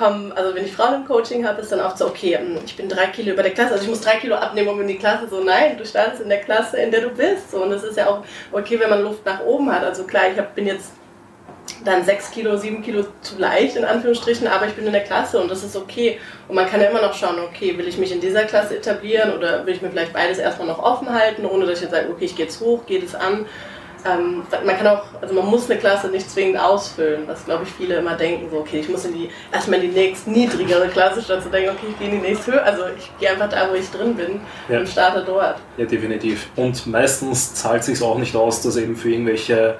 kommen, 0.00 0.32
also 0.32 0.54
wenn 0.54 0.64
ich 0.64 0.72
Frauen 0.72 0.94
im 0.94 1.04
Coaching 1.06 1.46
habe, 1.46 1.60
ist 1.60 1.70
dann 1.70 1.80
oft 1.80 1.98
so, 1.98 2.06
okay, 2.06 2.38
hm, 2.38 2.58
ich 2.64 2.74
bin 2.74 2.88
drei 2.88 3.06
Kilo 3.08 3.32
über 3.34 3.42
der 3.42 3.52
Klasse, 3.52 3.72
also 3.72 3.84
ich 3.84 3.90
muss 3.90 4.00
drei 4.00 4.16
Kilo 4.16 4.34
abnehmen, 4.34 4.68
um 4.68 4.80
in 4.80 4.88
die 4.88 4.96
Klasse, 4.96 5.28
so 5.28 5.44
nein, 5.44 5.76
du 5.76 5.84
standst 5.84 6.22
in 6.22 6.30
der 6.30 6.40
Klasse, 6.40 6.78
in 6.78 6.90
der 6.90 7.02
du 7.02 7.10
bist. 7.10 7.50
So, 7.50 7.62
und 7.62 7.70
es 7.70 7.84
ist 7.84 7.98
ja 7.98 8.08
auch 8.08 8.24
okay, 8.50 8.80
wenn 8.80 8.88
man 8.88 9.02
Luft 9.02 9.26
nach 9.26 9.40
oben 9.44 9.70
hat. 9.70 9.84
Also 9.84 10.04
klar, 10.04 10.24
ich 10.32 10.38
hab, 10.38 10.54
bin 10.54 10.66
jetzt 10.66 10.92
dann 11.84 12.02
sechs 12.04 12.30
Kilo, 12.30 12.56
sieben 12.56 12.82
Kilo 12.82 13.04
zu 13.20 13.38
leicht, 13.38 13.76
in 13.76 13.84
Anführungsstrichen, 13.84 14.48
aber 14.48 14.66
ich 14.66 14.72
bin 14.72 14.86
in 14.86 14.92
der 14.92 15.04
Klasse 15.04 15.38
und 15.38 15.50
das 15.50 15.62
ist 15.62 15.76
okay. 15.76 16.18
Und 16.48 16.54
man 16.54 16.66
kann 16.66 16.80
ja 16.80 16.88
immer 16.88 17.02
noch 17.02 17.14
schauen, 17.14 17.38
okay, 17.38 17.76
will 17.76 17.86
ich 17.86 17.98
mich 17.98 18.10
in 18.10 18.20
dieser 18.20 18.44
Klasse 18.44 18.76
etablieren 18.76 19.36
oder 19.36 19.66
will 19.66 19.74
ich 19.74 19.82
mir 19.82 19.90
vielleicht 19.90 20.12
beides 20.14 20.38
erstmal 20.38 20.68
noch 20.68 20.82
offen 20.82 21.12
halten, 21.12 21.44
ohne 21.44 21.66
dass 21.66 21.76
ich 21.76 21.82
jetzt 21.82 21.92
sage, 21.92 22.08
okay, 22.10 22.24
ich 22.24 22.36
gehe 22.36 22.46
jetzt 22.46 22.60
hoch, 22.60 22.86
geht 22.86 23.04
es 23.04 23.14
an. 23.14 23.46
Ähm, 24.06 24.42
man 24.64 24.76
kann 24.76 24.86
auch, 24.86 25.02
also 25.20 25.34
man 25.34 25.46
muss 25.46 25.70
eine 25.70 25.78
Klasse 25.78 26.08
nicht 26.08 26.30
zwingend 26.30 26.58
ausfüllen, 26.58 27.22
was 27.26 27.44
glaube 27.44 27.64
ich 27.64 27.70
viele 27.70 27.96
immer 27.96 28.14
denken, 28.14 28.48
so 28.50 28.58
okay, 28.58 28.80
ich 28.80 28.88
muss 28.88 29.04
in 29.04 29.14
die 29.14 29.30
erstmal 29.52 29.82
in 29.82 29.90
die 29.92 29.98
nächst 29.98 30.26
niedrigere 30.26 30.88
Klasse, 30.88 31.22
statt 31.22 31.42
zu 31.42 31.48
denken, 31.48 31.70
okay, 31.70 31.86
ich 31.90 31.98
gehe 31.98 32.08
in 32.08 32.20
die 32.20 32.28
nächste 32.28 32.52
Höhe, 32.52 32.62
also 32.62 32.82
ich 32.96 33.10
gehe 33.18 33.30
einfach 33.30 33.48
da, 33.48 33.68
wo 33.70 33.74
ich 33.74 33.90
drin 33.90 34.14
bin 34.14 34.40
ja. 34.68 34.80
und 34.80 34.88
starte 34.88 35.24
dort. 35.24 35.56
Ja, 35.76 35.84
definitiv. 35.84 36.48
Und 36.56 36.86
meistens 36.86 37.54
zahlt 37.54 37.84
sich 37.84 38.02
auch 38.02 38.18
nicht 38.18 38.34
aus, 38.36 38.62
dass 38.62 38.76
eben 38.76 38.96
für 38.96 39.10
irgendwelche 39.10 39.76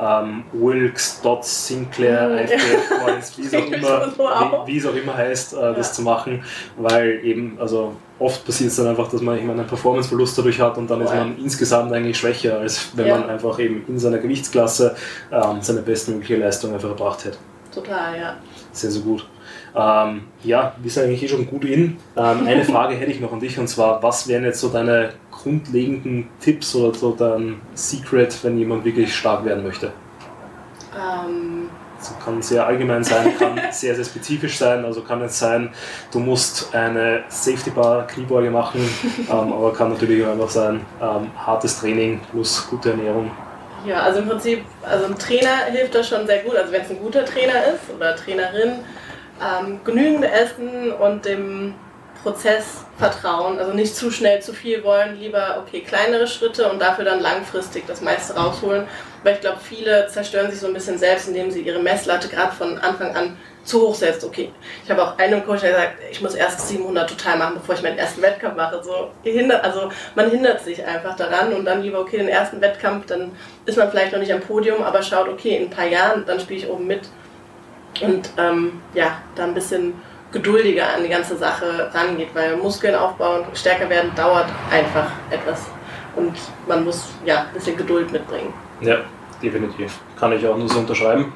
ähm, 0.00 0.44
Wilkes, 0.52 1.20
Dots, 1.22 1.68
Sinclair, 1.68 2.28
mhm. 2.28 3.04
Points, 3.04 3.36
wie, 3.38 3.46
es 3.46 3.54
auch 3.54 3.66
immer, 3.66 4.66
wie, 4.66 4.78
es 4.78 4.86
auch 4.86 4.94
immer 4.94 5.16
heißt, 5.16 5.54
äh, 5.54 5.74
das 5.74 5.94
zu 5.94 6.02
machen, 6.02 6.44
weil 6.76 7.20
eben, 7.24 7.58
also 7.60 7.96
oft 8.18 8.44
passiert 8.44 8.70
es 8.70 8.76
dann 8.76 8.86
einfach, 8.86 9.08
dass 9.10 9.20
man 9.20 9.38
einen 9.38 9.66
Performanceverlust 9.66 10.38
dadurch 10.38 10.60
hat 10.60 10.78
und 10.78 10.90
dann 10.90 11.00
ist 11.02 11.14
man 11.14 11.36
insgesamt 11.38 11.92
eigentlich 11.92 12.18
schwächer, 12.18 12.58
als 12.58 12.90
wenn 12.94 13.06
ja. 13.06 13.18
man 13.18 13.28
einfach 13.28 13.58
eben 13.58 13.84
in 13.88 13.98
seiner 13.98 14.18
Gewichtsklasse 14.18 14.96
ähm, 15.30 15.58
seine 15.60 15.82
bestmögliche 15.82 16.36
Leistung 16.36 16.72
einfach 16.72 16.88
erbracht 16.88 17.24
hätte. 17.24 17.38
Total, 17.74 18.18
ja. 18.18 18.36
Sehr, 18.72 18.90
sehr 18.90 19.02
gut. 19.02 19.26
Ähm, 19.74 20.22
ja, 20.42 20.74
wir 20.78 20.90
sind 20.90 21.04
eigentlich 21.04 21.22
eh 21.22 21.28
schon 21.28 21.46
gut 21.46 21.64
in. 21.64 21.98
Ähm, 22.16 22.46
eine 22.46 22.64
Frage 22.72 22.94
hätte 22.94 23.10
ich 23.10 23.20
noch 23.20 23.32
an 23.32 23.40
dich 23.40 23.58
und 23.58 23.68
zwar, 23.68 24.02
was 24.02 24.26
wären 24.26 24.44
jetzt 24.44 24.60
so 24.60 24.68
deine 24.68 25.10
grundlegenden 25.30 26.28
Tipps 26.40 26.74
oder 26.74 26.96
so 26.96 27.12
dein 27.12 27.60
Secret, 27.74 28.42
wenn 28.42 28.58
jemand 28.58 28.84
wirklich 28.84 29.14
stark 29.14 29.44
werden 29.44 29.62
möchte? 29.62 29.92
Ähm. 30.94 31.65
Das 32.08 32.24
kann 32.24 32.42
sehr 32.42 32.66
allgemein 32.66 33.02
sein, 33.04 33.36
kann 33.38 33.60
sehr, 33.70 33.94
sehr 33.94 34.04
spezifisch 34.04 34.56
sein. 34.56 34.84
Also 34.84 35.02
kann 35.02 35.22
es 35.22 35.38
sein, 35.38 35.70
du 36.12 36.18
musst 36.18 36.74
eine 36.74 37.24
Safety 37.28 37.70
Bar 37.70 38.06
Kniebeuge 38.06 38.50
machen, 38.50 38.88
ähm, 39.30 39.52
aber 39.52 39.72
kann 39.72 39.90
natürlich 39.92 40.24
auch 40.24 40.32
einfach 40.32 40.50
sein, 40.50 40.84
ähm, 41.00 41.30
hartes 41.36 41.80
Training 41.80 42.20
plus 42.30 42.66
gute 42.68 42.90
Ernährung. 42.90 43.30
Ja, 43.84 44.00
also 44.00 44.20
im 44.20 44.28
Prinzip, 44.28 44.64
also 44.82 45.06
ein 45.06 45.18
Trainer 45.18 45.66
hilft 45.70 45.94
da 45.94 46.02
schon 46.02 46.26
sehr 46.26 46.42
gut. 46.42 46.56
Also 46.56 46.72
wenn 46.72 46.82
es 46.82 46.90
ein 46.90 46.98
guter 46.98 47.24
Trainer 47.24 47.66
ist 47.74 47.94
oder 47.94 48.16
Trainerin, 48.16 48.80
ähm, 49.40 49.80
genügend 49.84 50.24
Essen 50.24 50.92
und 50.92 51.24
dem 51.24 51.74
Prozess 52.22 52.84
vertrauen. 52.98 53.58
Also 53.58 53.72
nicht 53.72 53.94
zu 53.94 54.10
schnell 54.10 54.42
zu 54.42 54.52
viel 54.52 54.82
wollen, 54.82 55.18
lieber 55.20 55.62
okay, 55.64 55.80
kleinere 55.82 56.26
Schritte 56.26 56.68
und 56.68 56.80
dafür 56.80 57.04
dann 57.04 57.20
langfristig 57.20 57.84
das 57.86 58.00
meiste 58.00 58.34
rausholen. 58.34 58.88
Weil 59.26 59.34
ich 59.34 59.40
glaube, 59.40 59.58
viele 59.60 60.06
zerstören 60.06 60.52
sich 60.52 60.60
so 60.60 60.68
ein 60.68 60.72
bisschen 60.72 60.98
selbst, 60.98 61.26
indem 61.26 61.50
sie 61.50 61.62
ihre 61.62 61.80
Messlatte 61.80 62.28
gerade 62.28 62.54
von 62.54 62.78
Anfang 62.78 63.16
an 63.16 63.36
zu 63.64 63.80
hoch 63.80 63.94
setzt. 63.96 64.24
Okay, 64.24 64.52
ich 64.84 64.88
habe 64.88 65.02
auch 65.02 65.18
einem 65.18 65.44
Coach 65.44 65.62
gesagt, 65.62 65.94
ich 66.08 66.20
muss 66.22 66.36
erst 66.36 66.68
700 66.68 67.10
total 67.10 67.36
machen, 67.36 67.54
bevor 67.56 67.74
ich 67.74 67.82
meinen 67.82 67.98
ersten 67.98 68.22
Wettkampf 68.22 68.54
mache. 68.54 68.80
So, 68.84 69.10
hindert, 69.24 69.64
also 69.64 69.90
man 70.14 70.30
hindert 70.30 70.60
sich 70.60 70.86
einfach 70.86 71.16
daran 71.16 71.52
und 71.52 71.64
dann 71.64 71.82
lieber, 71.82 71.98
okay, 71.98 72.18
den 72.18 72.28
ersten 72.28 72.60
Wettkampf, 72.60 73.06
dann 73.06 73.32
ist 73.64 73.76
man 73.76 73.90
vielleicht 73.90 74.12
noch 74.12 74.20
nicht 74.20 74.32
am 74.32 74.38
Podium, 74.38 74.80
aber 74.84 75.02
schaut, 75.02 75.28
okay, 75.28 75.56
in 75.56 75.64
ein 75.64 75.70
paar 75.70 75.88
Jahren, 75.88 76.24
dann 76.24 76.38
spiele 76.38 76.60
ich 76.60 76.68
oben 76.68 76.86
mit. 76.86 77.08
Und 78.00 78.30
ähm, 78.38 78.80
ja, 78.94 79.22
da 79.34 79.42
ein 79.42 79.54
bisschen 79.54 79.94
geduldiger 80.30 80.94
an 80.94 81.02
die 81.02 81.08
ganze 81.08 81.36
Sache 81.36 81.90
rangeht, 81.92 82.28
weil 82.32 82.56
Muskeln 82.58 82.94
aufbauen, 82.94 83.44
stärker 83.54 83.90
werden, 83.90 84.12
dauert 84.14 84.46
einfach 84.70 85.10
etwas. 85.30 85.66
Und 86.14 86.36
man 86.68 86.84
muss 86.84 87.08
ja 87.24 87.40
ein 87.40 87.54
bisschen 87.54 87.76
Geduld 87.76 88.12
mitbringen. 88.12 88.54
Ja, 88.80 89.00
definitiv. 89.42 89.98
Kann 90.18 90.32
ich 90.32 90.46
auch 90.46 90.56
nur 90.56 90.68
so 90.68 90.78
unterschreiben. 90.78 91.32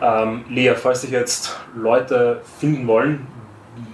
Ähm, 0.00 0.44
Lea, 0.48 0.74
falls 0.74 1.00
dich 1.00 1.10
jetzt 1.10 1.56
Leute 1.74 2.42
finden 2.58 2.86
wollen, 2.86 3.26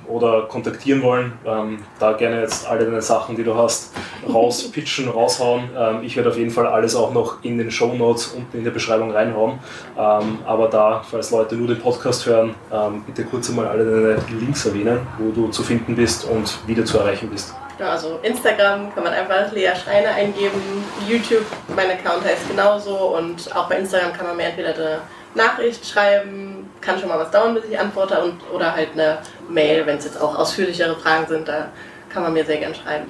oder 0.06 0.42
kontaktieren 0.42 1.02
wollen, 1.02 1.32
ähm, 1.46 1.78
da 1.98 2.12
gerne 2.12 2.40
jetzt 2.40 2.68
alle 2.68 2.84
deine 2.84 3.02
Sachen, 3.02 3.36
die 3.36 3.44
du 3.44 3.54
hast, 3.54 3.94
rauspitchen, 4.28 5.08
raushauen. 5.14 5.70
Ähm, 5.76 6.02
ich 6.02 6.16
werde 6.16 6.30
auf 6.30 6.36
jeden 6.36 6.50
Fall 6.50 6.66
alles 6.66 6.94
auch 6.94 7.12
noch 7.12 7.42
in 7.42 7.58
den 7.58 7.70
Show 7.70 7.94
Notes 7.94 8.28
unten 8.28 8.58
in 8.58 8.64
der 8.64 8.70
Beschreibung 8.70 9.10
reinhauen. 9.10 9.58
Ähm, 9.98 10.38
aber 10.44 10.68
da, 10.68 11.02
falls 11.08 11.30
Leute 11.30 11.56
nur 11.56 11.68
den 11.68 11.80
Podcast 11.80 12.26
hören, 12.26 12.54
ähm, 12.72 13.02
bitte 13.06 13.24
kurz 13.24 13.48
einmal 13.50 13.68
alle 13.68 13.84
deine 13.84 14.40
Links 14.40 14.66
erwähnen, 14.66 15.00
wo 15.18 15.30
du 15.30 15.48
zu 15.48 15.62
finden 15.62 15.96
bist 15.96 16.24
und 16.24 16.58
wie 16.66 16.74
du 16.74 16.84
zu 16.84 16.98
erreichen 16.98 17.30
bist. 17.30 17.54
Ja, 17.78 17.90
also 17.90 18.20
Instagram 18.22 18.94
kann 18.94 19.02
man 19.02 19.12
einfach 19.12 19.50
Lea 19.52 19.72
Schreiner 19.74 20.10
eingeben, 20.10 20.84
YouTube, 21.08 21.44
mein 21.74 21.90
Account 21.90 22.24
heißt 22.24 22.48
genauso 22.48 23.16
und 23.16 23.54
auch 23.54 23.68
bei 23.68 23.78
Instagram 23.78 24.12
kann 24.12 24.26
man 24.26 24.36
mir 24.36 24.44
entweder 24.44 24.74
eine 24.74 24.98
Nachricht 25.34 25.84
schreiben, 25.84 26.70
kann 26.80 26.98
schon 27.00 27.08
mal 27.08 27.18
was 27.18 27.32
dauern, 27.32 27.54
bis 27.54 27.64
ich 27.64 27.78
antworte 27.78 28.22
und, 28.22 28.40
oder 28.52 28.74
halt 28.74 28.90
eine 28.92 29.18
Mail, 29.48 29.84
wenn 29.86 29.98
es 29.98 30.04
jetzt 30.04 30.20
auch 30.20 30.38
ausführlichere 30.38 30.94
Fragen 30.94 31.26
sind, 31.26 31.48
da 31.48 31.70
kann 32.10 32.22
man 32.22 32.32
mir 32.32 32.44
sehr 32.44 32.58
gern 32.58 32.74
schreiben. 32.74 33.06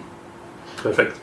Perfekt. 0.83 1.17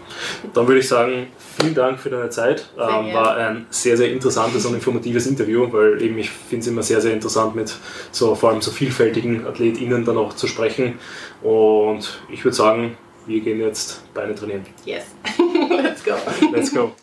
Dann 0.53 0.67
würde 0.67 0.79
ich 0.79 0.87
sagen, 0.87 1.27
vielen 1.59 1.75
Dank 1.75 1.99
für 1.99 2.09
deine 2.09 2.29
Zeit. 2.29 2.69
Ähm, 2.77 3.13
war 3.13 3.37
ein 3.37 3.67
sehr, 3.69 3.95
sehr 3.95 4.11
interessantes 4.11 4.65
und 4.65 4.73
informatives 4.73 5.27
Interview, 5.27 5.71
weil 5.71 6.01
eben 6.01 6.17
ich 6.17 6.31
finde 6.31 6.61
es 6.61 6.67
immer 6.67 6.83
sehr, 6.83 7.01
sehr 7.01 7.13
interessant, 7.13 7.55
mit 7.55 7.75
so 8.11 8.33
vor 8.33 8.49
allem 8.49 8.61
so 8.61 8.71
vielfältigen 8.71 9.45
AthletInnen 9.45 10.03
dann 10.03 10.17
auch 10.17 10.35
zu 10.35 10.47
sprechen. 10.47 10.99
Und 11.43 12.21
ich 12.29 12.43
würde 12.43 12.55
sagen, 12.55 12.97
wir 13.25 13.39
gehen 13.41 13.59
jetzt 13.59 14.13
Beine 14.13 14.35
trainieren. 14.35 14.65
Yes. 14.85 15.05
Let's 15.69 16.03
go. 16.03 16.15
Let's 16.51 16.73
go. 16.73 16.93